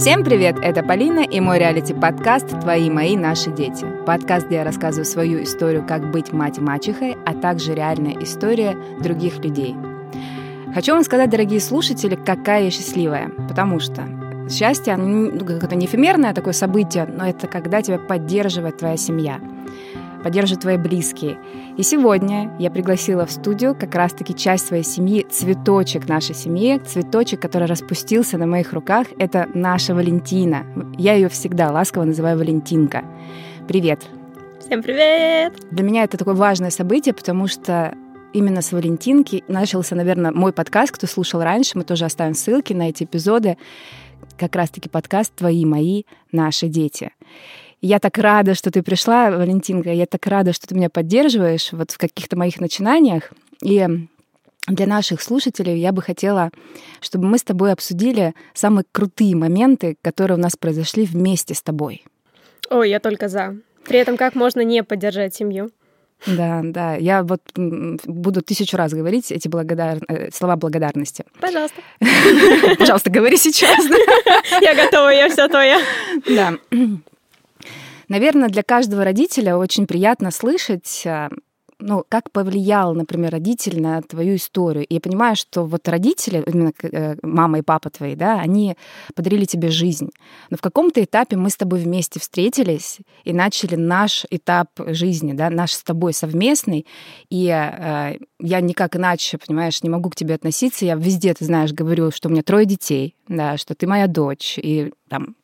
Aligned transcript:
Всем 0.00 0.24
привет! 0.24 0.56
Это 0.62 0.82
Полина 0.82 1.20
и 1.20 1.40
мой 1.40 1.58
реалити-подкаст 1.58 2.58
«Твои, 2.62 2.88
мои, 2.88 3.18
наши 3.18 3.50
дети». 3.50 3.84
Подкаст, 4.06 4.46
где 4.46 4.56
я 4.56 4.64
рассказываю 4.64 5.04
свою 5.04 5.42
историю, 5.42 5.84
как 5.86 6.10
быть 6.10 6.32
мать-мачехой, 6.32 7.18
а 7.26 7.34
также 7.34 7.74
реальная 7.74 8.14
история 8.22 8.74
других 9.02 9.44
людей. 9.44 9.76
Хочу 10.72 10.94
вам 10.94 11.04
сказать, 11.04 11.28
дорогие 11.28 11.60
слушатели, 11.60 12.14
какая 12.14 12.62
я 12.62 12.70
счастливая, 12.70 13.30
потому 13.46 13.78
что 13.78 14.08
счастье, 14.48 14.96
ну, 14.96 15.26
это 15.26 15.76
не 15.76 15.84
эфемерное 15.84 16.32
такое 16.32 16.54
событие, 16.54 17.04
но 17.04 17.28
это 17.28 17.46
когда 17.46 17.82
тебя 17.82 17.98
поддерживает 17.98 18.78
твоя 18.78 18.96
семья– 18.96 19.38
поддержат 20.22 20.60
твои 20.60 20.76
близкие. 20.76 21.38
И 21.76 21.82
сегодня 21.82 22.54
я 22.58 22.70
пригласила 22.70 23.26
в 23.26 23.30
студию 23.30 23.74
как 23.74 23.94
раз-таки 23.94 24.34
часть 24.34 24.66
своей 24.66 24.84
семьи, 24.84 25.26
цветочек 25.30 26.08
нашей 26.08 26.34
семьи, 26.34 26.78
цветочек, 26.78 27.40
который 27.40 27.66
распустился 27.66 28.38
на 28.38 28.46
моих 28.46 28.72
руках. 28.72 29.06
Это 29.18 29.48
наша 29.54 29.94
Валентина. 29.94 30.66
Я 30.98 31.14
ее 31.14 31.28
всегда 31.28 31.70
ласково 31.70 32.04
называю 32.04 32.38
Валентинка. 32.38 33.04
Привет! 33.66 34.02
Всем 34.60 34.82
привет! 34.82 35.54
Для 35.70 35.84
меня 35.84 36.04
это 36.04 36.16
такое 36.16 36.34
важное 36.34 36.70
событие, 36.70 37.14
потому 37.14 37.48
что 37.48 37.94
именно 38.32 38.62
с 38.62 38.72
Валентинки 38.72 39.42
начался, 39.48 39.96
наверное, 39.96 40.32
мой 40.32 40.52
подкаст. 40.52 40.92
Кто 40.92 41.06
слушал 41.06 41.42
раньше, 41.42 41.76
мы 41.76 41.84
тоже 41.84 42.04
оставим 42.04 42.34
ссылки 42.34 42.72
на 42.72 42.88
эти 42.88 43.04
эпизоды. 43.04 43.56
Как 44.36 44.54
раз-таки 44.54 44.88
подкаст 44.88 45.34
«Твои, 45.34 45.64
мои, 45.64 46.04
наши 46.30 46.68
дети». 46.68 47.12
Я 47.80 47.98
так 47.98 48.18
рада, 48.18 48.54
что 48.54 48.70
ты 48.70 48.82
пришла, 48.82 49.30
Валентинка. 49.30 49.90
Я 49.90 50.06
так 50.06 50.26
рада, 50.26 50.52
что 50.52 50.66
ты 50.66 50.74
меня 50.74 50.90
поддерживаешь 50.90 51.72
вот 51.72 51.90
в 51.90 51.98
каких-то 51.98 52.36
моих 52.36 52.60
начинаниях. 52.60 53.32
И 53.62 53.86
для 54.66 54.86
наших 54.86 55.22
слушателей 55.22 55.78
я 55.78 55.92
бы 55.92 56.02
хотела, 56.02 56.50
чтобы 57.00 57.26
мы 57.26 57.38
с 57.38 57.42
тобой 57.42 57.72
обсудили 57.72 58.34
самые 58.52 58.84
крутые 58.92 59.34
моменты, 59.34 59.96
которые 60.02 60.36
у 60.36 60.40
нас 60.40 60.56
произошли 60.56 61.06
вместе 61.06 61.54
с 61.54 61.62
тобой. 61.62 62.04
Ой, 62.68 62.90
я 62.90 63.00
только 63.00 63.28
за. 63.28 63.56
При 63.86 63.98
этом 63.98 64.16
как 64.16 64.34
можно 64.34 64.60
не 64.60 64.84
поддержать 64.84 65.34
семью? 65.34 65.70
Да, 66.26 66.60
да. 66.62 66.96
Я 66.96 67.22
вот 67.22 67.40
буду 67.54 68.42
тысячу 68.42 68.76
раз 68.76 68.92
говорить 68.92 69.32
эти 69.32 69.48
благодар... 69.48 70.00
Э, 70.06 70.30
слова 70.30 70.56
благодарности. 70.56 71.24
Пожалуйста. 71.40 71.80
Пожалуйста, 72.78 73.10
говори 73.10 73.38
сейчас. 73.38 73.84
Я 74.60 74.74
готова, 74.74 75.08
я 75.08 75.28
все 75.30 75.48
твоя. 75.48 75.80
Да. 76.28 76.54
Наверное, 78.10 78.48
для 78.48 78.64
каждого 78.64 79.04
родителя 79.04 79.56
очень 79.56 79.86
приятно 79.86 80.32
слышать 80.32 81.04
а, 81.06 81.30
ну, 81.78 82.04
как 82.08 82.32
повлиял, 82.32 82.92
например, 82.92 83.30
родитель 83.30 83.80
на 83.80 84.02
твою 84.02 84.34
историю. 84.34 84.84
И 84.84 84.94
я 84.94 85.00
понимаю, 85.00 85.36
что 85.36 85.64
вот 85.64 85.86
родители, 85.86 86.42
именно 86.44 86.72
э, 86.82 87.14
мама 87.22 87.60
и 87.60 87.62
папа 87.62 87.88
твои, 87.88 88.16
да, 88.16 88.40
они 88.40 88.76
подарили 89.14 89.44
тебе 89.44 89.68
жизнь. 89.68 90.10
Но 90.50 90.56
в 90.56 90.60
каком-то 90.60 91.04
этапе 91.04 91.36
мы 91.36 91.50
с 91.50 91.56
тобой 91.56 91.78
вместе 91.78 92.18
встретились 92.18 92.98
и 93.22 93.32
начали 93.32 93.76
наш 93.76 94.26
этап 94.28 94.70
жизни, 94.88 95.32
да, 95.32 95.48
наш 95.48 95.70
с 95.70 95.82
тобой 95.84 96.12
совместный. 96.12 96.88
И 97.30 97.46
э, 97.46 98.16
я 98.40 98.60
никак 98.60 98.96
иначе, 98.96 99.38
понимаешь, 99.38 99.84
не 99.84 99.88
могу 99.88 100.10
к 100.10 100.16
тебе 100.16 100.34
относиться. 100.34 100.84
Я 100.84 100.96
везде, 100.96 101.32
ты 101.32 101.44
знаешь, 101.44 101.72
говорю, 101.72 102.10
что 102.10 102.28
у 102.28 102.32
меня 102.32 102.42
трое 102.42 102.66
детей, 102.66 103.14
да, 103.28 103.56
что 103.56 103.76
ты 103.76 103.86
моя 103.86 104.08
дочь, 104.08 104.58
и 104.60 104.92
там 105.08 105.36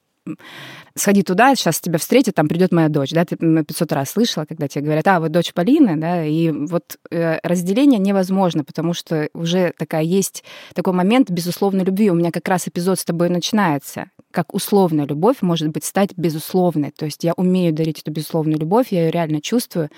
сходи 0.94 1.22
туда, 1.22 1.54
сейчас 1.54 1.80
тебя 1.80 1.98
встретят, 1.98 2.34
там 2.34 2.48
придет 2.48 2.72
моя 2.72 2.88
дочь, 2.88 3.10
да, 3.10 3.24
ты 3.24 3.36
500 3.36 3.92
раз 3.92 4.10
слышала, 4.10 4.44
когда 4.44 4.68
тебе 4.68 4.84
говорят, 4.84 5.06
а, 5.06 5.20
вы 5.20 5.28
дочь 5.28 5.52
Полины, 5.52 5.96
да, 5.96 6.24
и 6.24 6.50
вот 6.50 6.98
э, 7.10 7.38
разделение 7.42 7.98
невозможно, 7.98 8.64
потому 8.64 8.94
что 8.94 9.28
уже 9.34 9.72
такая 9.78 10.02
есть 10.02 10.44
такой 10.74 10.92
момент 10.92 11.30
безусловной 11.30 11.84
любви. 11.84 12.10
У 12.10 12.14
меня 12.14 12.30
как 12.30 12.48
раз 12.48 12.68
эпизод 12.68 12.98
с 12.98 13.04
тобой 13.04 13.28
начинается, 13.28 14.10
как 14.30 14.54
условная 14.54 15.06
любовь 15.06 15.36
может 15.42 15.68
быть 15.68 15.84
стать 15.84 16.10
безусловной, 16.16 16.90
то 16.90 17.04
есть 17.04 17.24
я 17.24 17.32
умею 17.34 17.72
дарить 17.72 18.00
эту 18.00 18.10
безусловную 18.10 18.58
любовь, 18.58 18.88
я 18.90 19.04
ее 19.06 19.10
реально 19.10 19.40
чувствую. 19.40 19.90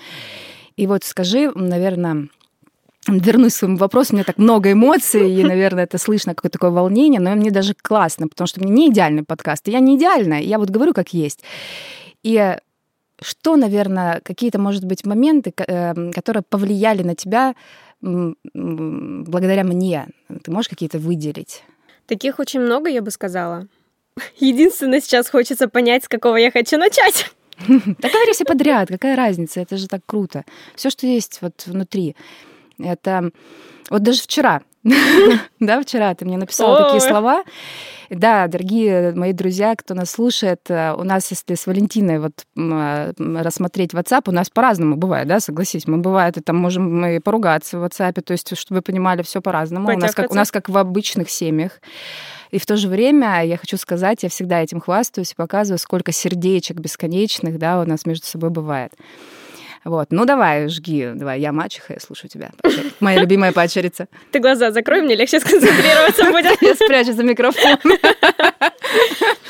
И 0.75 0.87
вот 0.87 1.03
скажи, 1.03 1.51
наверное, 1.53 2.29
вернусь 3.17 3.53
к 3.53 3.57
своему 3.57 3.77
вопросу, 3.77 4.13
у 4.13 4.15
меня 4.15 4.23
так 4.23 4.37
много 4.37 4.71
эмоций, 4.71 5.31
и, 5.31 5.43
наверное, 5.43 5.83
это 5.83 5.97
слышно, 5.97 6.35
какое-то 6.35 6.57
такое 6.57 6.71
волнение, 6.71 7.19
но 7.19 7.35
мне 7.35 7.51
даже 7.51 7.73
классно, 7.73 8.27
потому 8.27 8.47
что 8.47 8.61
мне 8.61 8.71
не 8.71 8.89
идеальный 8.89 9.23
подкаст, 9.23 9.67
и 9.67 9.71
я 9.71 9.79
не 9.79 9.97
идеальная, 9.97 10.41
я 10.41 10.59
вот 10.59 10.69
говорю 10.69 10.93
как 10.93 11.13
есть. 11.13 11.43
И 12.23 12.55
что, 13.21 13.55
наверное, 13.55 14.21
какие-то, 14.23 14.59
может 14.59 14.85
быть, 14.85 15.05
моменты, 15.05 15.53
эм, 15.57 16.11
которые 16.13 16.43
повлияли 16.47 17.03
на 17.03 17.15
тебя 17.15 17.55
благодаря 18.01 19.63
мне? 19.63 20.07
Ты 20.43 20.51
можешь 20.51 20.69
какие-то 20.69 20.99
выделить? 20.99 21.63
Таких 22.05 22.39
очень 22.39 22.61
много, 22.61 22.89
я 22.89 23.01
бы 23.01 23.11
сказала. 23.11 23.67
Единственное, 24.37 25.01
сейчас 25.01 25.29
хочется 25.29 25.67
понять, 25.67 26.05
с 26.05 26.07
какого 26.07 26.37
я 26.37 26.51
хочу 26.51 26.77
начать. 26.77 27.31
Да 27.67 28.09
говори 28.09 28.31
все 28.31 28.45
подряд, 28.45 28.87
какая 28.87 29.17
разница, 29.17 29.59
это 29.59 29.75
же 29.75 29.87
так 29.87 30.01
круто. 30.05 30.45
Все, 30.75 30.89
что 30.89 31.05
есть 31.05 31.39
вот 31.41 31.63
внутри. 31.65 32.15
Это 32.79 33.31
вот 33.89 34.03
даже 34.03 34.21
вчера, 34.21 34.61
да, 35.59 35.81
вчера 35.81 36.13
ты 36.15 36.25
мне 36.25 36.37
написала 36.37 36.85
такие 36.85 37.01
слова. 37.01 37.43
Да, 38.09 38.47
дорогие 38.47 39.13
мои 39.13 39.33
друзья, 39.33 39.75
кто 39.75 39.93
нас 39.93 40.09
слушает, 40.09 40.61
э, 40.69 40.93
у 40.93 41.03
нас, 41.03 41.29
если 41.29 41.53
с 41.53 41.67
Валентиной 41.67 42.19
вот 42.19 42.43
э, 42.57 43.13
рассмотреть 43.17 43.93
WhatsApp, 43.93 44.23
у 44.27 44.31
нас 44.31 44.49
по-разному 44.49 44.95
бывает, 44.95 45.27
да, 45.27 45.39
согласись, 45.39 45.85
мы 45.85 45.99
бывает, 45.99 46.37
и 46.37 46.41
там 46.41 46.57
можем 46.57 47.01
мы 47.01 47.19
поругаться 47.19 47.77
в 47.77 47.83
WhatsApp, 47.83 48.19
то 48.21 48.31
есть, 48.31 48.57
чтобы 48.57 48.79
вы 48.79 48.81
понимали, 48.81 49.21
все 49.21 49.41
по-разному. 49.41 49.93
У 49.93 49.97
нас, 49.97 50.15
как, 50.15 50.31
у 50.31 50.33
нас 50.33 50.51
как 50.51 50.69
в 50.69 50.77
обычных 50.77 51.29
семьях. 51.29 51.81
И 52.49 52.57
в 52.57 52.65
то 52.65 52.77
же 52.77 52.87
время 52.87 53.45
я 53.45 53.57
хочу 53.57 53.77
сказать, 53.77 54.23
я 54.23 54.29
всегда 54.29 54.59
этим 54.59 54.79
хвастаюсь 54.79 55.33
и 55.33 55.35
показываю, 55.35 55.77
сколько 55.77 56.11
сердечек 56.11 56.77
бесконечных, 56.77 57.59
да, 57.59 57.79
у 57.79 57.85
нас 57.85 58.07
между 58.07 58.25
собой 58.25 58.49
бывает. 58.49 58.91
Вот. 59.85 60.07
Ну, 60.11 60.25
давай, 60.25 60.67
жги. 60.67 61.11
Давай, 61.15 61.39
я 61.39 61.51
мачеха, 61.51 61.93
я 61.93 61.99
слушаю 61.99 62.29
тебя. 62.29 62.51
Моя 62.99 63.21
любимая 63.21 63.51
пачерица. 63.51 64.07
Ты 64.31 64.39
глаза 64.39 64.71
закрой, 64.71 65.01
мне 65.01 65.15
легче 65.15 65.39
сконцентрироваться 65.39 66.25
будет. 66.31 66.61
Я 66.61 66.75
спрячу 66.75 67.13
за 67.13 67.23
микрофон. 67.23 67.77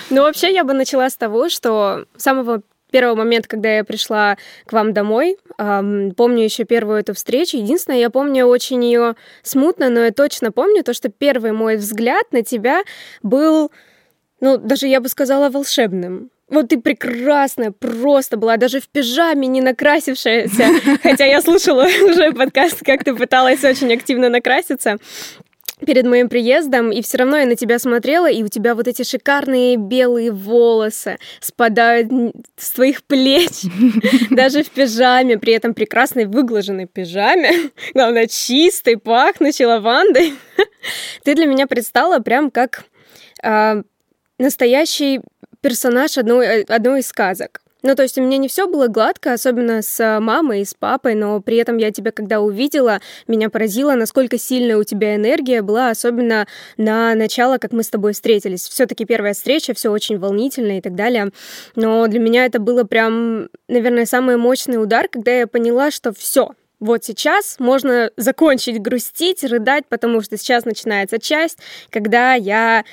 Ну, 0.10 0.24
вообще, 0.24 0.52
я 0.52 0.64
бы 0.64 0.74
начала 0.74 1.08
с 1.08 1.16
того, 1.16 1.50
что 1.50 2.06
самого 2.18 2.64
первого 2.90 3.16
момента, 3.16 3.48
когда 3.48 3.78
я 3.78 3.84
пришла 3.84 4.38
к 4.66 4.74
вам 4.74 4.92
домой, 4.94 5.38
эм, 5.58 6.12
помню 6.16 6.44
еще 6.44 6.64
первую 6.64 7.00
эту 7.00 7.14
встречу. 7.14 7.58
Единственное, 7.58 8.00
я 8.00 8.10
помню 8.10 8.46
очень 8.46 8.84
ее 8.84 9.16
смутно, 9.44 9.90
но 9.90 10.02
я 10.02 10.12
точно 10.12 10.52
помню 10.52 10.84
то, 10.84 10.94
что 10.94 11.10
первый 11.10 11.52
мой 11.52 11.78
взгляд 11.78 12.26
на 12.32 12.42
тебя 12.42 12.82
был, 13.22 13.72
ну, 14.42 14.58
даже 14.58 14.88
я 14.88 15.00
бы 15.00 15.10
сказала, 15.10 15.50
волшебным. 15.50 16.32
Вот 16.50 16.70
ты 16.70 16.80
прекрасная, 16.80 17.72
просто 17.72 18.38
была, 18.38 18.58
даже 18.58 18.80
в 18.80 18.90
пижаме 18.90 19.48
не 19.48 19.62
накрасившаяся. 19.62 20.66
Хотя 21.04 21.26
я 21.26 21.42
слушала 21.42 21.84
уже 22.04 22.32
подкаст, 22.32 22.84
как 22.84 23.04
ты 23.04 23.14
пыталась 23.14 23.64
очень 23.64 23.94
активно 23.94 24.30
накраситься 24.30 24.98
перед 25.86 26.06
моим 26.06 26.28
приездом, 26.28 26.92
и 26.92 27.02
все 27.02 27.20
равно 27.20 27.38
я 27.38 27.46
на 27.46 27.56
тебя 27.56 27.80
смотрела, 27.80 28.30
и 28.30 28.44
у 28.44 28.48
тебя 28.48 28.76
вот 28.76 28.88
эти 28.88 29.04
шикарные 29.04 29.78
белые 29.78 30.32
волосы 30.32 31.18
спадают 31.40 32.12
с 32.58 32.72
твоих 32.72 33.04
плеч, 33.04 33.64
даже 34.30 34.64
в 34.64 34.70
пижаме, 34.70 35.38
при 35.38 35.54
этом 35.54 35.74
прекрасной 35.74 36.26
выглаженной 36.26 36.86
пижаме, 36.86 37.72
главное, 37.94 38.28
чистой, 38.28 38.98
пахнущей 38.98 39.66
лавандой. 39.66 40.34
Ты 41.24 41.36
для 41.36 41.46
меня 41.46 41.66
предстала 41.66 42.20
прям 42.20 42.52
как 42.52 42.84
э, 43.42 43.82
настоящий 44.38 45.22
персонаж 45.62 46.18
одной, 46.18 46.46
э, 46.46 46.64
одной 46.64 47.02
из 47.02 47.08
сказок. 47.08 47.62
Ну, 47.82 47.96
то 47.96 48.04
есть 48.04 48.18
у 48.18 48.22
меня 48.22 48.38
не 48.38 48.50
все 48.50 48.68
было 48.68 48.88
гладко, 48.88 49.32
особенно 49.32 49.82
с 49.82 50.20
мамой 50.20 50.62
и 50.62 50.66
с 50.66 50.74
папой, 50.74 51.16
но 51.16 51.40
при 51.40 51.56
этом 51.58 51.78
я 51.78 51.92
тебя, 51.92 52.12
когда 52.12 52.42
увидела, 52.42 53.00
меня 53.26 53.50
поразило, 53.50 53.94
насколько 53.94 54.38
сильная 54.38 54.76
у 54.76 54.84
тебя 54.84 55.16
энергия 55.16 55.62
была, 55.62 55.90
особенно 55.90 56.46
на 56.76 57.16
начало, 57.16 57.58
как 57.58 57.72
мы 57.72 57.84
с 57.84 57.90
тобой 57.90 58.12
встретились. 58.12 58.68
Все-таки 58.68 59.06
первая 59.06 59.34
встреча, 59.34 59.74
все 59.74 59.92
очень 59.92 60.20
волнительно 60.20 60.78
и 60.78 60.82
так 60.82 60.96
далее. 60.96 61.32
Но 61.76 62.06
для 62.08 62.20
меня 62.20 62.46
это 62.46 62.60
было 62.60 62.84
прям, 62.84 63.48
наверное, 63.70 64.06
самый 64.06 64.36
мощный 64.36 64.82
удар, 64.82 65.08
когда 65.08 65.32
я 65.32 65.48
поняла, 65.48 65.90
что 65.90 66.12
все, 66.12 66.52
вот 66.82 67.06
сейчас 67.06 67.58
можно 67.60 68.12
закончить 68.18 68.82
грустить, 68.82 69.44
рыдать, 69.46 69.86
потому 69.88 70.22
что 70.22 70.38
сейчас 70.38 70.66
начинается 70.66 71.18
часть, 71.18 71.60
когда 71.90 72.34
я 72.34 72.84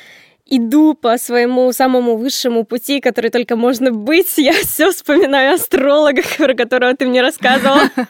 иду 0.47 0.95
по 0.95 1.19
своему 1.19 1.73
самому 1.73 2.17
высшему 2.17 2.65
пути, 2.65 3.01
который 3.01 3.31
только 3.31 3.57
можно 3.57 3.91
быть. 3.91 4.39
Я 4.39 4.53
все 4.63 4.91
вспоминаю 4.91 5.55
астролога, 5.55 6.23
про 6.39 6.55
которого 6.55 6.95
ты 6.95 7.07
мне 7.07 7.23
рассказывала. 7.23 7.91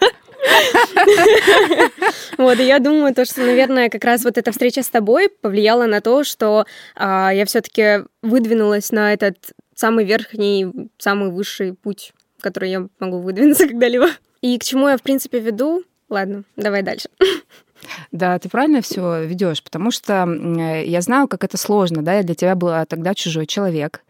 Вот, 2.38 2.60
и 2.60 2.64
я 2.64 2.78
думаю, 2.78 3.14
то, 3.14 3.24
что, 3.24 3.40
наверное, 3.40 3.88
как 3.88 4.04
раз 4.04 4.22
вот 4.22 4.38
эта 4.38 4.52
встреча 4.52 4.82
с 4.82 4.88
тобой 4.88 5.28
повлияла 5.28 5.86
на 5.86 6.00
то, 6.00 6.22
что 6.24 6.66
а, 6.94 7.32
я 7.32 7.46
все-таки 7.46 8.04
выдвинулась 8.22 8.92
на 8.92 9.12
этот 9.12 9.36
самый 9.74 10.04
верхний, 10.04 10.90
самый 10.98 11.30
высший 11.30 11.72
путь, 11.72 12.12
который 12.40 12.70
я 12.70 12.86
могу 13.00 13.18
выдвинуться 13.18 13.66
когда-либо. 13.68 14.08
И 14.40 14.58
к 14.58 14.62
чему 14.64 14.88
я, 14.88 14.96
в 14.96 15.02
принципе, 15.02 15.40
веду? 15.40 15.82
Ладно, 16.08 16.44
давай 16.56 16.82
дальше. 16.82 17.08
Да, 18.12 18.38
ты 18.38 18.48
правильно 18.48 18.80
все 18.80 19.24
ведешь, 19.24 19.62
потому 19.62 19.90
что 19.90 20.26
я 20.84 21.00
знаю, 21.00 21.28
как 21.28 21.44
это 21.44 21.56
сложно, 21.56 22.02
да, 22.02 22.14
я 22.14 22.22
для 22.22 22.34
тебя 22.34 22.54
была 22.54 22.84
тогда 22.86 23.14
чужой 23.14 23.46
человек, 23.46 24.02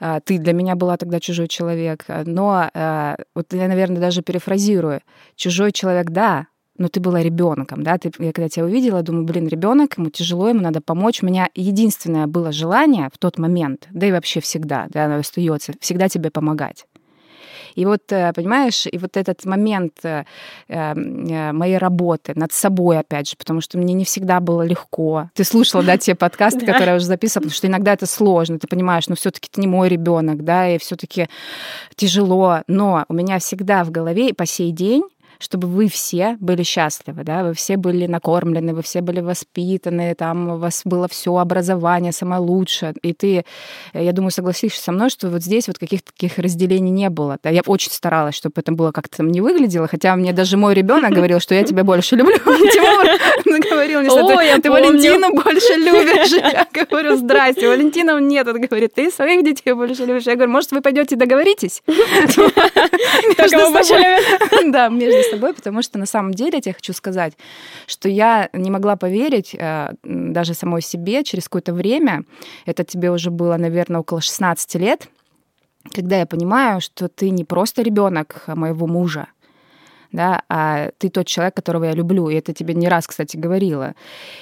а, 0.00 0.20
ты 0.20 0.38
для 0.38 0.52
меня 0.52 0.74
была 0.76 0.96
тогда 0.96 1.20
чужой 1.20 1.48
человек, 1.48 2.04
но 2.08 2.70
а, 2.72 3.16
вот 3.34 3.52
я, 3.52 3.68
наверное, 3.68 4.00
даже 4.00 4.22
перефразирую, 4.22 5.00
чужой 5.36 5.72
человек, 5.72 6.10
да, 6.10 6.46
но 6.78 6.88
ты 6.88 7.00
была 7.00 7.22
ребенком, 7.22 7.82
да, 7.82 7.96
ты, 7.98 8.12
я 8.18 8.32
когда 8.32 8.48
тебя 8.48 8.66
увидела, 8.66 9.02
думаю, 9.02 9.24
блин, 9.24 9.48
ребенок, 9.48 9.96
ему 9.96 10.10
тяжело, 10.10 10.48
ему 10.48 10.60
надо 10.60 10.80
помочь. 10.80 11.22
У 11.22 11.26
меня 11.26 11.48
единственное 11.54 12.26
было 12.26 12.52
желание 12.52 13.08
в 13.12 13.18
тот 13.18 13.38
момент, 13.38 13.86
да 13.90 14.06
и 14.06 14.12
вообще 14.12 14.40
всегда, 14.40 14.86
да, 14.90 15.06
оно 15.06 15.16
остается, 15.16 15.72
всегда 15.80 16.08
тебе 16.08 16.30
помогать. 16.30 16.86
И 17.76 17.84
вот, 17.84 18.10
э, 18.10 18.32
понимаешь, 18.34 18.86
и 18.90 18.98
вот 18.98 19.16
этот 19.16 19.44
момент 19.44 19.92
э, 20.02 20.24
э, 20.68 21.52
моей 21.52 21.76
работы 21.76 22.32
над 22.34 22.52
собой, 22.52 22.98
опять 22.98 23.28
же, 23.28 23.36
потому 23.36 23.60
что 23.60 23.78
мне 23.78 23.94
не 23.94 24.04
всегда 24.04 24.40
было 24.40 24.62
легко. 24.62 25.30
Ты 25.34 25.44
слушала, 25.44 25.82
да, 25.82 25.98
те 25.98 26.14
подкасты, 26.14 26.60
которые 26.66 26.88
я 26.88 26.96
уже 26.96 27.06
записывала, 27.06 27.42
потому 27.42 27.56
что 27.56 27.66
иногда 27.66 27.92
это 27.92 28.06
сложно, 28.06 28.58
ты 28.58 28.66
понимаешь, 28.66 29.08
но 29.08 29.14
все 29.14 29.30
таки 29.30 29.48
ты 29.52 29.60
не 29.60 29.66
мой 29.66 29.88
ребенок, 29.88 30.42
да, 30.42 30.68
и 30.68 30.78
все 30.78 30.96
таки 30.96 31.28
тяжело. 31.94 32.62
Но 32.66 33.04
у 33.08 33.14
меня 33.14 33.38
всегда 33.38 33.84
в 33.84 33.90
голове 33.90 34.30
и 34.30 34.32
по 34.32 34.46
сей 34.46 34.72
день 34.72 35.02
чтобы 35.38 35.68
вы 35.68 35.88
все 35.88 36.36
были 36.40 36.62
счастливы, 36.62 37.24
да, 37.24 37.44
вы 37.44 37.54
все 37.54 37.76
были 37.76 38.06
накормлены, 38.06 38.74
вы 38.74 38.82
все 38.82 39.00
были 39.00 39.20
воспитаны, 39.20 40.14
там 40.14 40.48
у 40.50 40.56
вас 40.58 40.82
было 40.84 41.08
все 41.08 41.36
образование 41.36 42.12
самое 42.12 42.40
лучшее. 42.40 42.94
И 43.02 43.12
ты, 43.12 43.44
я 43.92 44.12
думаю, 44.12 44.30
согласишься 44.30 44.82
со 44.82 44.92
мной, 44.92 45.10
что 45.10 45.28
вот 45.28 45.42
здесь 45.42 45.68
вот 45.68 45.78
каких-то 45.78 46.12
таких 46.12 46.38
разделений 46.38 46.90
не 46.90 47.10
было. 47.10 47.38
Да, 47.42 47.50
я 47.50 47.62
очень 47.66 47.90
старалась, 47.90 48.34
чтобы 48.34 48.54
это 48.56 48.72
было 48.72 48.92
как-то 48.92 49.18
там 49.18 49.30
не 49.30 49.40
выглядело, 49.40 49.88
хотя 49.88 50.14
мне 50.16 50.32
даже 50.32 50.56
мой 50.56 50.74
ребенок 50.74 51.10
говорил, 51.14 51.40
что 51.40 51.54
я 51.54 51.64
тебя 51.64 51.84
больше 51.84 52.16
люблю. 52.16 52.36
Тимур 52.44 53.06
говорил 53.70 54.00
мне, 54.00 54.10
что 54.10 54.60
ты 54.60 54.70
Валентину 54.70 55.32
больше 55.32 55.74
любишь. 55.76 56.32
Я 56.32 56.66
говорю, 56.72 57.16
здрасте, 57.16 57.68
Валентина 57.68 58.18
нет. 58.20 58.46
Он 58.48 58.60
говорит, 58.60 58.94
ты 58.94 59.10
своих 59.10 59.44
детей 59.44 59.72
больше 59.72 60.04
любишь. 60.04 60.24
Я 60.24 60.34
говорю, 60.34 60.50
может, 60.52 60.72
вы 60.72 60.80
пойдете 60.80 61.16
договоритесь? 61.16 61.82
Да, 64.66 64.88
между 64.88 65.22
с 65.26 65.30
тобой, 65.30 65.54
потому 65.54 65.82
что 65.82 65.98
на 65.98 66.06
самом 66.06 66.34
деле 66.34 66.52
я 66.54 66.60
тебе 66.60 66.74
хочу 66.74 66.92
сказать, 66.92 67.34
что 67.86 68.08
я 68.08 68.48
не 68.52 68.70
могла 68.70 68.96
поверить 68.96 69.54
э, 69.54 69.92
даже 70.02 70.54
самой 70.54 70.82
себе 70.82 71.24
через 71.24 71.44
какое-то 71.44 71.72
время, 71.72 72.24
это 72.66 72.84
тебе 72.84 73.10
уже 73.10 73.30
было, 73.30 73.56
наверное, 73.56 74.00
около 74.00 74.20
16 74.20 74.74
лет, 74.76 75.08
когда 75.94 76.18
я 76.18 76.26
понимаю, 76.26 76.80
что 76.80 77.08
ты 77.08 77.30
не 77.30 77.44
просто 77.44 77.82
ребенок 77.82 78.42
моего 78.46 78.86
мужа, 78.86 79.28
да, 80.16 80.42
а 80.48 80.90
ты 80.98 81.10
тот 81.10 81.26
человек, 81.26 81.54
которого 81.54 81.84
я 81.84 81.92
люблю, 81.92 82.28
и 82.28 82.34
это 82.34 82.52
тебе 82.52 82.74
не 82.74 82.88
раз, 82.88 83.06
кстати, 83.06 83.36
говорила. 83.36 83.94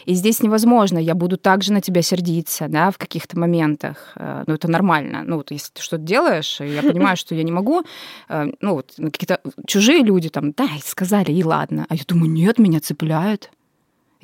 И 0.07 0.15
здесь 0.15 0.43
невозможно, 0.43 0.99
я 0.99 1.15
буду 1.15 1.37
также 1.37 1.73
на 1.73 1.81
тебя 1.81 2.03
сердиться, 2.03 2.69
да, 2.69 2.91
в 2.91 2.99
каких-то 2.99 3.39
моментах, 3.39 4.13
э, 4.17 4.45
ну, 4.47 4.55
это 4.55 4.71
нормально, 4.71 5.23
ну, 5.25 5.37
вот 5.37 5.51
если 5.51 5.73
ты 5.73 5.83
что-то 5.83 6.05
делаешь, 6.05 6.61
я 6.61 6.83
понимаю, 6.83 7.17
что 7.17 7.35
я 7.35 7.43
не 7.43 7.53
могу, 7.53 7.83
э, 8.29 8.47
ну, 8.61 8.75
вот 8.75 8.95
какие-то 8.97 9.41
чужие 9.67 10.03
люди 10.03 10.29
там, 10.29 10.53
да, 10.53 10.69
сказали, 10.85 11.33
и 11.33 11.45
ладно, 11.45 11.87
а 11.89 11.95
я 11.95 12.03
думаю, 12.07 12.31
нет, 12.31 12.59
меня 12.59 12.81
цепляют, 12.81 13.51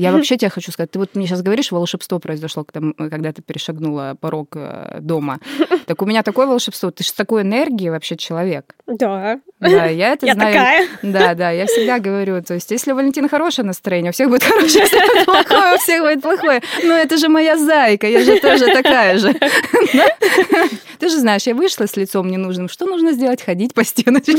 я 0.00 0.12
вообще 0.12 0.38
тебе 0.38 0.49
хочу 0.49 0.73
сказать, 0.73 0.91
ты 0.91 0.99
вот 0.99 1.14
мне 1.14 1.26
сейчас 1.26 1.43
говоришь, 1.43 1.73
волшебство 1.73 2.19
произошло, 2.19 2.64
когда, 2.64 3.32
ты 3.32 3.43
перешагнула 3.43 4.17
порог 4.19 4.56
э, 4.56 4.99
дома. 5.00 5.41
Так 5.87 6.00
у 6.02 6.06
меня 6.06 6.23
такое 6.23 6.47
волшебство, 6.47 6.91
ты 6.91 7.05
же 7.05 7.11
с 7.11 7.12
такой 7.12 7.43
энергией 7.43 7.91
вообще 7.91 8.17
человек. 8.17 8.75
Да. 8.87 9.41
Да, 9.61 9.87
я 9.87 10.12
это 10.12 10.27
я 10.27 10.35
знаю. 10.35 10.53
Такая. 10.53 10.89
Да, 11.03 11.35
да, 11.35 11.51
я 11.51 11.67
всегда 11.67 11.99
говорю, 11.99 12.43
то 12.43 12.55
есть 12.55 12.71
если 12.71 12.93
у 12.93 12.95
Валентина 12.95 13.29
хорошее 13.29 13.67
настроение, 13.67 14.11
у 14.11 14.12
всех 14.12 14.29
будет 14.29 14.43
хорошее, 14.45 14.85
если 14.85 15.25
плохое, 15.25 15.75
у 15.75 15.79
всех 15.79 16.03
будет 16.03 16.23
плохое. 16.23 16.62
Но 16.83 16.95
это 16.95 17.17
же 17.17 17.29
моя 17.29 17.57
зайка, 17.57 18.07
я 18.07 18.23
же 18.25 18.41
тоже 18.41 18.73
такая 18.73 19.19
же. 19.19 19.35
Ты 20.99 21.09
же 21.09 21.19
знаешь, 21.19 21.45
я 21.47 21.55
вышла 21.55 21.87
с 21.87 21.97
лицом 21.97 22.29
ненужным. 22.29 22.69
Что 22.69 22.85
нужно 22.85 23.12
сделать? 23.12 23.43
Ходить 23.43 23.73
по 23.73 23.85
стеночке. 23.85 24.35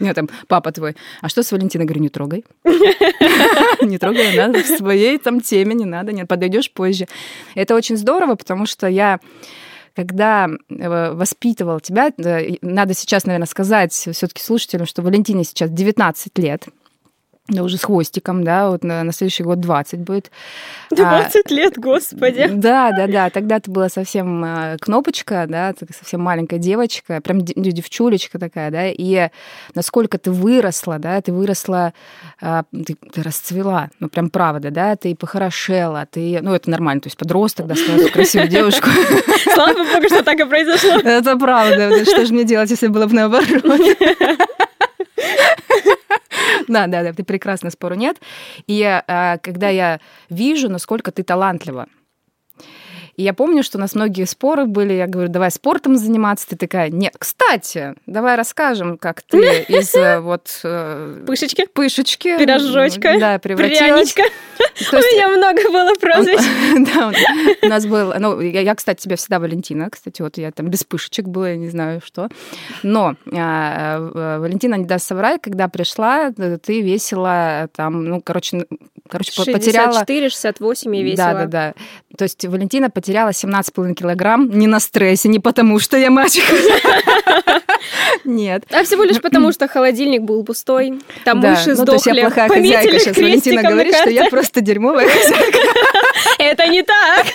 Нет, 0.00 0.16
там 0.16 0.28
папа 0.48 0.72
твой. 0.72 0.96
А 1.20 1.28
что 1.28 1.44
с 1.44 1.52
Валентиной? 1.52 1.84
Говорю, 1.84 2.02
не 2.02 2.08
трогай. 2.08 2.44
Не 2.64 3.98
трогай, 3.98 4.36
надо 4.36 4.64
в 4.64 4.66
своей 4.66 5.18
там 5.18 5.40
теме, 5.40 5.74
не 5.74 5.84
надо, 5.84 6.10
нет, 6.12 6.26
подойдешь 6.26 6.72
позже. 6.72 7.06
Это 7.54 7.76
очень 7.76 7.96
здорово, 7.96 8.34
потому 8.34 8.66
что 8.66 8.88
я 8.88 9.20
когда 9.94 10.48
э, 10.48 11.12
воспитывал 11.12 11.80
тебя, 11.80 12.12
надо 12.62 12.94
сейчас, 12.94 13.24
наверное, 13.26 13.46
сказать 13.46 13.92
все-таки 13.92 14.42
слушателям, 14.42 14.86
что 14.86 15.02
Валентине 15.02 15.44
сейчас 15.44 15.70
19 15.70 16.38
лет 16.38 16.66
да, 17.46 17.62
уже 17.62 17.76
с 17.76 17.84
хвостиком, 17.84 18.42
да, 18.42 18.70
вот 18.70 18.84
на, 18.84 19.02
на 19.02 19.12
следующий 19.12 19.42
год 19.42 19.60
20 19.60 20.00
будет. 20.00 20.30
20 20.90 21.50
а, 21.50 21.54
лет, 21.54 21.78
господи. 21.78 22.48
Да, 22.50 22.90
да, 22.90 23.06
да, 23.06 23.28
тогда 23.28 23.60
ты 23.60 23.70
была 23.70 23.90
совсем 23.90 24.42
а, 24.42 24.76
кнопочка, 24.80 25.44
да, 25.46 25.74
совсем 25.94 26.22
маленькая 26.22 26.58
девочка, 26.58 27.20
прям 27.20 27.42
девчулечка 27.42 28.38
такая, 28.38 28.70
да, 28.70 28.86
и 28.86 29.28
насколько 29.74 30.16
ты 30.16 30.30
выросла, 30.30 30.98
да, 30.98 31.20
ты 31.20 31.32
выросла, 31.32 31.92
а, 32.40 32.64
ты, 32.70 32.94
ты 32.94 33.22
расцвела, 33.22 33.90
ну, 34.00 34.08
прям 34.08 34.30
правда, 34.30 34.70
да, 34.70 34.96
ты 34.96 35.14
похорошела, 35.14 36.06
ты, 36.10 36.38
ну, 36.40 36.54
это 36.54 36.70
нормально, 36.70 37.02
то 37.02 37.08
есть 37.08 37.18
подросток, 37.18 37.66
да, 37.66 37.74
становится 37.74 38.10
красивую 38.10 38.48
девушку. 38.48 38.88
Слава 39.52 39.74
богу, 39.74 40.06
что 40.06 40.22
так 40.22 40.40
и 40.40 40.44
произошло. 40.44 40.98
Это 40.98 41.36
правда, 41.36 42.06
что 42.06 42.24
же 42.24 42.32
мне 42.32 42.44
делать, 42.44 42.70
если 42.70 42.86
было 42.86 43.06
бы 43.06 43.12
наоборот? 43.12 43.44
Да, 46.68 46.86
да, 46.86 47.02
да, 47.02 47.12
ты 47.12 47.24
прекрасно, 47.24 47.70
спору 47.70 47.94
нет. 47.94 48.20
И 48.66 48.82
а, 48.82 49.38
когда 49.38 49.68
я 49.68 50.00
вижу, 50.30 50.68
насколько 50.68 51.10
ты 51.12 51.22
талантлива, 51.22 51.86
и 53.16 53.22
я 53.22 53.32
помню, 53.32 53.62
что 53.62 53.78
у 53.78 53.80
нас 53.80 53.94
многие 53.94 54.24
споры 54.24 54.66
были. 54.66 54.92
Я 54.92 55.06
говорю, 55.06 55.28
давай 55.28 55.50
спортом 55.50 55.96
заниматься. 55.96 56.48
Ты 56.48 56.56
такая, 56.56 56.90
нет, 56.90 57.14
кстати, 57.18 57.94
давай 58.06 58.36
расскажем, 58.36 58.98
как 58.98 59.22
ты 59.22 59.62
из 59.68 59.94
э, 59.94 60.20
вот... 60.20 60.60
Э, 60.64 61.22
пышечки. 61.26 61.66
Пышечки. 61.72 62.36
Пирожочка. 62.38 63.18
Да, 63.18 63.38
превратилась. 63.38 64.12
Пряничка. 64.12 64.22
У 64.92 64.96
меня 64.96 65.28
много 65.28 65.70
было 65.70 65.94
прозвищ. 65.94 66.40
Да, 66.94 67.12
у 67.62 67.66
нас 67.66 67.86
был... 67.86 68.12
Ну, 68.18 68.40
я, 68.40 68.74
кстати, 68.74 69.02
тебя 69.02 69.16
всегда 69.16 69.38
Валентина. 69.38 69.90
Кстати, 69.90 70.22
вот 70.22 70.36
я 70.38 70.50
там 70.50 70.68
без 70.68 70.84
пышечек 70.84 71.26
была, 71.26 71.50
я 71.50 71.56
не 71.56 71.68
знаю 71.68 72.00
что. 72.04 72.28
Но 72.82 73.14
а, 73.32 73.98
э, 73.98 74.38
Валентина 74.40 74.74
не 74.74 74.84
даст 74.84 75.06
соврать, 75.06 75.40
когда 75.40 75.68
пришла, 75.68 76.32
ты 76.32 76.80
весила 76.80 77.68
там, 77.74 78.04
ну, 78.04 78.20
короче, 78.20 78.66
короче 79.08 79.32
потеряла... 79.52 79.92
64, 79.92 80.28
68 80.30 80.96
я 80.96 81.02
весила. 81.02 81.16
Да, 81.16 81.34
да, 81.34 81.46
да. 81.46 81.74
То 82.16 82.24
есть 82.24 82.44
Валентина 82.44 82.90
потеряла 82.90 83.30
17,5 83.30 83.94
килограмм 83.94 84.50
не 84.50 84.66
на 84.66 84.80
стрессе, 84.80 85.28
не 85.28 85.40
потому 85.40 85.78
что 85.78 85.96
я 85.96 86.10
мальчик. 86.10 86.44
Нет. 88.24 88.64
А 88.70 88.84
всего 88.84 89.04
лишь 89.04 89.20
потому, 89.20 89.52
что 89.52 89.68
холодильник 89.68 90.22
был 90.22 90.44
пустой, 90.44 91.00
там 91.24 91.40
да. 91.40 91.50
мыши 91.50 91.74
сдохли. 91.74 91.78
Ну, 91.78 91.84
то 91.86 91.92
есть 91.92 92.06
я 92.06 92.14
плохая 92.14 92.48
хозяйка. 92.48 92.98
Сейчас 92.98 93.16
Валентина 93.16 93.62
говорит, 93.62 93.96
что 93.96 94.10
я 94.10 94.30
просто 94.30 94.60
дерьмовая 94.60 95.08
хозяйка. 95.08 95.58
Это 96.38 96.66
не 96.68 96.82
так. 96.82 97.26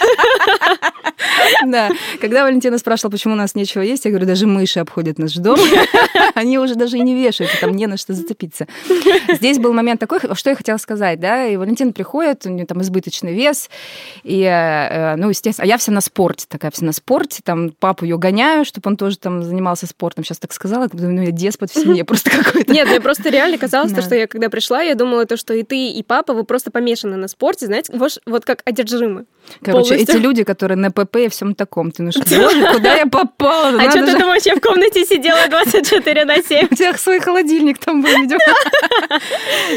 Да. 1.71 1.89
Когда 2.19 2.43
Валентина 2.43 2.77
спрашивала, 2.77 3.11
почему 3.11 3.33
у 3.33 3.37
нас 3.37 3.55
нечего 3.55 3.81
есть, 3.81 4.05
я 4.05 4.11
говорю, 4.11 4.25
даже 4.25 4.47
мыши 4.47 4.79
обходят 4.79 5.19
наш 5.19 5.33
дом. 5.33 5.59
Они 6.35 6.57
уже 6.57 6.75
даже 6.75 6.97
и 6.97 7.01
не 7.01 7.15
вешаются, 7.15 7.59
там 7.59 7.71
не 7.71 7.87
на 7.87 7.97
что 7.97 8.13
зацепиться. 8.13 8.67
Здесь 9.33 9.59
был 9.59 9.73
момент 9.73 9.99
такой, 9.99 10.19
что 10.33 10.49
я 10.49 10.55
хотела 10.55 10.77
сказать, 10.77 11.19
да, 11.19 11.45
и 11.45 11.57
Валентина 11.57 11.91
приходит, 11.91 12.45
у 12.45 12.49
нее 12.49 12.65
там 12.65 12.81
избыточный 12.81 13.33
вес, 13.33 13.69
и, 14.23 14.43
э, 14.43 15.15
ну, 15.15 15.29
естественно, 15.29 15.65
а 15.65 15.67
я 15.67 15.77
вся 15.77 15.91
на 15.91 16.01
спорте, 16.01 16.45
такая 16.47 16.71
вся 16.71 16.85
на 16.85 16.93
спорте, 16.93 17.41
там 17.43 17.71
папу 17.71 18.05
ее 18.05 18.17
гоняю, 18.17 18.65
чтобы 18.65 18.89
он 18.89 18.97
тоже 18.97 19.17
там 19.17 19.43
занимался 19.43 19.87
спортом. 19.87 20.23
Сейчас 20.23 20.39
так 20.39 20.53
сказала, 20.53 20.87
как 20.87 20.99
ну, 20.99 21.21
я 21.21 21.31
деспот 21.31 21.71
в 21.71 21.73
семье 21.73 22.03
просто 22.05 22.29
какой-то. 22.43 22.71
Нет, 22.71 22.87
мне 22.87 23.01
просто 23.01 23.29
реально 23.29 23.57
казалось, 23.57 23.91
что 23.91 24.15
я 24.15 24.27
когда 24.27 24.49
пришла, 24.49 24.81
я 24.81 24.95
думала, 24.95 25.25
то, 25.25 25.37
что 25.37 25.53
и 25.53 25.63
ты, 25.63 25.89
и 25.89 26.03
папа, 26.03 26.33
вы 26.33 26.43
просто 26.43 26.71
помешаны 26.71 27.17
на 27.17 27.27
спорте, 27.27 27.65
знаете, 27.65 27.93
вот 28.25 28.45
как 28.45 28.61
одержимы. 28.65 29.25
Короче, 29.63 29.95
эти 29.95 30.15
люди, 30.15 30.43
которые 30.43 30.77
на 30.77 30.91
ПП 30.91 31.17
и 31.17 31.29
всем 31.29 31.55
таком, 31.59 31.91
ты 31.91 32.03
ну 32.03 32.11
что, 32.11 32.21
боже, 32.21 32.73
куда 32.73 32.95
я 32.95 33.05
попала? 33.05 33.81
А 33.81 33.91
что 33.91 34.05
ты 34.05 34.17
думаешь, 34.17 34.43
я 34.45 34.55
в 34.55 34.61
комнате 34.61 35.05
сидела 35.05 35.39
24 35.49 36.25
на 36.25 36.41
7? 36.41 36.67
У 36.71 36.75
тебя 36.75 36.97
свой 36.97 37.19
холодильник 37.19 37.77
там 37.77 38.01
был, 38.01 38.09
видимо. 38.21 38.39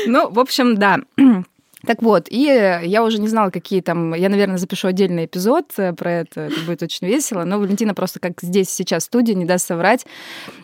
Ну, 0.06 0.30
в 0.30 0.38
общем, 0.38 0.76
да. 0.76 0.98
Так 1.84 2.00
вот, 2.00 2.28
и 2.30 2.42
я 2.84 3.02
уже 3.02 3.18
не 3.18 3.26
знала, 3.26 3.50
какие 3.50 3.80
там... 3.80 4.14
Я, 4.14 4.28
наверное, 4.28 4.56
запишу 4.56 4.86
отдельный 4.86 5.24
эпизод 5.24 5.72
э, 5.78 5.92
про 5.92 6.12
это, 6.12 6.42
это 6.42 6.60
будет 6.64 6.80
очень 6.80 7.08
весело. 7.08 7.42
Но 7.42 7.58
Валентина 7.58 7.92
просто 7.92 8.20
как 8.20 8.34
здесь 8.40 8.70
сейчас 8.70 9.02
в 9.02 9.06
студии 9.06 9.32
не 9.32 9.44
даст 9.44 9.66
соврать, 9.66 10.06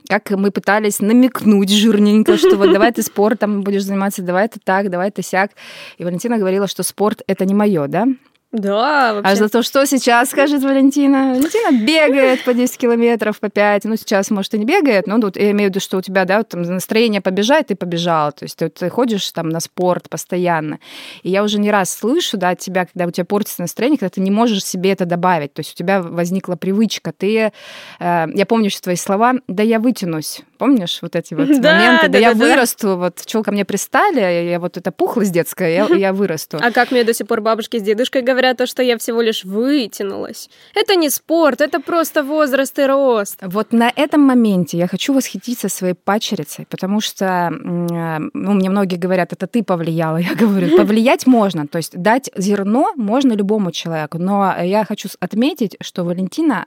как 0.08 0.30
мы 0.30 0.52
пытались 0.52 1.00
намекнуть 1.00 1.70
жирненько, 1.70 2.36
что 2.36 2.54
вот 2.54 2.72
давай 2.72 2.92
ты 2.92 3.02
спортом 3.02 3.62
будешь 3.62 3.82
заниматься, 3.82 4.22
давай 4.22 4.46
ты 4.46 4.60
так, 4.62 4.90
давай 4.90 5.10
ты 5.10 5.22
сяк. 5.22 5.50
И 5.96 6.04
Валентина 6.04 6.38
говорила, 6.38 6.68
что 6.68 6.84
спорт— 6.84 7.22
это 7.26 7.44
не 7.44 7.54
мое, 7.54 7.88
да? 7.88 8.06
Да, 8.50 9.12
вообще. 9.12 9.32
А 9.32 9.36
за 9.36 9.50
то, 9.50 9.62
что 9.62 9.84
сейчас 9.84 10.30
скажет 10.30 10.62
Валентина? 10.62 11.34
Валентина 11.34 11.84
бегает 11.84 12.44
по 12.44 12.54
10 12.54 12.78
километров, 12.78 13.40
по 13.40 13.50
5. 13.50 13.84
Ну, 13.84 13.96
сейчас, 13.96 14.30
может, 14.30 14.54
и 14.54 14.58
не 14.58 14.64
бегает, 14.64 15.06
но 15.06 15.20
тут 15.20 15.36
я 15.36 15.50
имею 15.50 15.68
в 15.68 15.74
виду, 15.74 15.80
что 15.80 15.98
у 15.98 16.00
тебя, 16.02 16.24
да, 16.24 16.38
вот, 16.38 16.48
там 16.48 16.62
настроение 16.62 17.20
побежать, 17.20 17.66
ты 17.66 17.76
побежала. 17.76 18.32
То 18.32 18.44
есть 18.44 18.56
ты, 18.56 18.70
ты 18.70 18.88
ходишь 18.88 19.30
там 19.32 19.50
на 19.50 19.60
спорт 19.60 20.08
постоянно. 20.08 20.78
И 21.22 21.28
я 21.28 21.42
уже 21.44 21.58
не 21.58 21.70
раз 21.70 21.94
слышу, 21.94 22.38
да, 22.38 22.50
от 22.50 22.58
тебя, 22.58 22.86
когда 22.86 23.04
у 23.04 23.10
тебя 23.10 23.26
портится 23.26 23.60
настроение, 23.60 23.98
когда 23.98 24.10
ты 24.10 24.22
не 24.22 24.30
можешь 24.30 24.64
себе 24.64 24.92
это 24.92 25.04
добавить. 25.04 25.52
То 25.52 25.60
есть 25.60 25.72
у 25.72 25.76
тебя 25.76 26.00
возникла 26.00 26.56
привычка. 26.56 27.12
Ты, 27.12 27.52
э, 28.00 28.26
я 28.32 28.46
помню 28.46 28.66
еще 28.66 28.80
твои 28.80 28.96
слова, 28.96 29.34
да 29.46 29.62
я 29.62 29.78
вытянусь. 29.78 30.40
Помнишь 30.56 31.00
вот 31.02 31.16
эти 31.16 31.34
вот 31.34 31.48
да, 31.60 31.74
моменты? 31.74 32.06
Да, 32.06 32.12
да 32.12 32.18
я 32.18 32.34
да, 32.34 32.46
вырасту, 32.46 32.86
да. 32.88 32.96
вот 32.96 33.22
чего 33.26 33.42
ко 33.42 33.52
мне 33.52 33.66
пристали, 33.66 34.20
я 34.20 34.58
вот 34.58 34.78
это 34.78 34.90
пухлость 34.90 35.32
детская, 35.32 35.86
я, 35.86 35.94
я 35.94 36.12
вырасту. 36.14 36.58
А 36.62 36.72
как 36.72 36.90
мне 36.92 37.04
до 37.04 37.12
сих 37.12 37.26
пор 37.26 37.42
бабушки 37.42 37.78
с 37.78 37.82
дедушкой 37.82 38.22
говорят, 38.22 38.37
то, 38.54 38.66
что 38.66 38.82
я 38.82 38.96
всего 38.96 39.22
лишь 39.22 39.44
вытянулась. 39.44 40.50
Это 40.74 40.94
не 40.96 41.10
спорт, 41.10 41.60
это 41.60 41.80
просто 41.80 42.22
возраст 42.22 42.78
и 42.78 42.86
рост. 42.86 43.38
Вот 43.42 43.72
на 43.72 43.92
этом 43.94 44.20
моменте 44.20 44.78
я 44.78 44.86
хочу 44.86 45.12
восхититься 45.12 45.68
своей 45.68 45.94
пачерицей, 45.94 46.66
потому 46.70 47.00
что, 47.00 47.50
ну, 47.50 48.52
мне 48.52 48.70
многие 48.70 48.96
говорят, 48.96 49.32
это 49.32 49.46
ты 49.46 49.62
повлияла. 49.62 50.16
Я 50.28 50.34
говорю, 50.34 50.76
повлиять 50.76 51.26
можно, 51.26 51.66
то 51.66 51.78
есть 51.78 51.96
дать 51.96 52.30
зерно 52.36 52.92
можно 52.96 53.32
любому 53.32 53.72
человеку, 53.72 54.18
но 54.18 54.54
я 54.62 54.84
хочу 54.84 55.08
отметить, 55.20 55.76
что 55.80 56.04
Валентина 56.04 56.66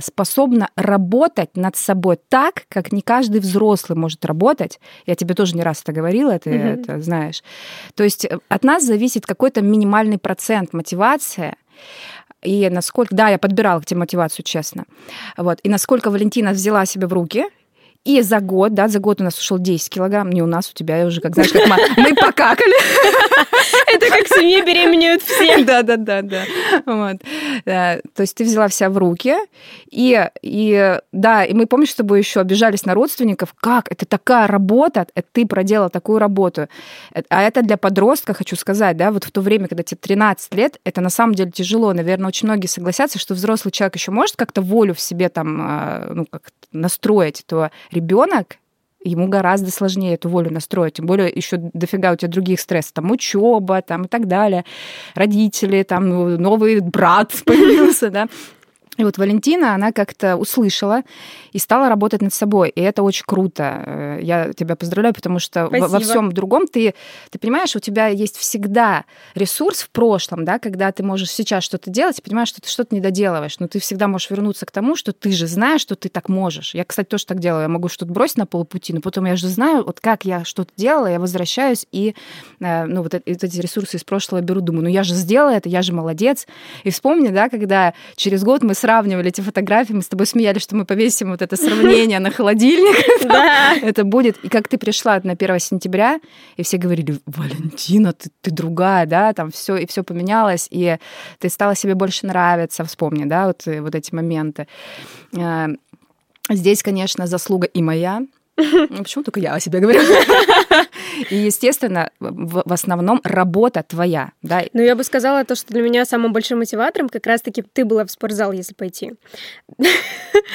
способна 0.00 0.68
работать 0.76 1.56
над 1.56 1.76
собой 1.76 2.18
так, 2.28 2.64
как 2.68 2.92
не 2.92 3.00
каждый 3.00 3.40
взрослый 3.40 3.98
может 3.98 4.24
работать. 4.24 4.80
Я 5.06 5.14
тебе 5.14 5.34
тоже 5.34 5.56
не 5.56 5.62
раз 5.62 5.82
это 5.82 5.92
говорила, 5.92 6.38
ты 6.38 6.50
mm-hmm. 6.50 6.80
это 6.80 7.00
знаешь. 7.00 7.42
То 7.94 8.04
есть 8.04 8.24
э, 8.24 8.38
от 8.48 8.64
нас 8.64 8.84
зависит 8.84 9.26
какой-то 9.26 9.62
минимальный 9.62 10.18
процент 10.18 10.57
мотивации, 10.72 11.54
и 12.42 12.68
насколько, 12.70 13.14
да, 13.14 13.28
я 13.28 13.38
подбирала 13.38 13.80
к 13.80 13.86
тебе 13.86 14.00
мотивацию, 14.00 14.44
честно. 14.44 14.84
Вот. 15.36 15.58
И 15.62 15.68
насколько 15.68 16.10
Валентина 16.10 16.52
взяла 16.52 16.86
себя 16.86 17.08
в 17.08 17.12
руки, 17.12 17.44
и 18.04 18.22
за 18.22 18.40
год, 18.40 18.74
да, 18.74 18.88
за 18.88 19.00
год 19.00 19.20
у 19.20 19.24
нас 19.24 19.38
ушел 19.38 19.58
10 19.58 19.90
килограмм, 19.90 20.30
не 20.30 20.42
у 20.42 20.46
нас, 20.46 20.70
у 20.70 20.74
тебя 20.74 21.04
уже, 21.04 21.20
как 21.20 21.34
знаешь, 21.34 21.52
как 21.52 21.66
мы, 21.66 21.76
мы 21.96 22.14
покакали. 22.14 22.74
В 24.28 24.34
семье 24.34 24.62
беременеют 24.62 25.22
все. 25.22 25.64
Да, 25.68 25.82
да, 25.82 25.96
да, 25.96 26.22
да. 26.22 26.44
Вот. 26.86 27.18
То 27.64 28.20
есть 28.20 28.34
ты 28.34 28.44
взяла 28.44 28.68
вся 28.68 28.88
в 28.88 28.96
руки, 28.96 29.34
и, 29.90 30.28
и 30.42 30.98
да, 31.12 31.44
и 31.44 31.52
мы, 31.52 31.66
помнишь, 31.66 31.90
с 31.90 31.94
тобой 31.94 32.20
еще 32.20 32.40
обижались 32.40 32.86
на 32.86 32.94
родственников, 32.94 33.54
как 33.60 33.90
это 33.90 34.06
такая 34.06 34.46
работа, 34.46 35.06
это 35.14 35.28
ты 35.32 35.46
проделала 35.46 35.90
такую 35.90 36.18
работу. 36.18 36.68
А 37.28 37.42
это 37.42 37.62
для 37.62 37.76
подростка, 37.76 38.34
хочу 38.34 38.56
сказать, 38.56 38.96
да, 38.96 39.10
вот 39.10 39.24
в 39.24 39.30
то 39.30 39.40
время, 39.40 39.68
когда 39.68 39.82
тебе 39.82 39.98
13 40.00 40.54
лет, 40.54 40.80
это 40.84 41.00
на 41.00 41.10
самом 41.10 41.34
деле 41.34 41.50
тяжело. 41.50 41.92
Наверное, 41.92 42.28
очень 42.28 42.48
многие 42.48 42.66
согласятся, 42.66 43.18
что 43.18 43.34
взрослый 43.34 43.72
человек 43.72 43.96
еще 43.96 44.10
может 44.10 44.36
как-то 44.36 44.62
волю 44.62 44.94
в 44.94 45.00
себе 45.00 45.28
там, 45.28 45.58
а, 45.60 46.10
ну, 46.14 46.26
как 46.26 46.42
настроить, 46.72 47.44
то 47.46 47.70
ребенок 47.90 48.58
ему 49.02 49.28
гораздо 49.28 49.70
сложнее 49.70 50.14
эту 50.14 50.28
волю 50.28 50.52
настроить, 50.52 50.94
тем 50.94 51.06
более 51.06 51.28
еще 51.28 51.56
дофига 51.56 52.12
у 52.12 52.16
тебя 52.16 52.30
других 52.30 52.60
стрессов, 52.60 52.92
там 52.92 53.10
учеба, 53.10 53.82
там 53.82 54.02
и 54.02 54.08
так 54.08 54.26
далее, 54.26 54.64
родители, 55.14 55.82
там 55.82 56.08
ну, 56.08 56.38
новый 56.38 56.80
брат 56.80 57.32
появился, 57.44 58.10
да, 58.10 58.28
и 58.98 59.04
вот 59.04 59.16
Валентина, 59.16 59.74
она 59.74 59.92
как-то 59.92 60.36
услышала 60.36 61.02
и 61.52 61.58
стала 61.58 61.88
работать 61.88 62.20
над 62.20 62.34
собой. 62.34 62.70
И 62.70 62.80
это 62.80 63.04
очень 63.04 63.24
круто. 63.24 63.84
Э, 63.86 64.18
я 64.20 64.52
тебя 64.52 64.74
поздравляю, 64.74 65.14
потому 65.14 65.38
что 65.38 65.68
Спасибо. 65.68 65.86
во 65.86 66.00
всем 66.00 66.32
другом 66.32 66.66
ты, 66.66 66.94
ты 67.30 67.38
понимаешь, 67.38 67.76
у 67.76 67.78
тебя 67.78 68.08
есть 68.08 68.36
всегда 68.36 69.04
ресурс 69.36 69.82
в 69.82 69.90
прошлом, 69.90 70.44
да, 70.44 70.58
когда 70.58 70.90
ты 70.90 71.04
можешь 71.04 71.30
сейчас 71.30 71.62
что-то 71.62 71.90
делать 71.90 72.18
и 72.18 72.22
понимаешь, 72.22 72.48
что 72.48 72.60
ты 72.60 72.68
что-то 72.68 72.92
не 72.92 73.00
доделываешь. 73.00 73.60
Но 73.60 73.68
ты 73.68 73.78
всегда 73.78 74.08
можешь 74.08 74.30
вернуться 74.30 74.66
к 74.66 74.72
тому, 74.72 74.96
что 74.96 75.12
ты 75.12 75.30
же 75.30 75.46
знаешь, 75.46 75.80
что 75.80 75.94
ты 75.94 76.08
так 76.08 76.28
можешь. 76.28 76.74
Я, 76.74 76.84
кстати, 76.84 77.06
тоже 77.06 77.24
так 77.24 77.38
делаю. 77.38 77.62
Я 77.62 77.68
могу 77.68 77.88
что-то 77.88 78.12
бросить 78.12 78.38
на 78.38 78.46
полпути, 78.46 78.92
но 78.92 79.00
потом 79.00 79.26
я 79.26 79.36
же 79.36 79.46
знаю, 79.46 79.84
вот 79.84 80.00
как 80.00 80.24
я 80.24 80.44
что-то 80.44 80.72
делала, 80.76 81.06
я 81.06 81.20
возвращаюсь 81.20 81.86
и 81.92 82.16
э, 82.58 82.84
ну, 82.86 83.04
вот 83.04 83.14
эти 83.14 83.60
ресурсы 83.60 83.96
из 83.96 84.02
прошлого 84.02 84.40
беру, 84.40 84.60
думаю, 84.60 84.82
ну 84.82 84.88
я 84.88 85.04
же 85.04 85.14
сделала 85.14 85.50
это, 85.50 85.68
я 85.68 85.82
же 85.82 85.92
молодец. 85.92 86.48
И 86.82 86.90
вспомни, 86.90 87.28
да, 87.28 87.48
когда 87.48 87.94
через 88.16 88.42
год 88.42 88.64
мы 88.64 88.74
с 88.74 88.87
сравнивали 88.88 89.28
эти 89.28 89.42
фотографии, 89.42 89.92
мы 89.92 90.00
с 90.00 90.08
тобой 90.08 90.26
смеялись, 90.26 90.62
что 90.62 90.74
мы 90.74 90.86
повесим 90.86 91.30
вот 91.30 91.42
это 91.42 91.56
сравнение 91.56 92.20
на 92.20 92.30
холодильник. 92.30 92.96
Это 93.82 94.04
будет. 94.04 94.38
И 94.44 94.48
как 94.48 94.68
ты 94.68 94.78
пришла 94.78 95.20
на 95.22 95.32
1 95.32 95.60
сентября, 95.60 96.20
и 96.56 96.62
все 96.62 96.78
говорили, 96.78 97.18
Валентина, 97.26 98.14
ты, 98.14 98.50
другая, 98.50 99.04
да, 99.06 99.32
там 99.34 99.50
все, 99.50 99.76
и 99.76 99.86
все 99.86 100.02
поменялось, 100.02 100.68
и 100.70 100.96
ты 101.38 101.50
стала 101.50 101.74
себе 101.74 101.94
больше 101.94 102.26
нравиться, 102.26 102.84
вспомни, 102.84 103.24
да, 103.24 103.46
вот, 103.46 103.66
вот 103.66 103.94
эти 103.94 104.14
моменты. 104.14 104.66
Э, 105.36 105.66
здесь, 106.50 106.82
конечно, 106.82 107.26
заслуга 107.26 107.66
и 107.66 107.82
моя, 107.82 108.22
ну, 108.56 109.02
почему 109.02 109.22
только 109.22 109.40
я 109.40 109.54
о 109.54 109.60
себе 109.60 109.80
говорю? 109.80 110.00
И, 111.30 111.36
естественно, 111.36 112.10
в, 112.20 112.72
основном 112.72 113.20
работа 113.24 113.82
твоя, 113.82 114.32
да. 114.42 114.64
Ну, 114.72 114.82
я 114.82 114.94
бы 114.94 115.04
сказала 115.04 115.44
то, 115.44 115.54
что 115.54 115.72
для 115.72 115.82
меня 115.82 116.04
самым 116.04 116.32
большим 116.32 116.58
мотиватором 116.58 117.08
как 117.08 117.26
раз-таки 117.26 117.62
ты 117.62 117.84
была 117.84 118.04
в 118.04 118.10
спортзал, 118.10 118.52
если 118.52 118.74
пойти. 118.74 119.12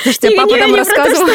Тебе 0.04 0.36
папа 0.36 0.58
там 0.58 0.76
рассказывал. 0.76 1.30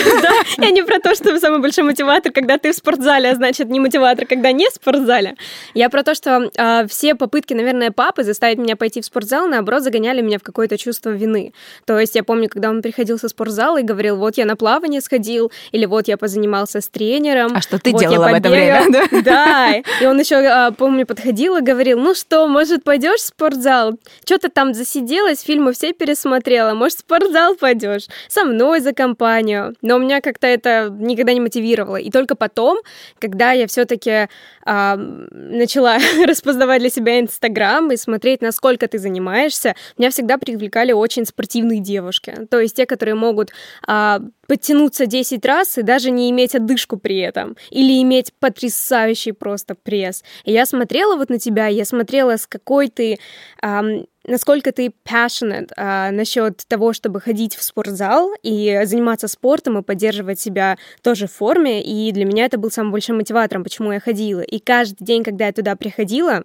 Я 0.59 0.71
не 0.71 0.83
про 0.83 0.99
то, 1.01 1.15
что 1.15 1.39
самый 1.39 1.61
большой 1.61 1.85
мотиватор, 1.85 2.33
когда 2.33 2.59
ты 2.59 2.73
в 2.73 2.75
спортзале, 2.75 3.31
а 3.31 3.35
значит, 3.35 3.69
не 3.69 3.81
мотиватор, 3.81 4.27
когда 4.27 4.53
не 4.53 4.69
в 4.69 4.73
спортзале. 4.73 5.37
Я 5.75 5.91
про 5.91 6.03
то, 6.03 6.15
что 6.15 6.51
а, 6.57 6.87
все 6.87 7.15
попытки, 7.15 7.55
наверное, 7.55 7.91
папы 7.91 8.25
заставить 8.25 8.59
меня 8.59 8.77
пойти 8.77 9.01
в 9.01 9.05
спортзал, 9.05 9.49
наоборот, 9.49 9.83
загоняли 9.83 10.21
меня 10.21 10.39
в 10.39 10.43
какое-то 10.43 10.77
чувство 10.79 11.11
вины. 11.11 11.53
То 11.85 11.99
есть 11.99 12.15
я 12.15 12.25
помню, 12.25 12.49
когда 12.49 12.71
он 12.71 12.83
приходил 12.83 13.19
со 13.19 13.29
спортзала 13.29 13.81
и 13.81 13.83
говорил, 13.83 14.17
вот 14.17 14.37
я 14.37 14.45
на 14.45 14.57
плавание 14.57 15.01
сходил, 15.01 15.53
или 15.73 15.87
вот 15.87 16.09
я 16.09 16.17
позанимался 16.17 16.81
с 16.81 16.89
тренером. 16.89 17.53
А 17.55 17.61
что 17.61 17.79
ты 17.79 17.93
делала 17.93 18.29
в 18.29 18.35
это 18.35 18.49
время? 18.49 18.87
Да? 18.89 19.05
Да, 19.25 19.75
и 20.01 20.07
он 20.07 20.19
еще, 20.19 20.37
а, 20.37 20.71
помню, 20.71 21.07
подходил 21.07 21.57
и 21.57 21.61
говорил, 21.61 21.99
ну 21.99 22.15
что, 22.15 22.47
может, 22.49 22.85
пойдешь 22.85 23.21
в 23.21 23.27
спортзал? 23.27 23.99
Что 24.25 24.39
ты 24.39 24.49
там 24.49 24.75
засиделась, 24.75 25.43
фильмы 25.43 25.73
все 25.73 25.93
пересмотрела, 25.93 26.75
может, 26.75 26.99
в 26.99 27.01
спортзал 27.01 27.55
пойдешь? 27.57 28.07
Со 28.29 28.45
мной 28.45 28.81
за 28.81 28.93
компанию. 28.93 29.75
Но 29.83 29.97
у 29.97 29.99
меня 29.99 30.21
как-то 30.21 30.47
это 30.47 30.95
никогда 30.99 31.33
не 31.33 31.41
мотивировало. 31.41 31.97
И 31.97 32.11
только 32.11 32.35
потом, 32.35 32.79
когда 33.19 33.53
я 33.53 33.67
все-таки 33.67 34.29
а, 34.65 34.97
начала 34.97 35.99
распознавать 36.27 36.81
для 36.81 36.91
себя 36.91 37.21
Инстаграм 37.21 37.91
и 37.91 37.97
смотреть, 37.97 38.43
насколько 38.43 38.87
ты 38.89 38.99
занимаешься, 38.99 39.75
меня 39.97 40.11
всегда 40.11 40.39
привлекали 40.39 40.93
очень 40.93 41.25
спортивные 41.25 41.81
девушки. 41.81 42.47
То 42.51 42.61
есть 42.61 42.77
те, 42.77 42.87
которые 42.87 43.15
могут 43.15 43.51
а, 43.87 44.21
подтянуться 44.49 45.07
10 45.07 45.45
раз 45.45 45.79
и 45.79 45.83
даже 45.83 46.11
не 46.11 46.31
иметь 46.31 46.55
одышку 46.55 46.97
при 46.97 47.19
этом. 47.19 47.57
Или 47.71 48.03
иметь 48.03 48.33
потрясающий 48.41 49.33
просто 49.33 49.75
пресс. 49.75 50.25
И 50.45 50.53
я 50.53 50.65
смотрела 50.67 51.17
вот 51.17 51.29
на 51.29 51.39
тебя, 51.39 51.67
я 51.67 51.85
смотрела, 51.85 52.37
с 52.37 52.47
какой 52.47 52.89
ты... 52.89 53.19
Эм, 53.63 54.07
насколько 54.27 54.73
ты 54.73 54.91
passionate 55.05 55.71
э, 55.77 56.11
насчет 56.13 56.67
того, 56.67 56.95
чтобы 56.95 57.21
ходить 57.21 57.57
в 57.57 57.63
спортзал 57.63 58.33
и 58.43 58.81
заниматься 58.85 59.29
спортом 59.29 59.79
и 59.79 59.83
поддерживать 59.83 60.41
себя 60.41 60.79
тоже 61.03 61.27
в 61.27 61.33
форме. 61.33 61.83
И 61.83 62.11
для 62.13 62.25
меня 62.25 62.47
это 62.47 62.57
был 62.57 62.71
самым 62.71 62.93
большим 62.93 63.17
мотиватором, 63.17 63.65
почему 63.65 63.93
я 63.93 64.01
ходила. 64.01 64.41
И 64.41 64.61
каждый 64.61 65.05
день, 65.05 65.25
когда 65.25 65.47
я 65.47 65.53
туда 65.53 65.77
приходила, 65.77 66.43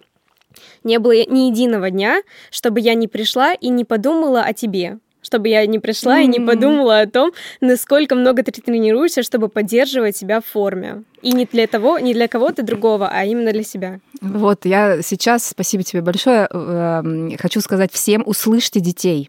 не 0.84 0.98
было 0.98 1.12
ни 1.12 1.48
единого 1.48 1.90
дня, 1.90 2.22
чтобы 2.50 2.80
я 2.80 2.92
не 2.94 3.08
пришла 3.08 3.54
и 3.54 3.70
не 3.70 3.84
подумала 3.84 4.42
о 4.42 4.52
тебе 4.52 4.98
чтобы 5.34 5.48
я 5.48 5.66
не 5.66 5.80
пришла 5.80 6.20
mm-hmm. 6.20 6.24
и 6.24 6.28
не 6.28 6.46
подумала 6.46 7.00
о 7.00 7.06
том, 7.08 7.32
насколько 7.60 8.14
много 8.14 8.44
ты 8.44 8.52
тренируешься, 8.52 9.24
чтобы 9.24 9.48
поддерживать 9.48 10.16
себя 10.16 10.40
в 10.40 10.46
форме. 10.46 11.02
И 11.22 11.32
не 11.32 11.44
для 11.44 11.66
того, 11.66 11.98
не 11.98 12.14
для 12.14 12.28
кого-то 12.28 12.62
другого, 12.62 13.08
а 13.12 13.24
именно 13.24 13.50
для 13.52 13.64
себя. 13.64 13.98
Вот, 14.20 14.64
я 14.64 15.02
сейчас, 15.02 15.48
спасибо 15.48 15.82
тебе 15.82 16.02
большое, 16.02 16.46
эм, 16.52 17.36
хочу 17.36 17.60
сказать 17.60 17.92
всем, 17.92 18.22
услышьте 18.24 18.78
детей. 18.78 19.28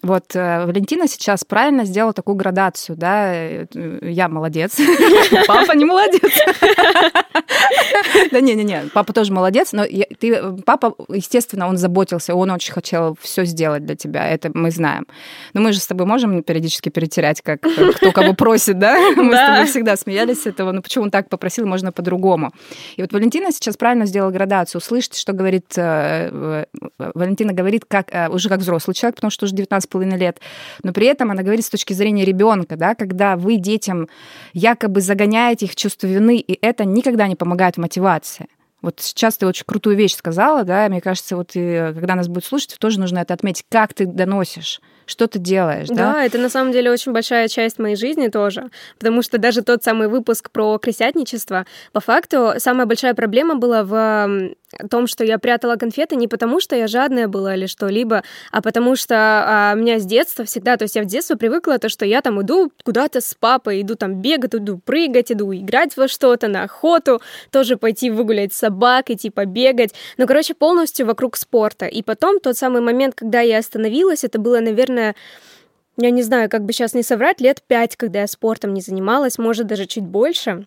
Вот 0.00 0.36
э, 0.36 0.64
Валентина 0.64 1.08
сейчас 1.08 1.44
правильно 1.44 1.84
сделала 1.84 2.12
такую 2.12 2.36
градацию, 2.36 2.96
да, 2.96 3.34
э, 3.34 3.66
я 4.02 4.28
молодец, 4.28 4.76
папа 5.48 5.72
не 5.72 5.84
молодец. 5.84 6.22
Да 8.30 8.40
не-не-не, 8.40 8.90
папа 8.94 9.12
тоже 9.12 9.32
молодец, 9.32 9.72
но 9.72 9.84
ты, 9.84 10.52
папа, 10.64 10.94
естественно, 11.08 11.66
он 11.66 11.76
заботился, 11.76 12.36
он 12.36 12.50
очень 12.52 12.72
хотел 12.72 13.18
все 13.20 13.44
сделать 13.44 13.84
для 13.84 13.96
тебя, 13.96 14.28
это 14.28 14.52
мы 14.54 14.70
знаем. 14.70 15.04
Но 15.52 15.62
мы 15.62 15.72
же 15.72 15.80
с 15.80 15.86
тобой 15.86 16.06
можем 16.06 16.44
периодически 16.44 16.90
перетерять, 16.90 17.42
как 17.42 17.62
кто 17.96 18.12
кого 18.12 18.34
просит, 18.34 18.78
да? 18.78 18.96
Мы 19.16 19.34
с 19.34 19.46
тобой 19.46 19.66
всегда 19.66 19.96
смеялись 19.96 20.42
с 20.42 20.46
этого, 20.46 20.70
ну 20.70 20.80
почему 20.80 21.04
он 21.04 21.10
так 21.10 21.28
попросил, 21.28 21.66
можно 21.66 21.90
по-другому. 21.90 22.52
И 22.96 23.02
вот 23.02 23.12
Валентина 23.12 23.50
сейчас 23.50 23.76
правильно 23.76 24.06
сделала 24.06 24.30
градацию. 24.30 24.80
Слышите, 24.80 25.18
что 25.18 25.32
говорит, 25.32 25.76
э, 25.76 26.66
Валентина 26.98 27.52
говорит 27.52 27.84
как, 27.86 28.12
уже 28.30 28.48
как 28.48 28.60
взрослый 28.60 28.94
человек, 28.94 29.16
потому 29.16 29.30
что 29.30 29.46
уже 29.46 29.54
19 29.54 29.87
половиной 29.88 30.18
лет. 30.18 30.40
Но 30.82 30.92
при 30.92 31.06
этом 31.06 31.30
она 31.30 31.42
говорит 31.42 31.64
с 31.64 31.70
точки 31.70 31.92
зрения 31.92 32.24
ребенка, 32.24 32.76
да, 32.76 32.94
когда 32.94 33.36
вы 33.36 33.56
детям 33.56 34.08
якобы 34.52 35.00
загоняете 35.00 35.66
их 35.66 35.76
чувство 35.76 36.06
вины, 36.06 36.38
и 36.38 36.58
это 36.60 36.84
никогда 36.84 37.26
не 37.28 37.36
помогает 37.36 37.76
в 37.76 37.80
мотивации. 37.80 38.46
Вот 38.80 39.00
сейчас 39.00 39.36
ты 39.36 39.46
очень 39.46 39.64
крутую 39.66 39.96
вещь 39.96 40.14
сказала, 40.14 40.62
да, 40.64 40.88
мне 40.88 41.00
кажется, 41.00 41.36
вот 41.36 41.50
и, 41.54 41.92
когда 41.94 42.14
нас 42.14 42.28
будет 42.28 42.44
слушать, 42.44 42.76
тоже 42.78 43.00
нужно 43.00 43.18
это 43.18 43.34
отметить, 43.34 43.64
как 43.68 43.92
ты 43.92 44.06
доносишь 44.06 44.80
что 45.08 45.26
ты 45.26 45.38
делаешь, 45.38 45.88
да? 45.88 46.12
Да, 46.12 46.24
это 46.24 46.38
на 46.38 46.48
самом 46.48 46.72
деле 46.72 46.90
очень 46.90 47.12
большая 47.12 47.48
часть 47.48 47.78
моей 47.78 47.96
жизни 47.96 48.28
тоже, 48.28 48.70
потому 48.98 49.22
что 49.22 49.38
даже 49.38 49.62
тот 49.62 49.82
самый 49.82 50.08
выпуск 50.08 50.50
про 50.50 50.78
крестятничество, 50.78 51.66
по 51.92 52.00
факту, 52.00 52.52
самая 52.58 52.86
большая 52.86 53.14
проблема 53.14 53.56
была 53.56 53.82
в 53.82 54.54
том, 54.90 55.06
что 55.06 55.24
я 55.24 55.38
прятала 55.38 55.76
конфеты 55.76 56.16
не 56.16 56.28
потому, 56.28 56.60
что 56.60 56.76
я 56.76 56.86
жадная 56.86 57.26
была 57.26 57.54
или 57.54 57.66
что-либо, 57.66 58.22
а 58.52 58.60
потому 58.60 58.96
что 58.96 59.14
а, 59.16 59.74
меня 59.74 59.98
с 59.98 60.04
детства 60.04 60.44
всегда, 60.44 60.76
то 60.76 60.82
есть 60.82 60.94
я 60.94 61.02
в 61.02 61.06
детстве 61.06 61.36
привыкла 61.36 61.78
то, 61.78 61.88
что 61.88 62.04
я 62.04 62.20
там 62.20 62.40
иду 62.42 62.70
куда-то 62.84 63.20
с 63.20 63.34
папой, 63.34 63.80
иду 63.80 63.94
там 63.94 64.20
бегать, 64.20 64.54
иду 64.54 64.78
прыгать, 64.78 65.32
иду 65.32 65.54
играть 65.54 65.96
во 65.96 66.06
что-то, 66.06 66.48
на 66.48 66.64
охоту, 66.64 67.22
тоже 67.50 67.76
пойти 67.76 68.10
выгулять 68.10 68.52
собак, 68.52 69.10
идти 69.10 69.30
побегать, 69.30 69.94
ну, 70.18 70.26
короче, 70.26 70.54
полностью 70.54 71.06
вокруг 71.06 71.36
спорта. 71.36 71.86
И 71.86 72.02
потом 72.02 72.38
тот 72.40 72.56
самый 72.56 72.82
момент, 72.82 73.14
когда 73.14 73.40
я 73.40 73.58
остановилась, 73.58 74.24
это 74.24 74.38
было, 74.38 74.60
наверное, 74.60 74.97
я 75.96 76.10
не 76.10 76.22
знаю, 76.22 76.48
как 76.48 76.64
бы 76.64 76.72
сейчас 76.72 76.94
не 76.94 77.02
соврать, 77.02 77.40
лет 77.40 77.62
пять, 77.66 77.96
когда 77.96 78.20
я 78.20 78.26
спортом 78.26 78.72
не 78.72 78.80
занималась, 78.80 79.38
может, 79.38 79.66
даже 79.66 79.86
чуть 79.86 80.04
больше. 80.04 80.66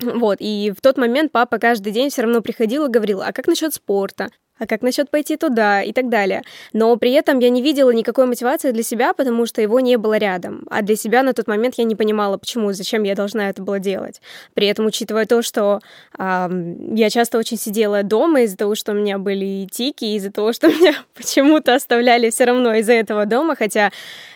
Вот, 0.00 0.38
и 0.40 0.72
в 0.76 0.80
тот 0.80 0.96
момент 0.96 1.32
папа 1.32 1.58
каждый 1.58 1.92
день 1.92 2.08
все 2.08 2.22
равно 2.22 2.40
приходил 2.40 2.86
и 2.86 2.90
говорил, 2.90 3.20
а 3.20 3.32
как 3.32 3.46
насчет 3.46 3.74
спорта? 3.74 4.30
А 4.60 4.66
как 4.66 4.82
насчет 4.82 5.10
пойти 5.10 5.36
туда 5.36 5.82
и 5.82 5.92
так 5.92 6.08
далее. 6.08 6.42
Но 6.72 6.94
при 6.96 7.12
этом 7.12 7.38
я 7.40 7.48
не 7.48 7.62
видела 7.62 7.90
никакой 7.90 8.26
мотивации 8.26 8.70
для 8.70 8.82
себя, 8.82 9.12
потому 9.14 9.46
что 9.46 9.62
его 9.62 9.80
не 9.80 9.96
было 9.96 10.18
рядом. 10.18 10.64
А 10.70 10.82
для 10.82 10.96
себя 10.96 11.22
на 11.22 11.32
тот 11.32 11.48
момент 11.48 11.74
я 11.78 11.84
не 11.84 11.96
понимала, 11.96 12.36
почему, 12.36 12.72
зачем 12.72 13.02
я 13.02 13.14
должна 13.14 13.48
это 13.48 13.62
было 13.62 13.78
делать. 13.78 14.20
При 14.54 14.66
этом, 14.66 14.86
учитывая 14.86 15.24
то, 15.24 15.42
что 15.42 15.80
э, 16.18 16.48
я 16.94 17.10
часто 17.10 17.38
очень 17.38 17.56
сидела 17.56 18.02
дома 18.02 18.42
из-за 18.42 18.58
того, 18.58 18.74
что 18.74 18.92
у 18.92 18.94
меня 18.94 19.18
были 19.18 19.66
тики, 19.70 20.04
из-за 20.16 20.30
того, 20.30 20.52
что 20.52 20.68
меня 20.80 20.94
почему-то 21.14 21.74
оставляли 21.74 22.30
все 22.30 22.44
равно 22.44 22.74
из-за 22.74 22.92
этого 22.92 23.24
дома, 23.26 23.56
хотя 23.56 23.90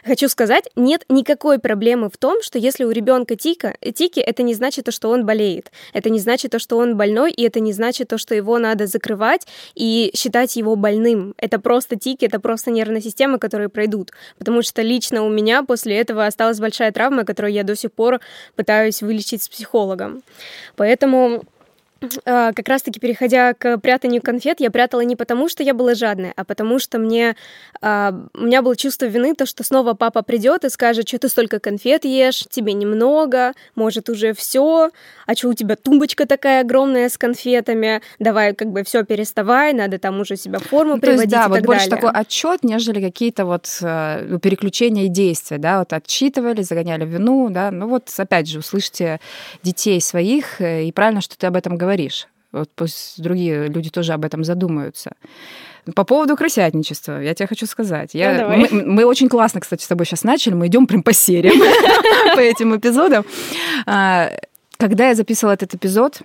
хочу 0.05 0.29
сказать, 0.29 0.69
нет 0.75 1.05
никакой 1.09 1.59
проблемы 1.59 2.09
в 2.09 2.17
том, 2.17 2.43
что 2.43 2.59
если 2.59 2.85
у 2.85 2.91
ребенка 2.91 3.37
тика, 3.37 3.77
тики, 3.95 4.21
это 4.21 4.43
не 4.43 4.55
значит 4.55 4.87
то, 4.87 4.93
что 4.93 5.11
он 5.11 5.27
болеет, 5.27 5.71
это 5.93 6.09
не 6.09 6.19
значит 6.19 6.53
то, 6.53 6.59
что 6.59 6.79
он 6.79 6.97
больной, 6.97 7.31
и 7.31 7.43
это 7.43 7.61
не 7.61 7.73
значит 7.73 8.09
то, 8.09 8.19
что 8.19 8.35
его 8.35 8.59
надо 8.59 8.87
закрывать 8.87 9.47
и 9.75 10.11
считать 10.15 10.57
его 10.57 10.77
больным. 10.77 11.35
Это 11.39 11.59
просто 11.59 11.97
тики, 11.97 12.25
это 12.25 12.41
просто 12.41 12.71
нервная 12.71 13.01
система, 13.01 13.39
которые 13.39 13.69
пройдут. 13.69 14.13
Потому 14.39 14.63
что 14.63 14.83
лично 14.83 15.23
у 15.23 15.29
меня 15.29 15.63
после 15.63 15.97
этого 15.97 16.27
осталась 16.27 16.61
большая 16.61 16.93
травма, 16.93 17.25
которую 17.25 17.53
я 17.53 17.65
до 17.65 17.77
сих 17.77 17.93
пор 17.93 18.21
пытаюсь 18.57 19.03
вылечить 19.03 19.43
с 19.43 19.49
психологом. 19.49 20.23
Поэтому 20.77 21.45
как 22.25 22.69
раз-таки 22.69 23.01
переходя 23.01 23.55
к 23.55 23.79
прятанию 23.79 24.23
конфет, 24.23 24.61
я 24.61 24.71
прятала 24.71 25.01
не 25.01 25.17
потому, 25.17 25.49
что 25.49 25.63
я 25.63 25.75
была 25.75 25.95
жадная, 25.95 26.33
а 26.37 26.45
потому 26.45 26.79
что 26.79 26.99
мне 26.99 27.37
а, 27.81 28.15
у 28.35 28.45
меня 28.45 28.63
было 28.63 28.77
чувство 28.77 29.05
вины, 29.07 29.35
то, 29.35 29.47
что 29.47 29.63
снова 29.63 29.95
папа 29.95 30.23
придет 30.23 30.65
и 30.65 30.71
скажет, 30.71 31.07
что 31.09 31.19
ты 31.19 31.29
столько 31.29 31.61
конфет 31.61 32.05
ешь, 32.05 32.47
тебе 32.51 32.73
немного, 32.73 33.53
может 33.75 34.09
уже 34.09 34.33
все, 34.33 34.91
а 35.27 35.35
что 35.35 35.49
у 35.49 35.55
тебя 35.55 35.77
тумбочка 35.77 36.27
такая 36.27 36.63
огромная 36.63 37.09
с 37.09 37.19
конфетами, 37.19 38.01
давай 38.19 38.55
как 38.55 38.69
бы 38.69 38.85
все 38.85 39.05
переставай, 39.05 39.73
надо 39.73 39.99
там 39.99 40.21
уже 40.21 40.37
себя 40.37 40.61
в 40.61 40.65
форму 40.65 40.95
ну, 40.95 41.01
приводить 41.01 41.33
есть, 41.33 41.33
да, 41.33 41.45
и 41.45 41.49
вот 41.49 41.55
так 41.57 41.67
больше 41.67 41.91
далее. 41.91 42.03
такой 42.03 42.21
отчет, 42.21 42.65
нежели 42.65 43.03
какие-то 43.03 43.45
вот 43.45 43.69
э, 43.83 44.39
переключения 44.43 45.09
действия, 45.09 45.59
да, 45.59 45.81
вот 45.81 45.93
отчитывали, 45.93 46.63
загоняли 46.63 47.05
вину, 47.05 47.51
да, 47.51 47.71
ну 47.71 47.89
вот 47.89 48.09
опять 48.17 48.49
же 48.49 48.61
услышьте 48.61 49.21
детей 49.63 50.01
своих, 50.01 50.61
э, 50.61 50.85
и 50.85 50.93
правильно, 50.93 51.21
что 51.21 51.37
ты 51.37 51.47
об 51.47 51.57
этом 51.57 51.77
говоришь 51.77 51.94
говоришь. 51.95 52.29
Вот 52.53 52.71
пусть 52.75 53.21
другие 53.21 53.69
люди 53.69 53.91
тоже 53.91 54.13
об 54.13 54.25
этом 54.25 54.45
задумаются. 54.45 55.13
По 55.95 56.05
поводу 56.05 56.37
крысятничества, 56.37 57.21
я 57.21 57.35
тебе 57.35 57.47
хочу 57.47 57.67
сказать. 57.67 58.15
Я, 58.15 58.49
ну, 58.49 58.57
мы, 58.57 58.83
мы 58.85 59.05
очень 59.05 59.29
классно, 59.29 59.61
кстати, 59.61 59.83
с 59.83 59.89
тобой 59.89 60.07
сейчас 60.07 60.25
начали. 60.25 60.55
Мы 60.55 60.69
идем 60.69 60.87
прям 60.87 61.03
по 61.03 61.13
сериям, 61.13 61.59
по 62.37 62.41
этим 62.41 62.77
эпизодам. 62.77 63.25
А, 63.87 64.31
когда 64.79 65.09
я 65.09 65.15
записывала 65.15 65.53
этот 65.53 65.75
эпизод, 65.75 66.23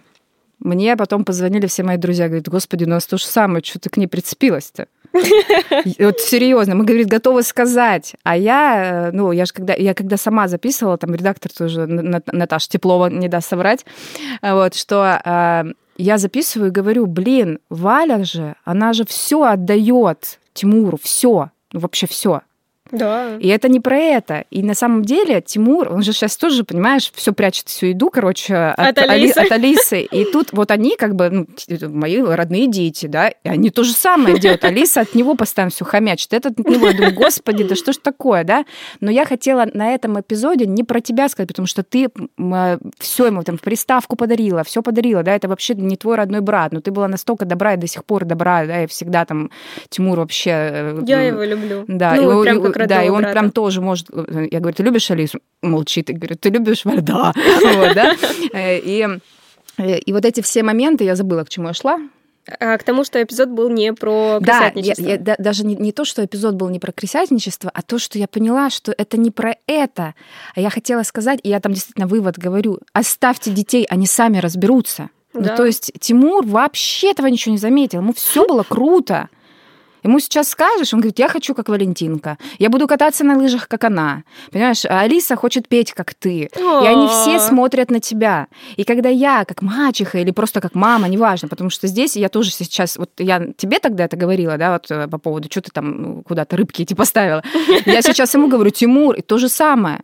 мне 0.60 0.96
потом 0.96 1.26
позвонили 1.26 1.68
все 1.68 1.84
мои 1.84 1.98
друзья, 1.98 2.28
говорят, 2.28 2.48
господи, 2.48 2.86
у 2.86 2.90
нас 2.90 3.06
то 3.06 3.18
же 3.18 3.26
самое, 3.26 3.64
что 3.64 3.80
ты 3.80 3.90
к 3.90 3.98
ней 3.98 4.08
прицепилась-то? 4.08 4.88
Вот 6.00 6.20
серьезно, 6.20 6.76
мы, 6.76 6.86
говорит, 6.86 7.08
готовы 7.08 7.44
сказать. 7.44 8.16
А 8.24 8.38
я, 8.38 9.08
э, 9.08 9.12
ну, 9.12 9.32
я 9.32 9.46
же 9.46 9.54
когда, 9.54 9.74
я 9.74 9.94
когда 9.94 10.18
сама 10.18 10.48
записывала, 10.48 10.98
там 10.98 11.14
редактор 11.16 11.52
тоже, 11.52 11.86
Наташа 11.88 12.70
Теплова 12.70 13.08
не 13.08 13.28
даст 13.28 13.50
соврать, 13.50 13.86
вот, 14.42 14.76
что 14.76 15.22
э, 15.24 15.64
я 15.98 16.18
записываю 16.18 16.70
и 16.70 16.74
говорю, 16.74 17.08
блин, 17.08 17.60
Валя 17.70 18.24
же, 18.24 18.56
она 18.64 18.94
же 18.94 19.06
все 19.06 19.44
отдает 19.44 20.40
Тимуру, 20.54 20.98
все, 21.02 21.52
ну, 21.74 21.80
вообще 21.80 22.08
все. 22.08 22.42
Да. 22.92 23.36
И 23.40 23.48
это 23.48 23.70
не 23.70 23.80
про 23.80 23.98
это. 23.98 24.46
И 24.52 24.64
на 24.64 24.74
самом 24.74 25.04
деле 25.04 25.42
Тимур, 25.42 25.92
он 25.92 26.04
же 26.04 26.14
сейчас 26.14 26.38
тоже, 26.38 26.64
понимаешь, 26.64 27.12
все 27.16 27.34
прячет 27.34 27.68
всю 27.68 27.88
еду, 27.88 28.10
короче, 28.10 28.56
от, 28.56 28.98
от, 28.98 29.10
Алисы. 29.10 29.38
от 29.38 29.52
Алисы. 29.52 30.02
И 30.02 30.26
тут 30.26 30.54
вот 30.54 30.72
они 30.72 30.96
как 30.98 31.16
бы, 31.16 31.30
ну, 31.30 31.48
мои 31.90 32.22
родные 32.22 32.68
дети, 32.68 33.08
да, 33.08 33.30
и 33.30 33.50
они 33.50 33.70
то 33.70 33.84
же 33.84 33.94
самое 33.94 34.38
делают. 34.40 34.64
Алиса 34.64 35.02
от 35.02 35.16
него 35.16 35.36
постоянно 35.36 35.72
все 35.72 35.86
хомячит. 35.86 36.34
Этот 36.34 36.60
от 36.60 36.68
него, 36.68 36.88
я 36.88 36.94
думаю, 36.94 37.14
господи, 37.14 37.64
да 37.64 37.76
что 37.76 37.94
ж 37.94 37.98
такое, 37.98 38.44
да? 38.44 38.66
Но 39.00 39.12
я 39.12 39.26
хотела 39.26 39.68
на 39.74 39.94
этом 39.94 40.20
эпизоде 40.20 40.66
не 40.66 40.84
про 40.84 41.02
тебя 41.02 41.30
сказать, 41.30 41.48
потому 41.48 41.68
что 41.68 41.84
ты 41.84 42.10
все 43.00 43.26
ему 43.26 43.44
там 43.44 43.58
в 43.58 43.62
приставку 43.62 44.16
подарила, 44.16 44.64
все 44.64 44.82
подарила, 44.82 45.24
да, 45.24 45.36
это 45.36 45.48
вообще 45.48 45.76
не 45.76 45.98
твой 45.98 46.16
родной 46.16 46.42
брат, 46.42 46.72
но 46.72 46.82
ты 46.82 46.92
была 46.92 47.08
настолько 47.08 47.46
добра 47.46 47.74
и 47.74 47.78
до 47.78 47.88
сих 47.88 48.04
пор 48.06 48.26
добра, 48.26 48.66
да, 48.66 48.84
и 48.84 48.88
всегда 48.88 49.26
там 49.26 49.52
Тимур 49.90 50.20
вообще... 50.20 50.50
Э, 50.52 51.02
я 51.06 51.22
его 51.22 51.44
люблю. 51.44 51.86
Да, 51.88 52.16
ну, 52.16 52.42
и, 52.42 52.44
прям 52.44 52.62
как 52.62 52.76
да, 52.88 53.04
и 53.04 53.10
он 53.10 53.22
брата. 53.22 53.34
прям 53.34 53.52
тоже 53.52 53.82
может... 53.82 54.10
Я 54.10 54.60
говорю, 54.60 54.76
ты 54.76 54.84
любишь 54.84 55.12
Алису? 55.12 55.40
Молчит. 55.62 56.10
И 56.10 56.14
говорит, 56.14 56.40
ты 56.40 56.50
любишь 56.50 56.86
Валь? 56.86 57.02
Да. 57.02 57.34
Вот, 57.76 57.94
да? 57.94 58.16
Э, 58.54 58.80
и, 58.80 59.08
э, 59.78 59.98
и 60.00 60.14
вот 60.14 60.26
эти 60.26 60.42
все 60.42 60.64
моменты, 60.64 61.04
я 61.04 61.16
забыла, 61.16 61.44
к 61.44 61.50
чему 61.50 61.68
я 61.68 61.74
шла. 61.74 62.00
А, 62.60 62.78
к 62.78 62.84
тому, 62.84 63.04
что 63.04 63.22
эпизод 63.22 63.50
был 63.50 63.70
не 63.70 63.94
про 63.94 64.40
крысятничество. 64.42 65.04
Да, 65.04 65.12
я, 65.12 65.18
я, 65.18 65.36
даже 65.38 65.66
не, 65.66 65.76
не 65.76 65.92
то, 65.92 66.06
что 66.06 66.24
эпизод 66.24 66.56
был 66.56 66.70
не 66.70 66.80
про 66.80 66.92
крысятничество, 66.92 67.70
а 67.74 67.82
то, 67.82 68.00
что 68.00 68.18
я 68.18 68.28
поняла, 68.28 68.70
что 68.70 68.94
это 68.98 69.18
не 69.18 69.32
про 69.32 69.56
это. 69.68 70.16
А 70.56 70.62
я 70.62 70.70
хотела 70.70 71.04
сказать, 71.04 71.40
и 71.44 71.50
я 71.50 71.60
там 71.60 71.74
действительно 71.74 72.08
вывод 72.08 72.38
говорю, 72.38 72.80
оставьте 72.94 73.52
детей, 73.52 73.86
они 73.90 74.08
сами 74.08 74.40
разберутся. 74.40 75.10
Ну, 75.34 75.42
да. 75.42 75.52
Ну, 75.52 75.58
то 75.58 75.66
есть 75.66 75.92
Тимур 76.00 76.46
вообще 76.46 77.12
этого 77.12 77.28
ничего 77.28 77.54
не 77.54 77.60
заметил. 77.60 78.00
Ему 78.00 78.14
все 78.14 78.48
было 78.48 78.64
круто. 78.64 79.30
Ему 80.04 80.20
сейчас 80.20 80.50
скажешь, 80.50 80.94
он 80.94 81.02
говорит, 81.02 81.20
я 81.20 81.28
хочу 81.28 81.54
как 81.54 81.70
Валентинка, 81.70 82.38
я 82.58 82.70
буду 82.70 82.88
кататься 82.88 83.24
на 83.24 83.38
лыжах, 83.38 83.68
как 83.68 83.84
она. 83.84 84.24
Понимаешь, 84.52 84.86
а 84.86 85.02
Алиса 85.02 85.36
хочет 85.36 85.68
петь, 85.68 85.94
как 85.94 86.14
ты. 86.14 86.50
И 86.56 86.88
они 86.88 87.08
все 87.08 87.40
смотрят 87.40 87.92
на 87.92 88.00
тебя. 88.00 88.48
И 88.78 88.84
когда 88.84 89.10
я, 89.10 89.46
как 89.46 89.62
мачеха 89.62 90.20
или 90.20 90.32
просто 90.32 90.62
как 90.62 90.76
мама, 90.76 91.08
неважно, 91.08 91.48
потому 91.48 91.70
что 91.70 91.88
здесь 91.88 92.16
я 92.16 92.30
тоже 92.30 92.52
сейчас, 92.52 92.98
вот 92.98 93.12
я 93.18 93.48
тебе 93.58 93.80
тогда 93.80 94.06
это 94.06 94.18
говорила, 94.18 94.58
да, 94.58 94.74
вот 94.74 94.90
э, 94.92 95.08
по 95.08 95.18
поводу, 95.18 95.50
что 95.52 95.62
ты 95.62 95.72
там 95.72 96.02
ну, 96.02 96.24
куда-то 96.24 96.56
рыбки 96.58 96.84
эти 96.84 96.94
поставила. 96.94 97.44
Я 97.86 98.02
сейчас 98.02 98.34
ему 98.34 98.48
говорю, 98.48 98.70
Тимур, 98.72 99.16
и 99.16 99.22
то 99.22 99.38
же 99.38 99.50
самое. 99.50 100.02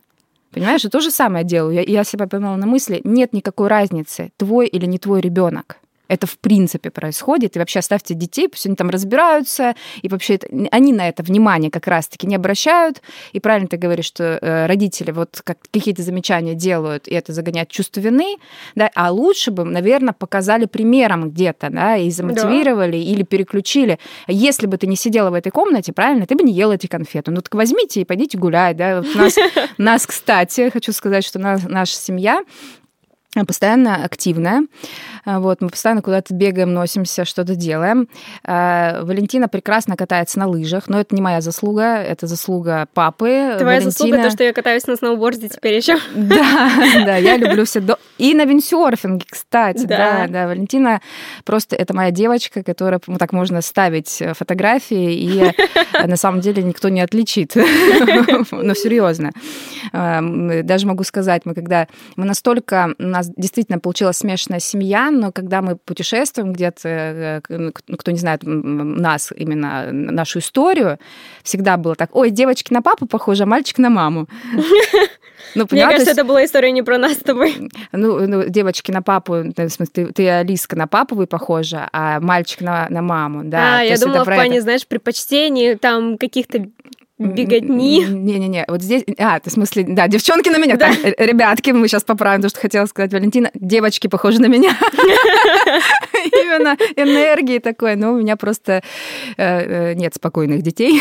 Понимаешь, 0.52 0.84
и 0.84 0.88
то 0.88 1.00
же 1.00 1.10
самое 1.10 1.44
делаю. 1.44 1.74
Я, 1.74 1.82
я 1.82 2.04
себя 2.04 2.26
поймала 2.26 2.56
на 2.56 2.66
мысли, 2.66 3.00
нет 3.04 3.32
никакой 3.32 3.68
разницы, 3.68 4.32
твой 4.36 4.66
или 4.66 4.86
не 4.86 4.98
твой 4.98 5.20
ребенок 5.20 5.78
это 6.08 6.26
в 6.26 6.38
принципе 6.38 6.90
происходит, 6.90 7.56
и 7.56 7.58
вообще 7.58 7.80
оставьте 7.80 8.14
детей, 8.14 8.48
пусть 8.48 8.66
они 8.66 8.76
там 8.76 8.90
разбираются, 8.90 9.74
и 10.02 10.08
вообще 10.08 10.34
это, 10.34 10.48
они 10.70 10.92
на 10.92 11.08
это 11.08 11.22
внимание 11.22 11.70
как 11.70 11.86
раз-таки 11.86 12.26
не 12.26 12.36
обращают, 12.36 13.02
и 13.32 13.40
правильно 13.40 13.68
ты 13.68 13.76
говоришь, 13.76 14.06
что 14.06 14.38
э, 14.40 14.66
родители 14.66 15.10
вот 15.10 15.40
как, 15.44 15.58
какие-то 15.70 16.02
замечания 16.02 16.54
делают, 16.54 17.08
и 17.08 17.14
это 17.14 17.32
загоняет 17.32 17.68
чувство 17.68 18.00
вины, 18.00 18.36
да, 18.74 18.90
а 18.94 19.10
лучше 19.10 19.50
бы, 19.50 19.64
наверное, 19.64 20.14
показали 20.14 20.66
примером 20.66 21.30
где-то, 21.30 21.70
да, 21.70 21.96
и 21.96 22.10
замотивировали, 22.10 22.92
да. 22.92 22.96
или 22.96 23.22
переключили. 23.22 23.98
Если 24.26 24.66
бы 24.66 24.78
ты 24.78 24.86
не 24.86 24.96
сидела 24.96 25.30
в 25.30 25.34
этой 25.34 25.50
комнате, 25.50 25.92
правильно, 25.92 26.26
ты 26.26 26.34
бы 26.34 26.42
не 26.42 26.52
ела 26.52 26.72
эти 26.72 26.86
конфеты. 26.86 27.30
Ну 27.30 27.40
так 27.40 27.54
возьмите 27.54 28.00
и 28.00 28.04
пойдите 28.04 28.38
гулять, 28.38 28.76
да. 28.76 29.00
Вот 29.00 29.14
нас, 29.14 29.36
нас, 29.78 30.06
кстати, 30.06 30.70
хочу 30.70 30.92
сказать, 30.92 31.24
что 31.24 31.38
наша 31.38 31.96
семья 31.96 32.42
постоянно 33.44 34.04
активная. 34.04 34.62
А, 35.26 35.40
вот, 35.40 35.60
мы 35.60 35.68
постоянно 35.68 36.02
куда-то 36.02 36.32
бегаем, 36.32 36.72
носимся, 36.72 37.24
что-то 37.24 37.56
делаем. 37.56 38.08
А, 38.44 39.02
Валентина 39.02 39.48
прекрасно 39.48 39.96
катается 39.96 40.38
на 40.38 40.46
лыжах, 40.46 40.88
но 40.88 41.00
это 41.00 41.14
не 41.14 41.20
моя 41.20 41.40
заслуга, 41.40 41.96
это 41.96 42.28
заслуга 42.28 42.86
папы. 42.94 43.56
Твоя 43.58 43.80
Валентина... 43.80 43.90
заслуга 43.90 44.22
то, 44.22 44.30
что 44.30 44.44
я 44.44 44.52
катаюсь 44.52 44.86
на 44.86 44.96
сноуборде 44.96 45.48
теперь 45.48 45.74
еще. 45.74 45.96
Да, 46.14 46.70
да, 47.04 47.16
я 47.16 47.36
люблю 47.36 47.64
все. 47.64 47.80
До... 47.80 47.98
И 48.18 48.34
на 48.34 48.44
виндсерфинге, 48.44 49.24
кстати, 49.28 49.84
да. 49.84 49.96
да, 49.96 50.28
да. 50.28 50.46
Валентина 50.46 51.00
просто 51.44 51.74
это 51.74 51.94
моя 51.94 52.10
девочка, 52.10 52.62
которая, 52.62 53.00
ну, 53.06 53.18
так 53.18 53.32
можно 53.32 53.60
ставить 53.62 54.22
фотографии, 54.34 55.14
и 55.14 55.52
э, 55.92 56.06
на 56.06 56.16
самом 56.16 56.40
деле 56.40 56.62
никто 56.62 56.88
не 56.88 57.00
отличит. 57.00 57.54
Но 58.50 58.74
серьезно. 58.74 59.32
Даже 59.92 60.86
могу 60.86 61.02
сказать, 61.02 61.42
мы 61.44 61.54
когда... 61.54 61.88
Мы 62.16 62.24
настолько... 62.24 62.94
У 62.98 63.04
нас 63.04 63.30
действительно 63.36 63.78
получилась 63.78 64.18
смешанная 64.18 64.60
семья, 64.60 65.10
знаем, 65.16 65.20
но 65.20 65.32
когда 65.32 65.62
мы 65.62 65.76
путешествуем 65.76 66.52
где-то, 66.52 67.42
ну, 67.48 67.72
кто 67.72 68.10
не 68.10 68.18
знает 68.18 68.42
нас, 68.44 69.32
именно 69.36 69.92
нашу 69.92 70.38
историю, 70.38 70.98
всегда 71.42 71.76
было 71.76 71.94
так, 71.94 72.14
ой, 72.14 72.30
девочки 72.30 72.72
на 72.72 72.82
папу 72.82 73.06
похожи, 73.06 73.42
а 73.42 73.46
мальчик 73.46 73.78
на 73.78 73.90
маму. 73.90 74.28
Ну, 75.54 75.66
Мне 75.70 75.84
кажется, 75.84 76.12
это 76.12 76.24
была 76.24 76.44
история 76.44 76.72
не 76.72 76.82
про 76.82 76.98
нас 76.98 77.12
с 77.12 77.18
тобой. 77.18 77.70
Ну, 77.92 78.26
ну 78.26 78.48
девочки 78.48 78.90
на 78.90 79.02
папу, 79.02 79.34
в 79.34 79.68
смысле, 79.68 79.86
ты, 79.92 80.12
ты 80.12 80.28
Алиска 80.28 80.76
на 80.76 80.86
папу 80.86 81.14
вы 81.14 81.26
похожа, 81.26 81.88
а 81.92 82.20
мальчик 82.20 82.62
на, 82.62 82.86
на 82.88 83.02
маму, 83.02 83.42
да. 83.44 83.78
А, 83.78 83.82
я 83.82 83.98
думала 83.98 84.22
в 84.22 84.24
плане, 84.24 84.56
это... 84.56 84.62
знаешь, 84.62 84.86
предпочтений, 84.86 85.76
там, 85.76 86.16
каких-то 86.16 86.66
беготни. 87.18 88.04
Не-не-не, 88.04 88.64
вот 88.68 88.82
здесь... 88.82 89.04
А, 89.18 89.40
ты 89.40 89.50
в 89.50 89.52
смысле, 89.52 89.84
да, 89.88 90.06
девчонки 90.08 90.48
на 90.48 90.58
меня. 90.58 90.76
Да. 90.76 90.90
Так, 90.90 91.14
ребятки, 91.18 91.70
мы 91.70 91.88
сейчас 91.88 92.04
поправим 92.04 92.42
то, 92.42 92.48
что 92.48 92.60
хотела 92.60 92.86
сказать 92.86 93.12
Валентина. 93.12 93.50
Девочки 93.54 94.06
похожи 94.06 94.40
на 94.40 94.46
меня. 94.46 94.70
Именно 96.14 96.76
энергии 96.96 97.58
такой. 97.58 97.96
Но 97.96 98.12
у 98.12 98.18
меня 98.18 98.36
просто 98.36 98.82
э, 99.36 99.90
э, 99.90 99.94
нет 99.94 100.14
спокойных 100.14 100.62
детей. 100.62 101.00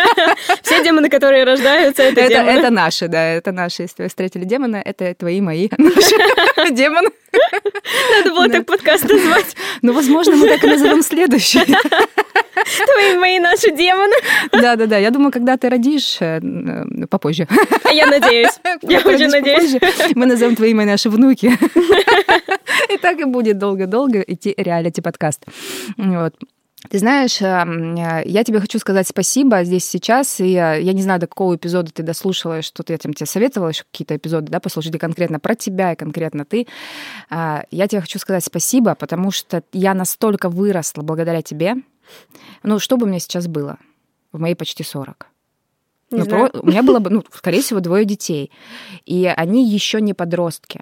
Все 0.62 0.82
демоны, 0.82 1.08
которые 1.10 1.44
рождаются, 1.44 2.02
это 2.04 2.28
демоны. 2.28 2.48
Это 2.50 2.70
наши, 2.70 3.08
да, 3.08 3.22
это 3.22 3.52
наши. 3.52 3.82
Если 3.82 4.02
вы 4.02 4.08
встретили 4.08 4.44
демона, 4.44 4.82
это 4.84 5.14
твои, 5.14 5.40
мои, 5.40 5.68
демоны. 6.70 7.10
Надо 8.16 8.30
было 8.30 8.48
так 8.48 8.66
подкаст 8.66 9.04
назвать. 9.08 9.56
Ну, 9.82 9.92
возможно, 9.92 10.36
мы 10.36 10.48
так 10.48 10.64
и 10.64 10.66
назовем 10.66 11.02
следующий. 11.02 11.64
Твои, 11.64 13.18
мои, 13.18 13.38
наши 13.38 13.70
демоны. 13.70 14.14
Да-да-да, 14.52 14.98
я 14.98 15.10
думаю, 15.10 15.32
когда 15.32 15.49
ты 15.56 15.68
родишь, 15.68 16.18
э, 16.20 16.40
попозже. 17.08 17.46
Я 17.92 18.06
надеюсь, 18.06 18.58
я 18.82 19.00
очень 19.00 19.28
надеюсь. 19.28 19.80
Мы 20.14 20.26
назовем 20.26 20.56
твои, 20.56 20.74
мои, 20.74 20.86
наши 20.86 21.10
внуки. 21.10 21.46
И 22.92 22.96
так 22.98 23.20
и 23.20 23.24
будет 23.24 23.58
долго-долго 23.58 24.20
идти 24.20 24.54
реалити-подкаст. 24.56 25.46
Вот. 25.96 26.34
Ты 26.88 26.98
знаешь, 26.98 27.42
эм, 27.42 27.94
я 27.94 28.42
тебе 28.42 28.58
хочу 28.58 28.78
сказать 28.78 29.06
спасибо 29.06 29.64
здесь 29.64 29.84
сейчас. 29.84 30.40
И 30.40 30.48
я 30.52 30.80
не 30.80 31.02
знаю, 31.02 31.20
до 31.20 31.26
какого 31.26 31.54
эпизода 31.54 31.92
ты 31.92 32.02
дослушала, 32.02 32.62
что-то 32.62 32.94
я 32.94 32.98
там 32.98 33.12
тебе 33.12 33.26
советовала 33.26 33.68
еще 33.68 33.84
какие-то 33.84 34.16
эпизоды, 34.16 34.50
да, 34.50 34.60
послушать 34.60 34.98
конкретно 34.98 35.38
про 35.38 35.54
тебя 35.54 35.92
и 35.92 35.96
конкретно 35.96 36.46
ты. 36.46 36.66
А, 37.28 37.64
я 37.70 37.86
тебе 37.86 38.00
хочу 38.00 38.18
сказать 38.18 38.44
спасибо, 38.44 38.94
потому 38.94 39.30
что 39.30 39.62
я 39.72 39.92
настолько 39.92 40.48
выросла 40.48 41.02
благодаря 41.02 41.42
тебе. 41.42 41.76
Ну, 42.62 42.78
что 42.78 42.96
бы 42.96 43.06
мне 43.06 43.20
сейчас 43.20 43.46
было 43.46 43.76
в 44.32 44.40
мои 44.40 44.54
почти 44.54 44.82
40? 44.82 45.26
Ну, 46.10 46.26
про... 46.26 46.50
У 46.52 46.66
меня 46.66 46.82
было 46.82 46.98
бы, 46.98 47.10
ну, 47.10 47.24
скорее 47.32 47.62
всего, 47.62 47.80
двое 47.80 48.04
детей. 48.04 48.50
И 49.06 49.26
они 49.26 49.68
еще 49.68 50.00
не 50.00 50.14
подростки. 50.14 50.80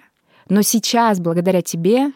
Но 0.49 0.61
сейчас, 0.63 1.19
благодаря 1.19 1.61
тебе, 1.61 2.11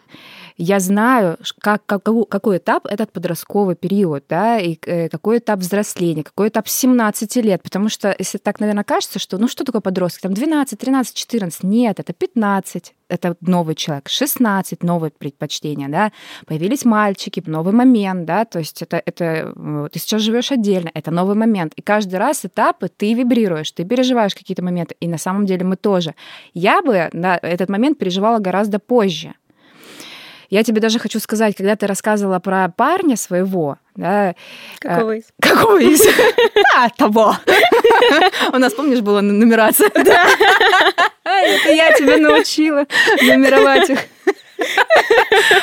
я 0.57 0.79
знаю, 0.79 1.37
как, 1.59 1.85
как, 1.85 2.03
какой 2.03 2.57
этап 2.57 2.85
этот 2.85 3.11
подростковый 3.11 3.75
период, 3.75 4.25
да, 4.29 4.59
и 4.59 4.77
э, 4.85 5.09
какой 5.09 5.39
этап 5.39 5.59
взросления, 5.59 6.23
какой 6.23 6.49
этап 6.49 6.67
17 6.67 7.35
лет, 7.37 7.63
потому 7.63 7.89
что 7.89 8.15
если 8.17 8.37
так, 8.37 8.59
наверное, 8.59 8.83
кажется, 8.83 9.19
что, 9.19 9.37
ну 9.37 9.47
что 9.47 9.63
такое 9.63 9.81
подросток, 9.81 10.21
там 10.21 10.33
12, 10.33 10.77
13, 10.77 11.15
14, 11.15 11.63
нет, 11.63 11.99
это 11.99 12.13
15, 12.13 12.93
это 13.09 13.35
новый 13.41 13.75
человек, 13.75 14.09
16, 14.09 14.83
новые 14.83 15.11
предпочтения, 15.11 15.87
да, 15.89 16.11
появились 16.45 16.85
мальчики, 16.85 17.41
новый 17.45 17.73
момент, 17.73 18.25
да, 18.25 18.45
то 18.45 18.59
есть 18.59 18.81
это, 18.81 19.01
это 19.05 19.53
ты 19.91 19.99
сейчас 19.99 20.21
живешь 20.21 20.51
отдельно, 20.51 20.91
это 20.93 21.11
новый 21.11 21.35
момент, 21.35 21.73
и 21.75 21.81
каждый 21.81 22.15
раз 22.15 22.45
этапы 22.45 22.89
ты 22.89 23.13
вибрируешь, 23.13 23.71
ты 23.71 23.85
переживаешь 23.85 24.35
какие-то 24.35 24.63
моменты, 24.63 24.95
и 24.99 25.07
на 25.07 25.17
самом 25.17 25.45
деле 25.45 25.65
мы 25.65 25.75
тоже. 25.75 26.15
Я 26.53 26.81
бы 26.81 27.09
на 27.13 27.37
этот 27.37 27.69
момент 27.69 27.97
переживала 27.97 28.39
гораздо 28.39 28.79
позже, 28.79 29.33
я 30.49 30.63
тебе 30.63 30.81
даже 30.81 30.99
хочу 30.99 31.19
сказать, 31.19 31.55
когда 31.55 31.75
ты 31.75 31.87
рассказывала 31.87 32.39
про 32.39 32.69
парня 32.69 33.15
своего, 33.17 33.77
да, 33.95 34.35
какого 34.79 35.17
из? 35.17 35.23
Какого 35.39 35.79
из? 35.79 36.01
А, 36.75 36.89
того. 36.89 37.35
У 38.51 38.57
нас, 38.57 38.73
помнишь, 38.73 39.01
была 39.01 39.21
нумерация? 39.21 39.89
Да. 40.03 40.27
Это 41.23 41.69
я 41.69 41.93
тебя 41.93 42.17
научила 42.17 42.85
нумеровать 43.21 43.89
их. 43.89 43.99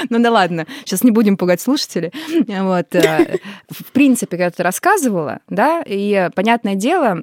Ну 0.09 0.19
да 0.19 0.31
ладно, 0.31 0.67
сейчас 0.85 1.03
не 1.03 1.11
будем 1.11 1.37
пугать 1.37 1.61
слушателей. 1.61 2.13
Вот. 2.47 2.95
Э, 2.95 3.39
в 3.71 3.93
принципе, 3.93 4.37
когда 4.37 4.51
ты 4.51 4.63
рассказывала, 4.63 5.41
да, 5.49 5.83
и 5.87 6.29
понятное 6.35 6.75
дело, 6.75 7.23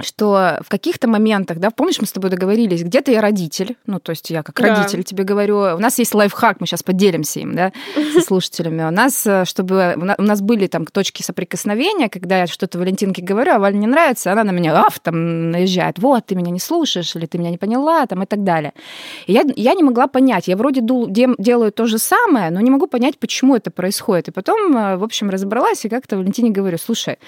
что 0.00 0.58
в 0.60 0.68
каких-то 0.68 1.08
моментах, 1.08 1.58
да, 1.58 1.70
помнишь, 1.70 2.00
мы 2.00 2.06
с 2.06 2.12
тобой 2.12 2.30
договорились, 2.30 2.84
где-то 2.84 3.10
я 3.10 3.20
родитель, 3.20 3.76
ну, 3.86 3.98
то 3.98 4.10
есть 4.10 4.30
я 4.30 4.42
как 4.42 4.54
да. 4.60 4.76
родитель 4.76 5.02
тебе 5.02 5.24
говорю, 5.24 5.56
у 5.58 5.78
нас 5.78 5.98
есть 5.98 6.14
лайфхак, 6.14 6.60
мы 6.60 6.66
сейчас 6.66 6.84
поделимся 6.84 7.40
им, 7.40 7.54
да, 7.54 7.72
со 8.12 8.20
слушателями. 8.20 8.84
У 8.84 8.90
нас, 8.90 9.26
э, 9.26 9.44
чтобы 9.44 9.96
у 9.96 10.22
нас 10.22 10.40
были 10.40 10.68
там 10.68 10.86
точки 10.86 11.22
соприкосновения, 11.22 12.08
когда 12.08 12.38
я 12.38 12.46
что-то 12.46 12.78
Валентинке 12.78 13.22
говорю, 13.22 13.54
а 13.54 13.58
Вале 13.58 13.76
не 13.78 13.88
нравится, 13.88 14.30
она 14.30 14.44
на 14.44 14.52
меня, 14.52 14.78
аф, 14.80 15.00
там, 15.00 15.50
наезжает, 15.50 15.98
вот, 15.98 16.26
ты 16.26 16.36
меня 16.36 16.52
не 16.52 16.60
слушаешь, 16.60 17.16
или 17.16 17.26
ты 17.26 17.38
меня 17.38 17.50
не 17.50 17.58
поняла, 17.58 18.06
там, 18.06 18.22
и 18.22 18.26
так 18.26 18.44
далее. 18.44 18.74
И 19.26 19.32
я, 19.32 19.42
я 19.56 19.74
не 19.74 19.82
могла 19.82 20.06
понять, 20.06 20.46
я 20.46 20.56
вроде 20.56 20.80
делаю 20.80 21.72
то 21.72 21.86
же 21.86 21.98
самое, 21.98 22.50
но 22.50 22.60
не 22.60 22.70
могу 22.70 22.86
понять, 22.86 23.18
почему 23.18 23.56
это 23.56 23.72
происходит. 23.72 24.28
И 24.28 24.30
потом, 24.30 24.76
э, 24.76 24.96
в 24.96 25.02
общем, 25.02 25.28
разобралась 25.28 25.84
и 25.84 25.88
как-то 25.88 26.16
Валентине 26.16 26.50
говорю, 26.50 26.78
слушай, 26.78 27.18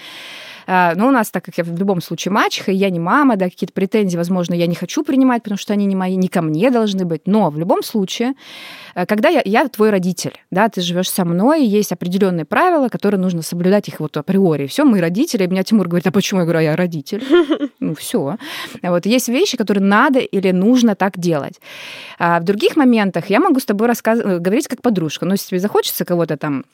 но 0.70 1.08
у 1.08 1.10
нас, 1.10 1.30
так 1.30 1.44
как 1.44 1.58
я 1.58 1.64
в 1.64 1.76
любом 1.76 2.00
случае 2.00 2.30
мачеха, 2.30 2.70
и 2.70 2.76
я 2.76 2.90
не 2.90 3.00
мама, 3.00 3.36
да, 3.36 3.46
какие-то 3.46 3.72
претензии, 3.72 4.16
возможно, 4.16 4.54
я 4.54 4.68
не 4.68 4.76
хочу 4.76 5.02
принимать, 5.02 5.42
потому 5.42 5.58
что 5.58 5.72
они 5.72 5.84
не 5.86 5.96
мои, 5.96 6.14
не 6.14 6.28
ко 6.28 6.42
мне 6.42 6.70
должны 6.70 7.04
быть. 7.04 7.22
Но 7.26 7.50
в 7.50 7.58
любом 7.58 7.82
случае, 7.82 8.34
э, 8.94 9.04
когда 9.06 9.28
я, 9.28 9.42
я 9.44 9.66
твой 9.68 9.90
родитель, 9.90 10.38
да, 10.52 10.68
ты 10.68 10.80
живешь 10.80 11.10
со 11.10 11.24
мной, 11.24 11.64
есть 11.64 11.90
определенные 11.90 12.44
правила, 12.44 12.88
которые 12.88 13.20
нужно 13.20 13.42
соблюдать 13.42 13.88
их 13.88 13.98
вот 13.98 14.16
априори. 14.16 14.66
Все, 14.66 14.84
мы 14.84 15.00
родители. 15.00 15.44
И 15.44 15.46
меня 15.48 15.64
Тимур 15.64 15.88
говорит, 15.88 16.06
а 16.06 16.12
почему 16.12 16.40
я 16.40 16.46
говорю, 16.46 16.60
а 16.60 16.62
я 16.62 16.76
родитель? 16.76 17.24
Ну, 17.80 17.94
все. 17.94 18.36
Вот 18.82 19.06
есть 19.06 19.28
вещи, 19.28 19.56
которые 19.56 19.82
надо 19.82 20.18
или 20.18 20.50
нужно 20.50 20.94
так 20.94 21.18
делать. 21.18 21.60
А 22.18 22.38
в 22.38 22.44
других 22.44 22.76
моментах 22.76 23.30
я 23.30 23.40
могу 23.40 23.58
с 23.58 23.64
тобой 23.64 23.88
рассказывать, 23.88 24.42
говорить 24.42 24.68
как 24.68 24.82
подружка. 24.82 25.24
Но 25.24 25.32
если 25.32 25.48
тебе 25.48 25.60
захочется 25.60 26.04
кого-то 26.04 26.36
там 26.36 26.64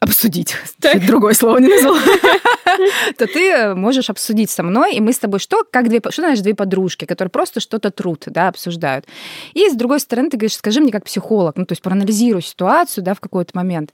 обсудить, 0.00 0.56
так. 0.80 1.04
другое 1.06 1.34
слово 1.34 1.58
не 1.58 1.68
назвала, 1.68 1.98
то 3.18 3.26
ты 3.26 3.74
можешь 3.74 4.10
обсудить 4.10 4.50
со 4.50 4.62
мной, 4.62 4.94
и 4.94 5.00
мы 5.00 5.12
с 5.12 5.18
тобой 5.18 5.40
что, 5.40 5.64
как 5.70 5.88
две, 5.88 6.00
что 6.00 6.22
знаешь, 6.22 6.40
две 6.40 6.54
подружки, 6.54 7.04
которые 7.04 7.30
просто 7.30 7.60
что-то 7.60 7.90
труд, 7.90 8.24
да, 8.26 8.48
обсуждают. 8.48 9.06
И 9.54 9.68
с 9.68 9.74
другой 9.74 10.00
стороны, 10.00 10.30
ты 10.30 10.36
говоришь, 10.36 10.56
скажи 10.56 10.80
мне 10.80 10.92
как 10.92 11.04
психолог, 11.04 11.56
ну, 11.56 11.66
то 11.66 11.72
есть 11.72 11.82
проанализируй 11.82 12.42
ситуацию, 12.42 13.02
да, 13.04 13.14
в 13.14 13.20
какой-то 13.20 13.50
момент. 13.54 13.92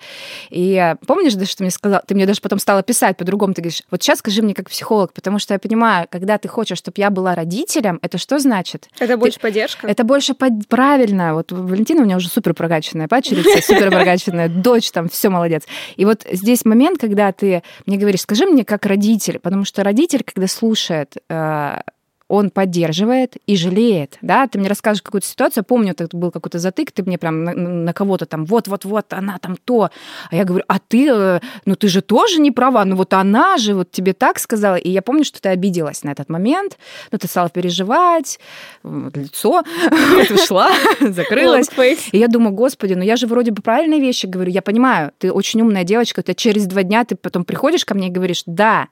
И 0.50 0.94
помнишь, 1.06 1.34
да, 1.34 1.46
что 1.46 1.62
мне 1.62 1.70
сказал, 1.70 2.02
ты 2.06 2.14
мне 2.14 2.26
даже 2.26 2.40
потом 2.40 2.58
стала 2.58 2.82
писать 2.82 3.16
по-другому, 3.16 3.54
ты 3.54 3.62
говоришь, 3.62 3.82
вот 3.90 4.02
сейчас 4.02 4.18
скажи 4.18 4.42
мне 4.42 4.54
как 4.54 4.68
психолог, 4.68 5.12
потому 5.12 5.38
что 5.38 5.54
я 5.54 5.58
понимаю, 5.58 6.06
когда 6.10 6.38
ты 6.38 6.48
хочешь, 6.48 6.78
чтобы 6.78 6.94
я 6.98 7.10
была 7.10 7.34
родителем, 7.34 7.98
это 8.02 8.18
что 8.18 8.38
значит? 8.38 8.88
Это 8.98 9.16
больше 9.16 9.40
поддержка? 9.40 9.86
Это 9.86 10.04
больше 10.04 10.34
под... 10.34 10.68
правильно. 10.68 11.34
Вот 11.34 11.52
Валентина 11.52 12.02
у 12.02 12.04
меня 12.04 12.16
уже 12.16 12.28
супер 12.28 12.54
прокачанная 12.54 13.08
падчерица, 13.08 13.62
супер 13.66 13.90
прокачанная 13.90 14.48
дочь, 14.48 14.90
там 14.90 15.08
все 15.08 15.28
молодец. 15.28 15.64
И 15.96 16.04
вот 16.04 16.26
здесь 16.30 16.64
момент, 16.64 17.00
когда 17.00 17.32
ты 17.32 17.62
мне 17.86 17.96
говоришь, 17.96 18.22
скажи 18.22 18.46
мне 18.46 18.64
как 18.64 18.86
родитель, 18.86 19.38
потому 19.38 19.64
что 19.64 19.82
родитель, 19.82 20.22
когда 20.24 20.46
слушает 20.46 21.16
э, 21.28 21.80
он 22.28 22.50
поддерживает 22.50 23.36
и 23.46 23.56
жалеет, 23.56 24.18
да, 24.20 24.46
ты 24.46 24.58
мне 24.58 24.68
расскажешь 24.68 25.02
какую-то 25.02 25.26
ситуацию, 25.26 25.64
помню, 25.64 25.94
это 25.96 26.14
был 26.16 26.30
какой-то 26.30 26.58
затык, 26.58 26.92
ты 26.92 27.02
мне 27.02 27.16
прям 27.16 27.44
на, 27.44 27.54
на 27.54 27.92
кого-то 27.94 28.26
там, 28.26 28.44
вот-вот-вот, 28.44 29.12
она 29.14 29.38
там 29.38 29.56
то, 29.56 29.90
а 30.30 30.36
я 30.36 30.44
говорю, 30.44 30.64
а 30.68 30.78
ты, 30.78 31.08
э, 31.10 31.40
ну 31.64 31.74
ты 31.74 31.88
же 31.88 32.02
тоже 32.02 32.40
не 32.40 32.50
права, 32.50 32.84
ну 32.84 32.96
вот 32.96 33.14
она 33.14 33.56
же 33.56 33.74
вот 33.74 33.90
тебе 33.90 34.12
так 34.12 34.38
сказала, 34.38 34.76
и 34.76 34.90
я 34.90 35.00
помню, 35.00 35.24
что 35.24 35.40
ты 35.40 35.48
обиделась 35.48 36.04
на 36.04 36.10
этот 36.10 36.28
момент, 36.28 36.78
ну 37.10 37.18
ты 37.18 37.26
стала 37.26 37.48
переживать, 37.48 38.38
лицо 38.84 39.62
ушла, 40.30 40.70
закрылась, 41.00 41.68
и 42.12 42.18
я 42.18 42.28
думаю, 42.28 42.52
господи, 42.52 42.92
ну 42.92 43.02
я 43.02 43.16
же 43.16 43.26
вроде 43.26 43.52
бы 43.52 43.62
правильные 43.62 44.00
вещи 44.00 44.26
говорю, 44.26 44.50
я 44.50 44.60
понимаю, 44.60 45.12
ты 45.18 45.32
очень 45.32 45.62
умная 45.62 45.84
девочка, 45.84 46.22
ты 46.22 46.34
через 46.34 46.66
два 46.66 46.82
дня 46.82 47.04
ты 47.04 47.16
потом 47.16 47.44
приходишь 47.44 47.86
ко 47.86 47.94
мне 47.94 48.08
и 48.08 48.10
говоришь, 48.10 48.42
да, 48.44 48.88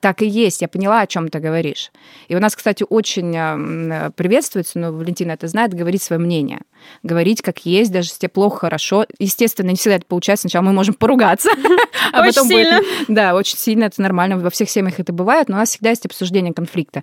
так 0.00 0.22
и 0.22 0.26
есть, 0.26 0.60
я 0.60 0.68
поняла, 0.68 1.00
о 1.00 1.06
чем 1.06 1.28
ты 1.28 1.38
говоришь. 1.38 1.90
И 2.28 2.36
у 2.36 2.40
нас, 2.40 2.54
кстати, 2.54 2.84
очень 2.88 3.34
э, 3.34 4.10
приветствуется, 4.14 4.78
но 4.78 4.92
Валентина 4.92 5.32
это 5.32 5.48
знает, 5.48 5.72
говорить 5.72 6.02
свое 6.02 6.20
мнение. 6.20 6.60
Говорить 7.02 7.40
как 7.40 7.64
есть, 7.64 7.90
даже 7.90 8.08
если 8.08 8.20
тебе 8.20 8.28
плохо, 8.28 8.58
хорошо. 8.60 9.06
Естественно, 9.18 9.70
не 9.70 9.76
всегда 9.76 9.96
это 9.96 10.06
получается. 10.06 10.42
Сначала 10.42 10.64
мы 10.64 10.72
можем 10.72 10.94
поругаться. 10.94 11.48
а 12.12 12.20
очень 12.20 12.34
потом 12.34 12.48
сильно. 12.48 12.78
Будет... 12.78 12.88
Да, 13.08 13.34
очень 13.34 13.56
сильно, 13.56 13.84
это 13.84 14.02
нормально. 14.02 14.38
Во 14.38 14.50
всех 14.50 14.68
семьях 14.68 15.00
это 15.00 15.12
бывает, 15.12 15.48
но 15.48 15.56
у 15.56 15.58
нас 15.58 15.70
всегда 15.70 15.90
есть 15.90 16.04
обсуждение 16.04 16.52
конфликта. 16.52 17.02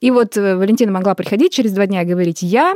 И 0.00 0.10
вот 0.10 0.36
э, 0.36 0.56
Валентина 0.56 0.90
могла 0.90 1.14
приходить 1.14 1.52
через 1.52 1.72
два 1.72 1.86
дня 1.86 2.02
и 2.02 2.06
говорить, 2.06 2.42
я 2.42 2.74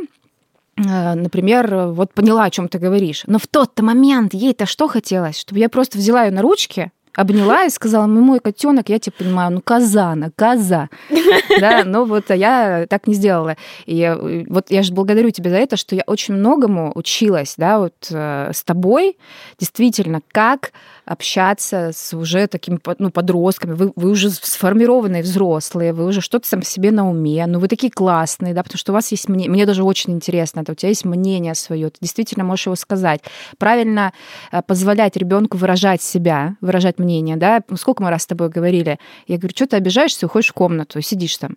э, 0.76 1.14
например, 1.14 1.88
вот 1.88 2.14
поняла, 2.14 2.44
о 2.44 2.50
чем 2.50 2.68
ты 2.68 2.78
говоришь. 2.78 3.24
Но 3.26 3.40
в 3.40 3.48
тот-то 3.48 3.82
момент 3.82 4.32
ей-то 4.32 4.66
что 4.66 4.86
хотелось? 4.86 5.38
Чтобы 5.38 5.58
я 5.58 5.68
просто 5.68 5.98
взяла 5.98 6.24
ее 6.24 6.30
на 6.30 6.42
ручки 6.42 6.92
обняла 7.14 7.64
и 7.64 7.70
сказала, 7.70 8.06
ну, 8.06 8.20
мой 8.20 8.40
котенок, 8.40 8.88
я 8.88 8.98
тебя 8.98 9.14
понимаю, 9.18 9.52
ну, 9.52 9.60
коза 9.60 10.12
она, 10.12 10.30
коза. 10.34 10.88
Да, 11.60 11.84
но 11.84 12.04
вот 12.04 12.30
я 12.30 12.86
так 12.88 13.06
не 13.06 13.14
сделала. 13.14 13.56
И 13.86 14.44
вот 14.48 14.70
я 14.70 14.82
же 14.82 14.92
благодарю 14.92 15.30
тебя 15.30 15.50
за 15.50 15.56
это, 15.56 15.76
что 15.76 15.94
я 15.94 16.02
очень 16.06 16.34
многому 16.34 16.92
училась, 16.94 17.54
да, 17.56 17.78
вот 17.78 17.94
э, 18.10 18.50
с 18.52 18.64
тобой, 18.64 19.16
действительно, 19.58 20.20
как 20.32 20.72
общаться 21.04 21.90
с 21.94 22.14
уже 22.14 22.46
такими 22.46 22.78
ну, 22.98 23.10
подростками. 23.10 23.74
Вы, 23.74 23.92
вы 23.94 24.10
уже 24.10 24.30
сформированные 24.30 25.22
взрослые, 25.22 25.92
вы 25.92 26.06
уже 26.06 26.20
что-то 26.20 26.48
сам 26.48 26.62
себе 26.62 26.90
на 26.90 27.08
уме, 27.08 27.44
но 27.46 27.58
вы 27.58 27.68
такие 27.68 27.90
классные, 27.90 28.54
да, 28.54 28.62
потому 28.62 28.78
что 28.78 28.92
у 28.92 28.94
вас 28.94 29.10
есть 29.10 29.28
мнение. 29.28 29.50
Мне 29.50 29.66
даже 29.66 29.82
очень 29.84 30.12
интересно, 30.12 30.60
это 30.60 30.72
у 30.72 30.74
тебя 30.74 30.88
есть 30.88 31.04
мнение 31.04 31.54
свое, 31.54 31.90
ты 31.90 31.98
действительно 32.00 32.44
можешь 32.44 32.66
его 32.66 32.76
сказать. 32.76 33.20
Правильно 33.58 34.12
э, 34.50 34.62
позволять 34.62 35.16
ребенку 35.16 35.58
выражать 35.58 36.02
себя, 36.02 36.56
выражать 36.60 36.98
мнение, 36.98 37.36
да. 37.36 37.62
Сколько 37.76 38.02
мы 38.02 38.10
раз 38.10 38.22
с 38.22 38.26
тобой 38.26 38.48
говорили? 38.48 38.98
Я 39.26 39.36
говорю, 39.36 39.54
что 39.54 39.66
ты 39.66 39.76
обижаешься, 39.76 40.26
уходишь 40.26 40.50
в 40.50 40.54
комнату, 40.54 41.00
сидишь 41.00 41.36
там. 41.36 41.56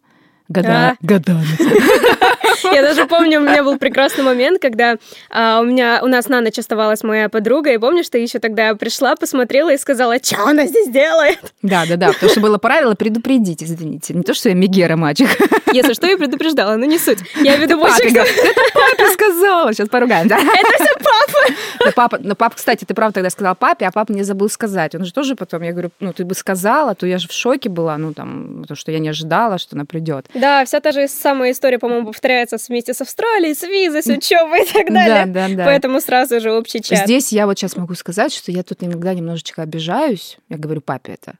Года, 0.49 0.89
а? 0.91 0.95
Годами. 1.01 1.45
Я 2.63 2.81
даже 2.81 3.05
помню, 3.05 3.39
у 3.39 3.43
меня 3.43 3.63
был 3.63 3.77
прекрасный 3.77 4.23
момент, 4.23 4.61
когда 4.61 4.97
а, 5.29 5.59
у 5.61 5.65
меня 5.65 5.99
у 6.03 6.07
нас 6.07 6.27
на 6.27 6.41
ночь 6.41 6.59
оставалась 6.59 7.03
моя 7.03 7.29
подруга, 7.29 7.71
и 7.71 7.77
помнишь, 7.77 8.09
ты 8.09 8.19
еще 8.19 8.39
тогда 8.39 8.75
пришла, 8.75 9.15
посмотрела 9.15 9.73
и 9.73 9.77
сказала, 9.77 10.17
что 10.21 10.43
она 10.45 10.65
здесь 10.65 10.89
делает? 10.89 11.39
Да, 11.61 11.85
да, 11.87 11.95
да, 11.95 12.07
потому 12.13 12.31
что 12.31 12.39
было 12.41 12.57
правило 12.57 12.95
предупредить, 12.95 13.63
извините. 13.63 14.13
Не 14.13 14.23
то, 14.23 14.33
что 14.33 14.49
я 14.49 14.55
Мегера 14.55 14.95
мальчик. 14.95 15.27
Если 15.73 15.93
что, 15.93 16.07
я 16.07 16.17
предупреждала, 16.17 16.75
но 16.75 16.85
не 16.85 16.97
суть. 16.97 17.19
Я 17.41 17.57
веду 17.57 17.77
больше... 17.79 18.03
Это 18.03 18.25
папа 18.73 19.11
сказала, 19.11 19.73
сейчас 19.73 19.89
поругаем, 19.89 20.27
да? 20.27 20.37
Это 20.37 20.83
все 20.83 20.93
папа. 20.95 21.53
Но 21.85 21.91
папа, 21.91 22.19
но 22.21 22.35
папа, 22.35 22.55
кстати, 22.55 22.85
ты 22.85 22.93
правда 22.93 23.15
тогда 23.15 23.29
сказала 23.29 23.55
папе, 23.55 23.85
а 23.85 23.91
папа 23.91 24.13
мне 24.13 24.23
забыл 24.23 24.49
сказать. 24.49 24.95
Он 24.95 25.05
же 25.05 25.13
тоже 25.13 25.35
потом, 25.35 25.61
я 25.61 25.71
говорю, 25.71 25.91
ну, 25.99 26.13
ты 26.13 26.25
бы 26.25 26.35
сказала, 26.35 26.95
то 26.95 27.05
я 27.05 27.17
же 27.17 27.27
в 27.27 27.31
шоке 27.31 27.69
была, 27.69 27.97
ну, 27.97 28.13
там, 28.13 28.61
потому 28.61 28.75
что 28.75 28.91
я 28.91 28.99
не 28.99 29.09
ожидала, 29.09 29.57
что 29.57 29.75
она 29.75 29.85
придет. 29.85 30.27
Да, 30.33 30.65
вся 30.65 30.79
та 30.79 30.91
же 30.91 31.07
самая 31.07 31.51
история, 31.51 31.79
по-моему, 31.79 32.07
повторяется 32.07 32.57
вместе 32.67 32.93
с 32.93 33.01
Австралией, 33.01 33.55
с 33.55 33.63
визой, 33.63 34.03
с 34.03 34.07
учебой 34.07 34.63
и 34.63 34.65
так 34.65 34.91
далее. 34.91 35.25
Да, 35.25 35.47
да, 35.47 35.55
да. 35.55 35.65
Поэтому 35.65 36.01
сразу 36.01 36.39
же 36.39 36.51
общий 36.51 36.81
чат. 36.81 36.99
Здесь 37.05 37.31
я 37.31 37.45
вот 37.45 37.57
сейчас 37.57 37.75
могу 37.75 37.93
сказать, 37.95 38.33
что 38.33 38.51
я 38.51 38.63
тут 38.63 38.83
иногда 38.83 39.13
немножечко 39.13 39.61
обижаюсь. 39.61 40.37
Я 40.49 40.57
говорю 40.57 40.81
папе 40.81 41.13
это. 41.13 41.35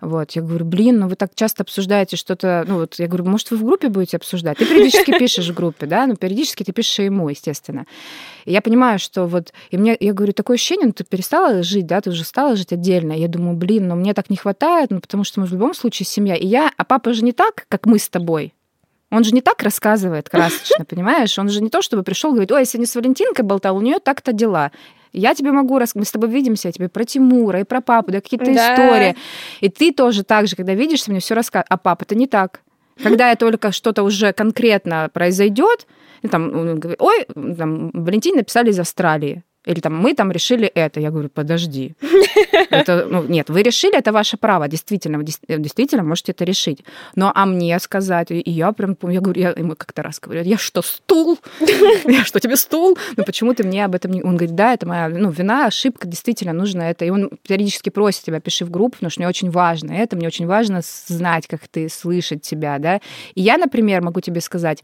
Вот, 0.00 0.32
я 0.32 0.42
говорю, 0.42 0.64
блин, 0.64 0.98
ну 1.00 1.08
вы 1.08 1.16
так 1.16 1.30
часто 1.34 1.62
обсуждаете 1.62 2.16
что-то, 2.16 2.64
ну 2.66 2.76
вот, 2.76 2.98
я 2.98 3.06
говорю, 3.06 3.24
может, 3.24 3.50
вы 3.50 3.56
в 3.56 3.64
группе 3.66 3.88
будете 3.88 4.16
обсуждать? 4.16 4.58
Ты 4.58 4.66
периодически 4.66 5.10
пишешь 5.18 5.48
в 5.48 5.54
группе, 5.54 5.86
да, 5.86 6.06
ну 6.06 6.16
периодически 6.16 6.62
ты 6.62 6.72
пишешь 6.72 6.98
ему, 7.00 7.28
естественно. 7.28 7.86
И 8.44 8.52
я 8.52 8.62
понимаю, 8.62 8.98
что 8.98 9.26
вот, 9.26 9.52
и 9.70 9.76
мне, 9.76 9.96
я 9.98 10.12
говорю, 10.12 10.32
такое 10.32 10.54
ощущение, 10.54 10.86
ну 10.86 10.92
ты 10.92 11.04
перестала 11.04 11.62
жить, 11.62 11.86
да, 11.86 12.00
ты 12.00 12.10
уже 12.10 12.24
стала 12.24 12.56
жить 12.56 12.72
отдельно. 12.72 13.12
Я 13.12 13.28
думаю, 13.28 13.56
блин, 13.56 13.88
но 13.88 13.96
мне 13.96 14.14
так 14.14 14.30
не 14.30 14.36
хватает, 14.36 14.90
ну 14.90 15.00
потому 15.00 15.24
что 15.24 15.40
мы 15.40 15.46
в 15.46 15.52
любом 15.52 15.74
случае 15.74 16.06
семья. 16.06 16.36
И 16.36 16.46
я, 16.46 16.70
а 16.76 16.84
папа 16.84 17.12
же 17.12 17.24
не 17.24 17.32
так, 17.32 17.66
как 17.68 17.86
мы 17.86 17.98
с 17.98 18.08
тобой. 18.08 18.52
Он 19.10 19.22
же 19.22 19.32
не 19.32 19.40
так 19.40 19.62
рассказывает 19.62 20.28
красочно, 20.28 20.84
понимаешь? 20.88 21.38
Он 21.38 21.48
же 21.48 21.62
не 21.62 21.70
то, 21.70 21.82
чтобы 21.82 22.02
пришел 22.02 22.30
и 22.30 22.32
говорит, 22.34 22.52
ой, 22.52 22.60
я 22.60 22.64
сегодня 22.64 22.86
с 22.86 22.94
Валентинкой 22.94 23.44
болтал, 23.44 23.76
у 23.76 23.80
нее 23.80 23.98
так-то 23.98 24.32
дела. 24.32 24.72
Я 25.12 25.34
тебе 25.34 25.52
могу, 25.52 25.80
мы 25.94 26.04
с 26.04 26.12
тобой 26.12 26.28
видимся, 26.28 26.68
я 26.68 26.72
тебе 26.72 26.88
про 26.88 27.04
Тимура 27.04 27.60
и 27.60 27.64
про 27.64 27.80
папу, 27.80 28.10
да 28.10 28.20
какие-то 28.20 28.52
да. 28.52 28.74
истории. 28.74 29.16
И 29.60 29.70
ты 29.70 29.92
тоже 29.92 30.24
так 30.24 30.46
же, 30.46 30.56
когда 30.56 30.74
видишься, 30.74 31.10
мне 31.10 31.20
все 31.20 31.34
рассказываешь. 31.34 31.68
А 31.70 31.76
папа, 31.78 32.02
это 32.02 32.14
не 32.14 32.26
так. 32.26 32.60
Когда 33.02 33.30
я 33.30 33.36
только 33.36 33.72
что-то 33.72 34.02
уже 34.02 34.32
конкретно 34.32 35.10
произойдет, 35.12 35.86
там, 36.30 36.80
ой, 36.98 37.26
там, 37.56 37.90
Валентин 37.92 38.36
написали 38.36 38.70
из 38.70 38.78
Австралии. 38.78 39.42
Или 39.66 39.80
там 39.80 39.96
мы 39.96 40.14
там 40.14 40.30
решили 40.32 40.66
это. 40.66 41.00
Я 41.00 41.10
говорю, 41.10 41.28
подожди. 41.28 41.94
Это, 42.70 43.06
ну, 43.08 43.22
нет, 43.24 43.50
вы 43.50 43.62
решили, 43.62 43.96
это 43.96 44.12
ваше 44.12 44.36
право, 44.36 44.68
действительно, 44.68 45.22
действительно 45.22 46.02
можете 46.02 46.32
это 46.32 46.44
решить. 46.44 46.84
Но 47.14 47.32
а 47.34 47.46
мне 47.46 47.78
сказать, 47.78 48.30
и 48.30 48.50
я 48.50 48.72
прям 48.72 48.94
помню, 48.94 49.14
я 49.14 49.20
говорю, 49.20 49.40
я 49.40 49.50
ему 49.50 49.76
как-то 49.76 50.02
раз 50.02 50.20
говорю, 50.20 50.42
я 50.42 50.58
что, 50.58 50.82
стул? 50.82 51.38
Я 52.04 52.24
что, 52.24 52.40
тебе 52.40 52.56
стул? 52.56 52.98
Ну 53.16 53.24
почему 53.24 53.54
ты 53.54 53.64
мне 53.64 53.84
об 53.84 53.94
этом 53.94 54.10
не... 54.12 54.22
Он 54.22 54.36
говорит, 54.36 54.54
да, 54.54 54.74
это 54.74 54.86
моя 54.86 55.08
ну, 55.08 55.30
вина, 55.30 55.66
ошибка, 55.66 56.06
действительно 56.06 56.52
нужно 56.52 56.82
это. 56.82 57.04
И 57.04 57.10
он 57.10 57.30
периодически 57.46 57.90
просит 57.90 58.24
тебя, 58.24 58.40
пиши 58.40 58.64
в 58.64 58.70
группу, 58.70 58.96
потому 58.96 59.10
что 59.10 59.20
мне 59.20 59.28
очень 59.28 59.50
важно 59.50 59.92
это, 59.92 60.16
мне 60.16 60.26
очень 60.26 60.46
важно 60.46 60.80
знать, 60.82 61.46
как 61.46 61.66
ты, 61.68 61.88
слышать 61.88 62.42
тебя, 62.42 62.78
да. 62.78 63.00
И 63.34 63.42
я, 63.42 63.58
например, 63.58 64.02
могу 64.02 64.20
тебе 64.20 64.40
сказать, 64.40 64.82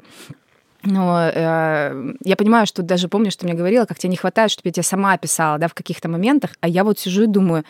но 0.82 1.30
э, 1.32 2.14
я 2.24 2.36
понимаю, 2.36 2.66
что 2.66 2.82
даже 2.82 3.08
помнишь, 3.08 3.34
что 3.34 3.46
мне 3.46 3.54
говорила, 3.54 3.84
как 3.84 3.98
тебе 3.98 4.10
не 4.10 4.16
хватает, 4.16 4.50
чтобы 4.50 4.68
я 4.68 4.72
тебе 4.72 4.82
сама 4.82 5.16
писала, 5.16 5.58
да, 5.58 5.68
в 5.68 5.74
каких-то 5.74 6.08
моментах, 6.08 6.52
а 6.60 6.68
я 6.68 6.84
вот 6.84 6.98
сижу 6.98 7.24
и 7.24 7.26
думаю, 7.26 7.64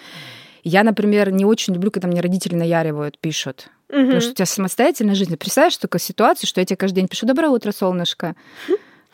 я, 0.64 0.84
например, 0.84 1.30
не 1.30 1.44
очень 1.44 1.74
люблю, 1.74 1.90
когда 1.90 2.08
мне 2.08 2.20
родители 2.20 2.54
наяривают, 2.54 3.18
пишут. 3.18 3.68
Угу. 3.88 4.00
Потому 4.00 4.20
что 4.20 4.30
у 4.30 4.34
тебя 4.34 4.46
самостоятельная 4.46 5.14
жизнь. 5.14 5.36
Представляешь 5.36 5.76
такую 5.76 6.00
ситуацию, 6.00 6.48
что 6.48 6.60
я 6.60 6.64
тебе 6.64 6.76
каждый 6.76 6.96
день 6.96 7.08
пишу 7.08 7.26
«Доброе 7.26 7.48
утро, 7.48 7.72
солнышко». 7.72 8.34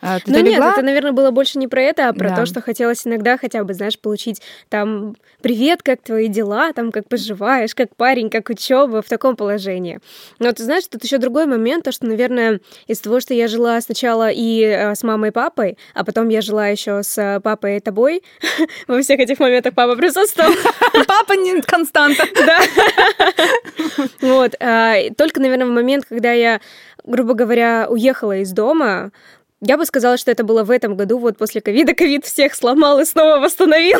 А, 0.01 0.19
ну 0.25 0.39
нет, 0.39 0.61
это, 0.61 0.81
наверное, 0.81 1.11
было 1.11 1.31
больше 1.31 1.59
не 1.59 1.67
про 1.67 1.81
это, 1.81 2.09
а 2.09 2.13
про 2.13 2.29
да. 2.29 2.35
то, 2.37 2.45
что 2.45 2.61
хотелось 2.61 3.05
иногда 3.05 3.37
хотя 3.37 3.63
бы, 3.63 3.73
знаешь, 3.73 3.99
получить 3.99 4.41
там 4.69 5.15
привет, 5.41 5.83
как 5.83 6.01
твои 6.01 6.27
дела, 6.27 6.71
там 6.73 6.91
как 6.91 7.07
поживаешь, 7.07 7.75
как 7.75 7.95
парень, 7.95 8.29
как 8.29 8.49
учеба 8.49 9.01
в 9.01 9.09
таком 9.09 9.35
положении. 9.35 9.99
Но 10.39 10.51
ты 10.51 10.63
знаешь, 10.63 10.87
тут 10.87 11.03
еще 11.03 11.17
другой 11.17 11.45
момент, 11.45 11.83
то 11.83 11.91
что, 11.91 12.05
наверное, 12.05 12.61
из 12.87 12.99
того, 12.99 13.19
что 13.19 13.33
я 13.33 13.47
жила 13.47 13.79
сначала 13.81 14.29
и 14.29 14.61
э, 14.61 14.95
с 14.95 15.03
мамой 15.03 15.29
и 15.29 15.31
папой, 15.31 15.77
а 15.93 16.03
потом 16.03 16.29
я 16.29 16.41
жила 16.41 16.67
еще 16.67 17.03
с 17.03 17.41
папой 17.43 17.77
и 17.77 17.79
тобой, 17.79 18.23
во 18.87 19.01
всех 19.01 19.19
этих 19.19 19.39
моментах 19.39 19.73
папа 19.73 19.95
присутствовал. 19.95 20.51
Папа 21.07 21.33
не 21.33 21.61
константа. 21.61 22.23
Да. 22.39 22.59
Вот. 24.21 24.55
А, 24.59 24.95
только, 25.17 25.39
наверное, 25.41 25.67
в 25.67 25.71
момент, 25.71 26.05
когда 26.07 26.31
я 26.31 26.61
грубо 27.03 27.33
говоря, 27.33 27.87
уехала 27.89 28.37
из 28.37 28.51
дома, 28.51 29.11
я 29.61 29.77
бы 29.77 29.85
сказала, 29.85 30.17
что 30.17 30.31
это 30.31 30.43
было 30.43 30.63
в 30.63 30.71
этом 30.71 30.95
году, 30.95 31.17
вот 31.19 31.37
после 31.37 31.61
ковида. 31.61 31.93
Ковид 31.93 32.25
всех 32.25 32.55
сломал 32.55 32.99
и 32.99 33.05
снова 33.05 33.39
восстановил. 33.39 33.99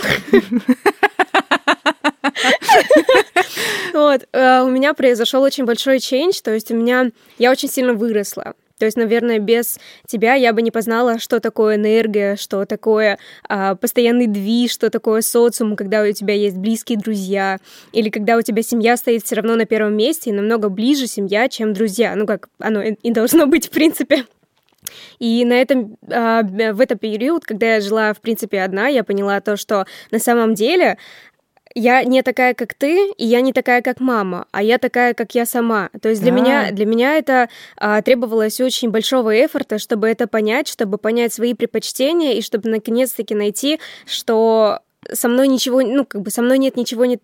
Вот. 3.93 4.27
Э, 4.31 4.61
у 4.61 4.69
меня 4.69 4.93
произошел 4.93 5.41
очень 5.41 5.65
большой 5.65 5.99
чейндж, 5.99 6.39
то 6.41 6.53
есть 6.53 6.71
у 6.71 6.75
меня... 6.75 7.11
Я 7.37 7.51
очень 7.51 7.69
сильно 7.69 7.93
выросла. 7.93 8.53
То 8.77 8.85
есть, 8.85 8.97
наверное, 8.97 9.39
без 9.39 9.77
тебя 10.07 10.35
я 10.35 10.53
бы 10.53 10.61
не 10.61 10.71
познала, 10.71 11.19
что 11.19 11.41
такое 11.41 11.75
энергия, 11.75 12.37
что 12.37 12.65
такое 12.65 13.19
а, 13.49 13.75
постоянный 13.75 14.27
движ, 14.27 14.71
что 14.71 14.89
такое 14.89 15.21
социум, 15.21 15.75
когда 15.75 16.01
у 16.01 16.11
тебя 16.13 16.33
есть 16.33 16.55
близкие 16.55 16.97
друзья, 16.97 17.57
или 17.91 18.09
когда 18.09 18.37
у 18.37 18.41
тебя 18.41 18.63
семья 18.63 18.95
стоит 18.95 19.25
все 19.25 19.35
равно 19.35 19.55
на 19.55 19.65
первом 19.65 19.97
месте 19.97 20.29
и 20.29 20.33
намного 20.33 20.69
ближе 20.69 21.07
семья, 21.07 21.49
чем 21.49 21.73
друзья. 21.73 22.15
Ну, 22.15 22.25
как 22.25 22.47
оно 22.57 22.81
и 22.81 23.11
должно 23.11 23.47
быть, 23.47 23.67
в 23.67 23.71
принципе. 23.71 24.23
И 25.19 25.45
на 25.45 25.53
этом, 25.53 25.97
а, 26.09 26.43
в 26.43 26.79
этот 26.81 26.99
период, 26.99 27.45
когда 27.45 27.75
я 27.75 27.81
жила, 27.81 28.13
в 28.13 28.21
принципе, 28.21 28.61
одна, 28.61 28.87
я 28.87 29.03
поняла 29.03 29.39
то, 29.41 29.57
что 29.57 29.85
на 30.11 30.19
самом 30.19 30.53
деле 30.53 30.97
я 31.75 32.03
не 32.03 32.23
такая, 32.23 32.53
как 32.53 32.73
ты, 32.73 33.11
и 33.11 33.25
я 33.25 33.41
не 33.41 33.53
такая, 33.53 33.81
как 33.81 33.99
мама, 33.99 34.47
а 34.51 34.63
я 34.63 34.77
такая, 34.77 35.13
как 35.13 35.35
я 35.35 35.45
сама. 35.45 35.89
То 36.01 36.09
есть 36.09 36.21
для, 36.21 36.31
да. 36.31 36.37
меня, 36.37 36.71
для 36.71 36.85
меня 36.85 37.17
это 37.17 37.49
а, 37.77 38.01
требовалось 38.01 38.59
очень 38.59 38.89
большого 38.89 39.45
эфорта, 39.45 39.77
чтобы 39.77 40.07
это 40.07 40.27
понять, 40.27 40.67
чтобы 40.67 40.97
понять 40.97 41.33
свои 41.33 41.53
предпочтения, 41.53 42.33
и 42.33 42.41
чтобы 42.41 42.69
наконец-таки 42.69 43.35
найти, 43.35 43.79
что 44.05 44.79
со 45.11 45.27
мной 45.27 45.47
ничего, 45.47 45.81
ну, 45.81 46.05
как 46.05 46.21
бы 46.21 46.31
со 46.31 46.41
мной 46.41 46.57
нет 46.57 46.75
ничего 46.75 47.05
не 47.05 47.19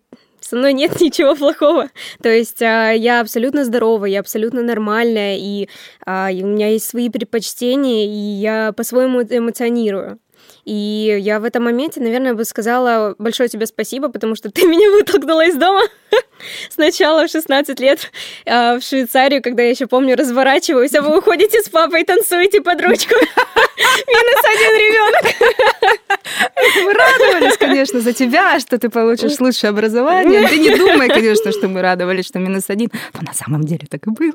со 0.46 0.56
мной 0.56 0.72
нет 0.72 1.00
ничего 1.00 1.34
плохого. 1.34 1.90
То 2.22 2.28
есть 2.28 2.62
а, 2.62 2.92
я 2.92 3.20
абсолютно 3.20 3.64
здорова, 3.64 4.06
я 4.06 4.20
абсолютно 4.20 4.62
нормальная, 4.62 5.36
а, 6.04 6.30
и 6.30 6.42
у 6.42 6.46
меня 6.46 6.68
есть 6.68 6.88
свои 6.88 7.08
предпочтения, 7.08 8.06
и 8.06 8.40
я 8.40 8.72
по-своему 8.72 9.22
эмоционирую. 9.22 10.18
И 10.66 11.16
я 11.20 11.38
в 11.38 11.44
этом 11.44 11.62
моменте, 11.62 12.00
наверное, 12.00 12.34
бы 12.34 12.44
сказала 12.44 13.14
большое 13.18 13.48
тебе 13.48 13.66
спасибо, 13.66 14.08
потому 14.08 14.34
что 14.34 14.50
ты 14.50 14.62
меня 14.66 14.90
вытолкнула 14.90 15.46
из 15.46 15.54
дома 15.54 15.82
сначала 16.70 17.26
в 17.26 17.30
16 17.30 17.78
лет 17.80 18.10
а, 18.46 18.78
в 18.78 18.82
Швейцарию, 18.82 19.42
когда 19.42 19.62
я 19.62 19.70
еще 19.70 19.86
помню, 19.86 20.16
разворачиваюсь, 20.16 20.94
а 20.94 21.02
вы 21.02 21.18
уходите 21.18 21.60
с 21.62 21.68
папой 21.68 22.02
и 22.02 22.04
танцуете 22.04 22.60
под 22.60 22.80
ручку. 22.82 23.14
Минус 24.08 24.42
один 24.44 24.74
ребенок. 24.76 25.24
Мы 26.84 26.92
радовались, 26.92 27.56
конечно, 27.58 28.00
за 28.00 28.12
тебя, 28.12 28.58
что 28.60 28.78
ты 28.78 28.88
получишь 28.88 29.38
лучшее 29.38 29.70
образование. 29.70 30.48
Ты 30.48 30.58
не 30.58 30.74
думай, 30.74 31.08
конечно, 31.08 31.52
что 31.52 31.68
мы 31.68 31.82
радовались, 31.82 32.26
что 32.26 32.38
минус 32.38 32.64
один. 32.68 32.90
Но 33.14 33.20
на 33.22 33.34
самом 33.34 33.64
деле 33.64 33.86
так 33.88 34.06
и 34.06 34.10
было. 34.10 34.32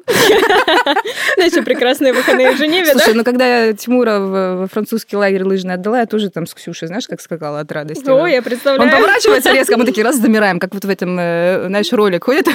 Значит, 1.38 1.66
прекрасные 1.66 2.14
выходные 2.14 2.52
в 2.52 2.58
Женеве, 2.58 2.92
Слушай, 2.92 3.14
ну 3.14 3.24
когда 3.24 3.66
я 3.66 3.74
Тимура 3.74 4.20
в 4.20 4.68
французский 4.72 5.16
лагерь 5.16 5.44
лыжный 5.44 5.76
отдала, 5.76 6.00
я 6.00 6.06
тоже 6.06 6.21
там 6.30 6.46
с 6.46 6.54
Ксюшей, 6.54 6.88
знаешь, 6.88 7.08
как 7.08 7.22
скакала 7.22 7.60
от 7.60 7.72
радости. 7.72 8.10
О, 8.10 8.26
я 8.28 8.42
представляю. 8.42 8.90
Он 8.90 8.96
поворачивается 8.96 9.52
резко, 9.52 9.78
мы 9.78 9.86
такие 9.86 10.04
раз 10.04 10.18
замираем, 10.18 10.60
как 10.60 10.74
вот 10.74 10.86
в 10.86 10.90
этом, 10.90 11.18
э, 11.20 11.66
знаешь, 11.68 11.92
ролик 11.92 12.26
ходит 12.26 12.48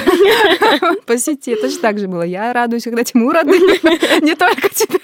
по 1.05 1.17
сети. 1.17 1.55
Же 1.67 1.79
так 1.79 1.99
же 1.99 2.07
было. 2.07 2.23
Я 2.23 2.53
радуюсь, 2.53 2.83
когда 2.83 3.03
Тимур 3.03 3.33
радует. 3.33 3.83
Не 4.21 4.35
только 4.35 4.69
тебя. 4.69 4.99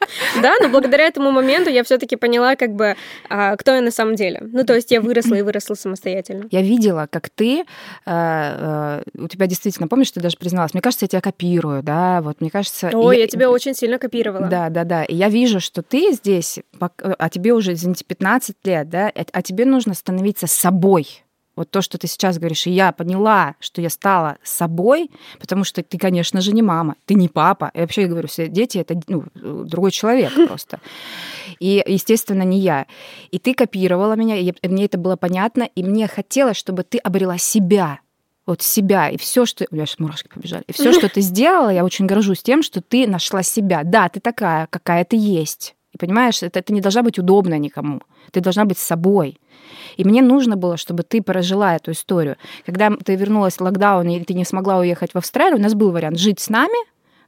Да, 0.42 0.54
но 0.60 0.68
благодаря 0.68 1.06
этому 1.06 1.30
моменту 1.30 1.70
я 1.70 1.82
все-таки 1.82 2.16
поняла, 2.16 2.56
как 2.56 2.74
бы, 2.74 2.96
а, 3.28 3.56
кто 3.56 3.74
я 3.74 3.80
на 3.80 3.90
самом 3.90 4.14
деле. 4.14 4.40
Ну, 4.52 4.64
то 4.64 4.74
есть 4.74 4.90
я 4.90 5.00
выросла 5.00 5.34
и 5.34 5.42
выросла 5.42 5.74
самостоятельно. 5.74 6.46
Я 6.50 6.62
видела, 6.62 7.08
как 7.10 7.28
ты, 7.28 7.60
э, 7.60 7.64
э, 8.06 9.02
у 9.16 9.28
тебя 9.28 9.46
действительно, 9.46 9.88
помнишь, 9.88 10.10
ты 10.10 10.20
даже 10.20 10.36
призналась, 10.36 10.74
мне 10.74 10.80
кажется, 10.80 11.04
я 11.04 11.08
тебя 11.08 11.20
копирую, 11.20 11.82
да, 11.82 12.20
вот 12.22 12.40
мне 12.40 12.50
кажется... 12.50 12.90
Ой, 12.92 13.16
я, 13.16 13.22
я 13.22 13.28
тебя 13.28 13.50
очень 13.50 13.74
сильно 13.74 13.98
копировала. 13.98 14.46
Да, 14.46 14.68
да, 14.70 14.84
да. 14.84 15.04
И 15.04 15.14
я 15.14 15.28
вижу, 15.28 15.60
что 15.60 15.82
ты 15.82 16.12
здесь, 16.12 16.60
а 16.80 17.28
тебе 17.28 17.52
уже, 17.52 17.72
извините, 17.72 18.04
15 18.04 18.56
лет, 18.64 18.88
да, 18.88 19.12
а 19.14 19.42
тебе 19.42 19.64
нужно 19.64 19.94
становиться 19.94 20.46
собой 20.46 21.24
вот 21.58 21.70
то, 21.70 21.82
что 21.82 21.98
ты 21.98 22.06
сейчас 22.06 22.38
говоришь, 22.38 22.66
и 22.66 22.70
я 22.70 22.92
поняла, 22.92 23.56
что 23.58 23.82
я 23.82 23.90
стала 23.90 24.38
собой, 24.44 25.10
потому 25.40 25.64
что 25.64 25.82
ты, 25.82 25.98
конечно 25.98 26.40
же, 26.40 26.52
не 26.52 26.62
мама, 26.62 26.94
ты 27.04 27.14
не 27.14 27.28
папа. 27.28 27.72
И 27.74 27.80
вообще, 27.80 28.02
я 28.02 28.08
говорю, 28.08 28.28
все 28.28 28.46
дети— 28.46 28.78
это 28.78 28.98
ну, 29.08 29.24
другой 29.34 29.90
человек 29.90 30.32
просто. 30.48 30.78
И, 31.58 31.82
естественно, 31.84 32.42
не 32.42 32.60
я. 32.60 32.86
И 33.32 33.40
ты 33.40 33.54
копировала 33.54 34.14
меня, 34.14 34.36
и 34.36 34.52
мне 34.62 34.84
это 34.84 34.98
было 34.98 35.16
понятно, 35.16 35.64
и 35.64 35.82
мне 35.82 36.06
хотелось, 36.06 36.56
чтобы 36.56 36.84
ты 36.84 36.98
обрела 36.98 37.38
себя, 37.38 37.98
вот 38.46 38.62
себя, 38.62 39.10
и 39.10 39.18
все, 39.18 39.44
что... 39.44 39.66
У 39.70 39.74
меня 39.74 39.84
сейчас 39.84 39.98
мурашки 39.98 40.28
побежали. 40.28 40.62
И 40.68 40.72
все, 40.72 40.92
что 40.92 41.08
ты 41.08 41.20
сделала, 41.20 41.70
я 41.70 41.84
очень 41.84 42.06
горжусь 42.06 42.42
тем, 42.42 42.62
что 42.62 42.80
ты 42.80 43.08
нашла 43.08 43.42
себя. 43.42 43.82
Да, 43.84 44.08
ты 44.08 44.20
такая, 44.20 44.68
какая 44.70 45.04
ты 45.04 45.16
есть. 45.16 45.74
И 45.92 45.98
понимаешь, 45.98 46.42
это, 46.42 46.58
это 46.58 46.72
не 46.72 46.80
должна 46.80 47.02
быть 47.02 47.18
удобно 47.18 47.58
никому. 47.58 48.02
Ты 48.30 48.40
должна 48.40 48.64
быть 48.64 48.78
собой. 48.78 49.38
И 49.96 50.04
мне 50.04 50.22
нужно 50.22 50.56
было, 50.56 50.76
чтобы 50.76 51.02
ты 51.02 51.22
прожила 51.22 51.76
эту 51.76 51.92
историю. 51.92 52.36
Когда 52.66 52.90
ты 52.90 53.16
вернулась 53.16 53.56
в 53.56 53.60
локдаун, 53.60 54.08
и 54.08 54.22
ты 54.24 54.34
не 54.34 54.44
смогла 54.44 54.78
уехать 54.78 55.12
в 55.14 55.18
Австралию, 55.18 55.58
у 55.58 55.62
нас 55.62 55.74
был 55.74 55.90
вариант 55.90 56.18
жить 56.18 56.40
с 56.40 56.50
нами, 56.50 56.78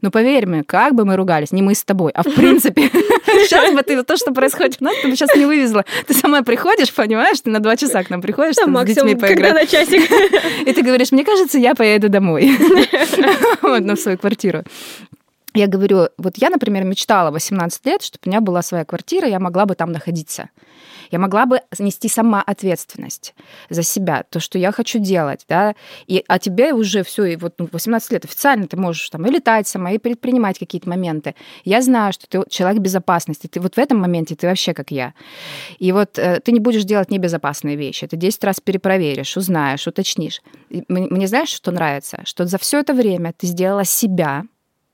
но 0.03 0.11
поверь 0.11 0.47
мне, 0.47 0.65
как 0.65 0.95
бы 0.95 1.05
мы 1.05 1.17
ругались, 1.17 1.53
не 1.53 1.63
мы 1.63 1.75
с 1.75 1.85
тобой, 1.85 2.11
а 2.15 2.23
в 2.23 2.35
принципе, 2.35 2.89
сейчас 3.27 3.75
бы 3.75 3.83
ты 3.83 4.03
то, 4.03 4.17
что 4.17 4.33
происходит 4.33 4.79
у 4.81 4.85
нас, 4.85 4.95
ты 5.03 5.09
бы 5.09 5.15
сейчас 5.15 5.35
не 5.37 5.45
вывезла. 5.45 5.85
Ты 6.07 6.15
сама 6.15 6.43
приходишь, 6.43 6.93
понимаешь, 6.93 7.41
ты 7.41 7.51
на 7.51 7.61
два 7.61 7.77
часа 7.77 8.03
к 8.03 8.11
нам 8.11 8.23
приходишь, 8.23 8.55
чтобы 8.55 8.81
с 8.81 8.85
детьми 8.87 9.15
поиграть. 9.15 9.55
на 9.55 9.67
часик. 9.67 10.11
И 10.67 10.73
ты 10.73 10.83
говоришь, 10.83 11.13
мне 11.13 11.25
кажется, 11.25 11.59
я 11.59 11.75
поеду 11.75 12.09
домой. 12.09 12.51
Вот, 13.63 13.81
на 13.81 13.97
свою 13.97 14.19
квартиру. 14.19 14.65
Я 15.55 15.67
говорю, 15.67 16.09
вот 16.19 16.37
я, 16.37 16.51
например, 16.51 16.85
мечтала 16.85 17.31
18 17.31 17.87
лет, 17.87 18.03
чтобы 18.03 18.21
у 18.27 18.29
меня 18.29 18.41
была 18.41 18.63
своя 18.63 18.85
квартира, 18.85 19.27
я 19.27 19.41
могла 19.41 19.67
бы 19.67 19.75
там 19.75 19.93
находиться 19.93 20.49
я 21.11 21.19
могла 21.19 21.47
бы 21.47 21.61
нести 21.79 22.09
сама 22.09 22.43
ответственность 22.43 23.35
за 23.69 23.83
себя, 23.83 24.25
то, 24.29 24.41
что 24.41 24.59
я 24.59 24.73
хочу 24.73 24.99
делать, 24.99 25.45
да, 25.49 25.75
и, 26.07 26.25
а 26.29 26.39
тебе 26.39 26.73
уже 26.73 27.03
все, 27.03 27.25
и 27.25 27.37
вот 27.37 27.55
ну, 27.59 27.69
18 27.71 28.13
лет 28.13 28.25
официально 28.25 28.67
ты 28.67 28.77
можешь 28.77 29.09
там 29.11 29.27
и 29.27 29.31
летать 29.31 29.67
сама, 29.67 29.93
и 29.93 29.99
предпринимать 29.99 30.59
какие-то 30.59 30.89
моменты. 30.89 31.35
Я 31.65 31.83
знаю, 31.83 32.13
что 32.13 32.29
ты 32.29 32.43
человек 32.49 32.81
безопасности, 32.81 33.47
ты 33.47 33.61
вот 33.61 33.75
в 33.75 33.79
этом 33.79 33.99
моменте 33.99 34.37
ты 34.37 34.47
вообще 34.47 34.75
как 34.75 34.91
я. 34.91 35.15
И 35.79 35.93
вот 35.93 36.19
э, 36.19 36.41
ты 36.41 36.53
не 36.53 36.61
будешь 36.61 36.85
делать 36.85 37.11
небезопасные 37.11 37.77
вещи, 37.77 38.07
ты 38.07 38.17
10 38.17 38.45
раз 38.45 38.61
перепроверишь, 38.61 39.37
узнаешь, 39.37 39.87
уточнишь. 39.87 40.43
И 40.69 40.85
мне 40.89 41.27
знаешь, 41.27 41.49
что 41.49 41.73
нравится? 41.73 42.21
Что 42.25 42.47
за 42.47 42.59
все 42.59 42.81
это 42.81 42.95
время 42.95 43.33
ты 43.37 43.47
сделала 43.47 43.85
себя, 43.85 44.45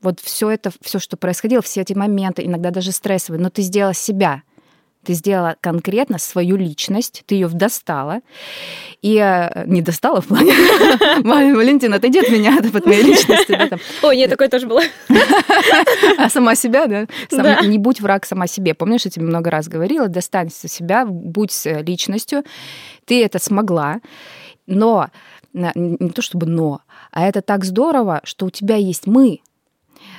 вот 0.06 0.20
все 0.20 0.50
это, 0.50 0.70
все, 0.82 1.00
что 1.00 1.16
происходило, 1.16 1.60
все 1.62 1.80
эти 1.80 1.92
моменты, 1.92 2.44
иногда 2.44 2.70
даже 2.70 2.92
стрессовые, 2.92 3.42
но 3.42 3.50
ты 3.50 3.62
сделала 3.62 3.94
себя 3.94 4.42
ты 5.04 5.12
сделала 5.12 5.54
конкретно 5.60 6.18
свою 6.18 6.56
личность, 6.56 7.22
ты 7.26 7.36
ее 7.36 7.46
достала. 7.48 8.22
И 9.02 9.16
э, 9.18 9.64
не 9.66 9.80
достала 9.80 10.20
в 10.20 10.26
плане, 10.26 10.52
Валентина, 11.54 11.96
отойди 11.96 12.18
от 12.18 12.28
меня, 12.28 12.58
от 12.58 12.86
моей 12.86 13.04
личности. 13.04 13.56
Ой, 14.02 14.16
нет, 14.16 14.30
такое 14.30 14.48
тоже 14.48 14.66
было. 14.66 14.82
А 16.18 16.28
сама 16.28 16.56
себя, 16.56 16.88
да? 16.88 17.06
Не 17.62 17.78
будь 17.78 18.00
враг 18.00 18.26
сама 18.26 18.48
себе. 18.48 18.74
Помнишь, 18.74 19.04
я 19.04 19.10
тебе 19.12 19.26
много 19.26 19.48
раз 19.48 19.68
говорила, 19.68 20.08
достань 20.08 20.50
себя, 20.50 21.06
будь 21.06 21.64
личностью. 21.64 22.42
Ты 23.04 23.24
это 23.24 23.38
смогла, 23.38 24.00
но 24.66 25.08
не 25.52 26.10
то 26.10 26.20
чтобы 26.20 26.46
но, 26.46 26.80
а 27.12 27.26
это 27.26 27.42
так 27.42 27.64
здорово, 27.64 28.20
что 28.24 28.46
у 28.46 28.50
тебя 28.50 28.76
есть 28.76 29.06
мы. 29.06 29.40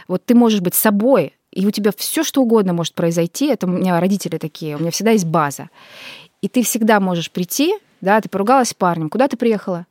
Вот 0.07 0.25
ты 0.25 0.35
можешь 0.35 0.61
быть 0.61 0.75
собой, 0.75 1.33
и 1.51 1.65
у 1.65 1.71
тебя 1.71 1.91
все 1.95 2.23
что 2.23 2.41
угодно 2.41 2.73
может 2.73 2.93
произойти. 2.93 3.47
Это 3.47 3.67
у 3.67 3.69
меня 3.69 3.99
родители 3.99 4.37
такие, 4.37 4.75
у 4.75 4.79
меня 4.79 4.91
всегда 4.91 5.11
есть 5.11 5.25
база. 5.25 5.69
И 6.41 6.47
ты 6.47 6.61
всегда 6.63 6.99
можешь 6.99 7.31
прийти, 7.31 7.73
да, 8.01 8.21
ты 8.21 8.29
поругалась 8.29 8.69
с 8.69 8.73
парнем. 8.73 9.09
Куда 9.09 9.27
ты 9.27 9.37
приехала? 9.37 9.85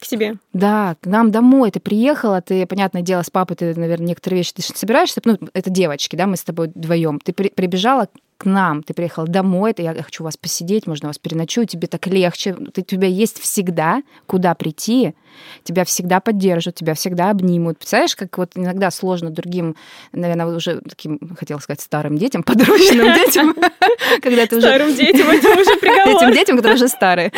К 0.00 0.04
себе. 0.04 0.36
Да, 0.52 0.96
к 1.00 1.06
нам 1.06 1.30
домой. 1.30 1.70
Ты 1.70 1.78
приехала, 1.78 2.40
ты, 2.40 2.66
понятное 2.66 3.02
дело, 3.02 3.22
с 3.22 3.30
папой, 3.30 3.56
ты, 3.56 3.74
наверное, 3.74 4.08
некоторые 4.08 4.38
вещи 4.38 4.54
ты 4.54 4.62
собираешься, 4.62 5.20
ну, 5.24 5.38
это 5.52 5.70
девочки, 5.70 6.16
да, 6.16 6.26
мы 6.26 6.36
с 6.36 6.42
тобой 6.42 6.68
вдвоем. 6.74 7.20
Ты 7.20 7.32
при, 7.32 7.50
прибежала 7.50 8.08
к 8.42 8.44
нам, 8.44 8.82
ты 8.82 8.92
приехал 8.92 9.28
домой, 9.28 9.70
это 9.70 9.82
я 9.82 9.94
хочу 10.02 10.24
у 10.24 10.26
вас 10.26 10.36
посидеть, 10.36 10.88
можно 10.88 11.08
вас 11.08 11.18
переночую, 11.18 11.64
тебе 11.64 11.86
так 11.86 12.08
легче, 12.08 12.54
ты, 12.54 12.80
у 12.80 12.84
тебя 12.84 13.06
есть 13.06 13.38
всегда 13.38 14.02
куда 14.26 14.56
прийти, 14.56 15.14
тебя 15.62 15.84
всегда 15.84 16.18
поддержат, 16.18 16.74
тебя 16.74 16.94
всегда 16.94 17.30
обнимут. 17.30 17.78
Представляешь, 17.78 18.16
как 18.16 18.36
вот 18.38 18.50
иногда 18.56 18.90
сложно 18.90 19.30
другим, 19.30 19.76
наверное, 20.10 20.46
уже 20.46 20.80
таким, 20.80 21.20
хотела 21.38 21.60
сказать, 21.60 21.80
старым 21.80 22.18
детям, 22.18 22.42
подручным 22.46 23.14
детям, 23.14 23.54
когда 24.22 24.44
ты 24.46 24.56
уже... 24.56 24.66
Старым 24.66 24.92
детям, 24.92 25.30
это 25.30 25.48
уже 25.60 25.76
приговор. 25.80 26.24
Этим 26.24 26.32
детям, 26.34 26.56
которые 26.56 26.74
уже 26.74 26.88
старые. 26.88 27.32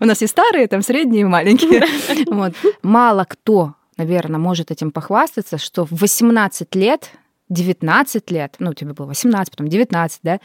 У 0.00 0.04
нас 0.04 0.20
и 0.20 0.26
старые, 0.26 0.68
там 0.68 0.82
средние 0.82 1.22
и 1.22 1.24
маленькие. 1.24 1.82
Мало 2.82 3.24
кто 3.24 3.74
наверное, 3.96 4.40
может 4.40 4.72
этим 4.72 4.90
похвастаться, 4.90 5.56
что 5.56 5.86
в 5.86 5.92
18 5.92 6.74
лет 6.74 7.10
19 7.48 8.30
лет, 8.30 8.56
ну, 8.58 8.74
тебе 8.74 8.92
было 8.92 9.06
18, 9.06 9.50
потом 9.50 9.68
19, 9.68 10.20
да, 10.22 10.40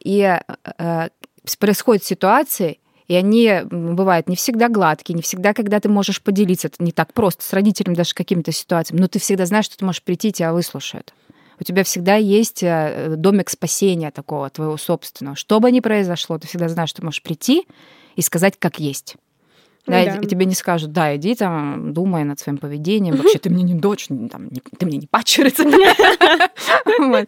и 0.00 0.20
э, 0.20 0.40
э, 0.78 1.08
происходят 1.58 2.04
ситуации, 2.04 2.78
и 3.06 3.14
они 3.14 3.60
бывают 3.70 4.28
не 4.28 4.36
всегда 4.36 4.68
гладкие, 4.68 5.14
не 5.14 5.22
всегда, 5.22 5.52
когда 5.52 5.78
ты 5.78 5.88
можешь 5.88 6.22
поделиться. 6.22 6.68
Это 6.68 6.82
не 6.82 6.92
так 6.92 7.12
просто 7.12 7.44
с 7.44 7.52
родителями 7.52 7.94
даже 7.94 8.14
какими-то 8.14 8.50
ситуациями, 8.50 9.00
но 9.00 9.08
ты 9.08 9.18
всегда 9.18 9.44
знаешь, 9.46 9.66
что 9.66 9.76
ты 9.76 9.84
можешь 9.84 10.02
прийти, 10.02 10.32
тебя 10.32 10.52
выслушают. 10.52 11.12
У 11.60 11.64
тебя 11.64 11.84
всегда 11.84 12.16
есть 12.16 12.62
э, 12.62 13.14
домик 13.16 13.50
спасения 13.50 14.10
такого, 14.10 14.50
твоего 14.50 14.76
собственного. 14.76 15.36
Что 15.36 15.60
бы 15.60 15.70
ни 15.70 15.80
произошло, 15.80 16.38
ты 16.38 16.48
всегда 16.48 16.68
знаешь, 16.68 16.90
что 16.90 17.04
можешь 17.04 17.22
прийти 17.22 17.66
и 18.16 18.22
сказать, 18.22 18.54
как 18.58 18.80
есть. 18.80 19.16
Да, 19.86 20.04
да. 20.04 20.16
И 20.16 20.26
тебе 20.26 20.46
не 20.46 20.54
скажут, 20.54 20.92
да, 20.92 21.14
иди 21.16 21.34
там, 21.34 21.92
думай 21.92 22.24
над 22.24 22.38
своим 22.38 22.58
поведением. 22.58 23.16
Вообще, 23.16 23.38
ты 23.38 23.50
мне 23.50 23.62
не 23.62 23.74
дочь, 23.74 24.06
там, 24.06 24.48
не, 24.48 24.62
ты 24.78 24.86
мне 24.86 24.98
не 24.98 25.06
пачерица. 25.06 25.64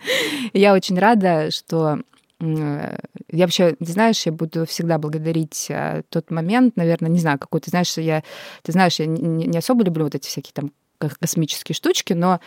Я 0.52 0.72
очень 0.72 0.98
рада, 0.98 1.50
что 1.50 2.00
я 2.38 2.98
вообще, 3.30 3.76
ты 3.76 3.92
знаешь, 3.92 4.26
я 4.26 4.32
буду 4.32 4.66
всегда 4.66 4.98
благодарить 4.98 5.68
э, 5.70 6.02
тот 6.10 6.30
момент, 6.30 6.76
наверное, 6.76 7.10
не 7.10 7.18
знаю, 7.18 7.38
какой 7.38 7.62
ты 7.62 7.70
знаешь, 7.70 7.96
я, 7.96 8.22
ты 8.62 8.72
знаешь, 8.72 9.00
я 9.00 9.06
не 9.06 9.56
особо 9.56 9.82
люблю 9.84 10.04
вот 10.04 10.14
эти 10.14 10.28
всякие 10.28 10.52
там 10.52 10.70
космические 10.98 11.74
штучки, 11.74 12.12
но 12.12 12.40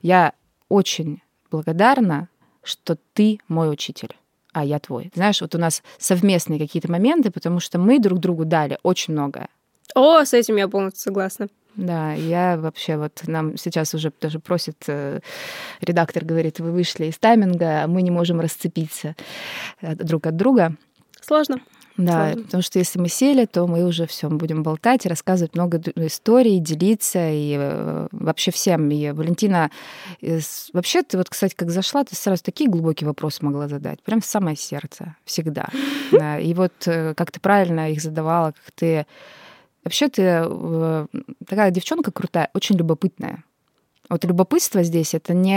я 0.00 0.32
очень 0.68 1.22
благодарна, 1.50 2.28
что 2.62 2.96
ты 3.14 3.40
мой 3.48 3.72
учитель 3.72 4.16
а 4.52 4.64
я 4.64 4.78
твой. 4.78 5.10
Знаешь, 5.14 5.40
вот 5.40 5.54
у 5.54 5.58
нас 5.58 5.82
совместные 5.98 6.58
какие-то 6.58 6.90
моменты, 6.90 7.30
потому 7.30 7.60
что 7.60 7.78
мы 7.78 7.98
друг 7.98 8.18
другу 8.18 8.44
дали 8.44 8.78
очень 8.82 9.12
многое. 9.14 9.48
О, 9.94 10.24
с 10.24 10.32
этим 10.32 10.56
я 10.56 10.68
полностью 10.68 11.02
согласна. 11.02 11.48
Да, 11.74 12.12
я 12.12 12.58
вообще 12.58 12.96
вот 12.98 13.22
нам 13.26 13.56
сейчас 13.56 13.94
уже 13.94 14.12
даже 14.20 14.38
просит 14.40 14.76
э, 14.88 15.20
редактор 15.80 16.24
говорит, 16.24 16.60
вы 16.60 16.70
вышли 16.70 17.06
из 17.06 17.18
тайминга, 17.18 17.86
мы 17.86 18.02
не 18.02 18.10
можем 18.10 18.40
расцепиться 18.40 19.16
э, 19.80 19.94
друг 19.94 20.26
от 20.26 20.36
друга. 20.36 20.76
Сложно. 21.22 21.60
Да, 21.96 22.26
Сложно. 22.26 22.42
потому 22.44 22.62
что 22.62 22.78
если 22.78 22.98
мы 22.98 23.08
сели, 23.08 23.44
то 23.44 23.66
мы 23.66 23.84
уже 23.84 24.06
все 24.06 24.28
будем 24.28 24.62
болтать, 24.62 25.04
рассказывать 25.06 25.54
много 25.54 25.80
историй, 25.96 26.58
делиться 26.58 27.30
и 27.30 27.56
э, 27.58 28.08
вообще 28.12 28.50
всем. 28.50 28.90
И 28.90 29.10
Валентина, 29.10 29.70
вообще 30.72 31.02
ты 31.02 31.18
вот, 31.18 31.28
кстати, 31.28 31.54
как 31.54 31.70
зашла, 31.70 32.04
ты 32.04 32.16
сразу 32.16 32.42
такие 32.42 32.70
глубокие 32.70 33.06
вопросы 33.06 33.44
могла 33.44 33.68
задать, 33.68 34.02
прям 34.02 34.20
в 34.20 34.26
самое 34.26 34.56
сердце 34.56 35.16
всегда. 35.24 35.68
И 36.40 36.54
вот 36.54 36.72
э, 36.86 37.14
как 37.14 37.30
ты 37.30 37.40
правильно 37.40 37.90
их 37.90 38.00
задавала, 38.00 38.52
как 38.52 38.70
ты 38.74 39.06
вообще 39.84 40.08
ты 40.08 40.22
э, 40.22 41.06
такая 41.46 41.70
девчонка 41.70 42.10
крутая, 42.10 42.50
очень 42.54 42.76
любопытная. 42.76 43.44
Вот 44.08 44.24
любопытство 44.24 44.82
здесь 44.82 45.14
это 45.14 45.32
не, 45.32 45.56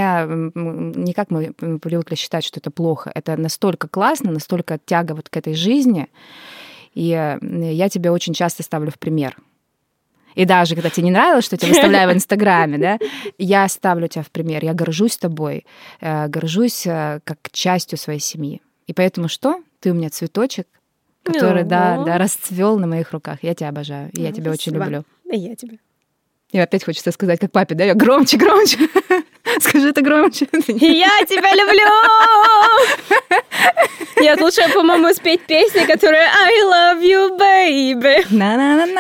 не 0.55 1.13
как 1.13 1.31
мы 1.31 1.53
привыкли 1.53 2.15
считать, 2.15 2.43
что 2.43 2.59
это 2.59 2.71
плохо. 2.71 3.11
Это 3.13 3.35
настолько 3.37 3.87
классно, 3.87 4.31
настолько 4.31 4.79
тяга 4.83 5.13
вот 5.13 5.29
к 5.29 5.37
этой 5.37 5.55
жизни. 5.55 6.07
И 6.93 7.07
я 7.41 7.89
тебя 7.89 8.13
очень 8.13 8.33
часто 8.33 8.63
ставлю 8.63 8.91
в 8.91 8.99
пример. 8.99 9.37
И 10.35 10.45
даже 10.45 10.75
когда 10.75 10.89
тебе 10.89 11.05
не 11.05 11.11
нравилось, 11.11 11.45
что 11.45 11.55
я 11.55 11.57
тебя 11.59 11.69
выставляю 11.69 12.09
в 12.09 12.13
Инстаграме, 12.13 12.77
да, 12.77 12.99
я 13.37 13.67
ставлю 13.67 14.07
тебя 14.07 14.23
в 14.23 14.29
пример. 14.29 14.63
Я 14.63 14.73
горжусь 14.73 15.17
тобой, 15.17 15.65
э, 16.01 16.27
горжусь 16.27 16.85
э, 16.85 17.21
как 17.23 17.37
частью 17.51 17.97
своей 17.97 18.19
семьи. 18.19 18.61
И 18.85 18.93
поэтому 18.93 19.29
что? 19.29 19.63
Ты 19.79 19.91
у 19.91 19.93
меня 19.93 20.09
цветочек, 20.09 20.67
который, 21.23 21.63
да, 21.63 22.03
да, 22.03 22.17
расцвел 22.17 22.77
на 22.77 22.85
моих 22.85 23.11
руках. 23.13 23.39
Я 23.41 23.55
тебя 23.55 23.69
обожаю, 23.69 24.09
и 24.11 24.21
я 24.21 24.31
тебя 24.31 24.51
очень 24.51 24.73
люблю. 24.73 25.03
И 25.31 25.37
я 25.37 25.55
тебя. 25.55 25.77
И 26.51 26.59
опять 26.59 26.85
хочется 26.85 27.11
сказать, 27.11 27.39
как 27.39 27.51
папе, 27.51 27.75
да, 27.75 27.83
я 27.83 27.95
громче, 27.95 28.37
громче. 28.37 28.77
Скажи 29.59 29.89
это 29.89 30.01
громче. 30.01 30.47
Я 30.67 31.25
тебя 31.27 31.53
люблю! 31.53 31.89
Нет, 34.21 34.39
лучше, 34.39 34.61
по-моему, 34.73 35.13
спеть 35.13 35.41
песни, 35.41 35.85
которые 35.85 36.23
I 36.23 36.61
love 36.63 37.01
you, 37.01 37.37
baby. 37.37 38.25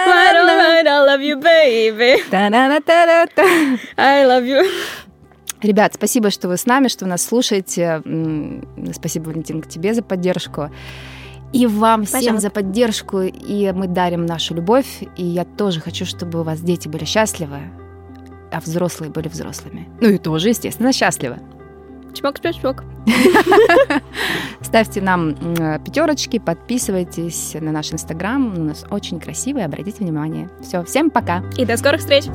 I 0.05 0.83
love 0.83 1.21
you, 1.21 1.39
baby. 1.41 2.21
I 3.97 4.25
love 4.25 4.43
you. 4.45 4.65
Ребят, 5.61 5.93
спасибо, 5.93 6.31
что 6.31 6.47
вы 6.47 6.57
с 6.57 6.65
нами, 6.65 6.89
что 6.89 7.05
вы 7.05 7.11
нас 7.11 7.25
слушаете. 7.25 8.01
Спасибо, 8.93 9.29
Валентин, 9.29 9.61
тебе 9.63 9.93
за 9.93 10.03
поддержку. 10.03 10.69
И 11.53 11.67
вам 11.67 12.03
всем 12.03 12.19
Пожалуйста. 12.19 12.41
за 12.41 12.49
поддержку. 12.49 13.21
И 13.21 13.71
мы 13.71 13.87
дарим 13.87 14.25
нашу 14.25 14.55
любовь. 14.55 15.03
И 15.15 15.23
я 15.23 15.45
тоже 15.45 15.79
хочу, 15.79 16.05
чтобы 16.05 16.41
у 16.41 16.43
вас 16.43 16.61
дети 16.61 16.87
были 16.87 17.05
счастливы, 17.05 17.59
а 18.51 18.59
взрослые 18.59 19.11
были 19.11 19.27
взрослыми. 19.27 19.87
Ну 20.01 20.09
и 20.09 20.17
тоже, 20.17 20.49
естественно, 20.49 20.91
счастливы. 20.91 21.37
Чмок, 22.13 22.39
чмок, 22.39 22.55
чмок. 22.55 22.83
Ставьте 24.61 25.01
нам 25.01 25.35
пятерочки, 25.83 26.39
подписывайтесь 26.39 27.55
на 27.59 27.71
наш 27.71 27.91
инстаграм. 27.91 28.53
У 28.57 28.63
нас 28.63 28.85
очень 28.89 29.19
красивый, 29.19 29.65
обратите 29.65 30.03
внимание. 30.03 30.49
Все, 30.61 30.83
всем 30.83 31.09
пока. 31.09 31.43
И 31.57 31.65
до 31.65 31.75
скорых 31.77 31.99
встреч. 31.99 32.25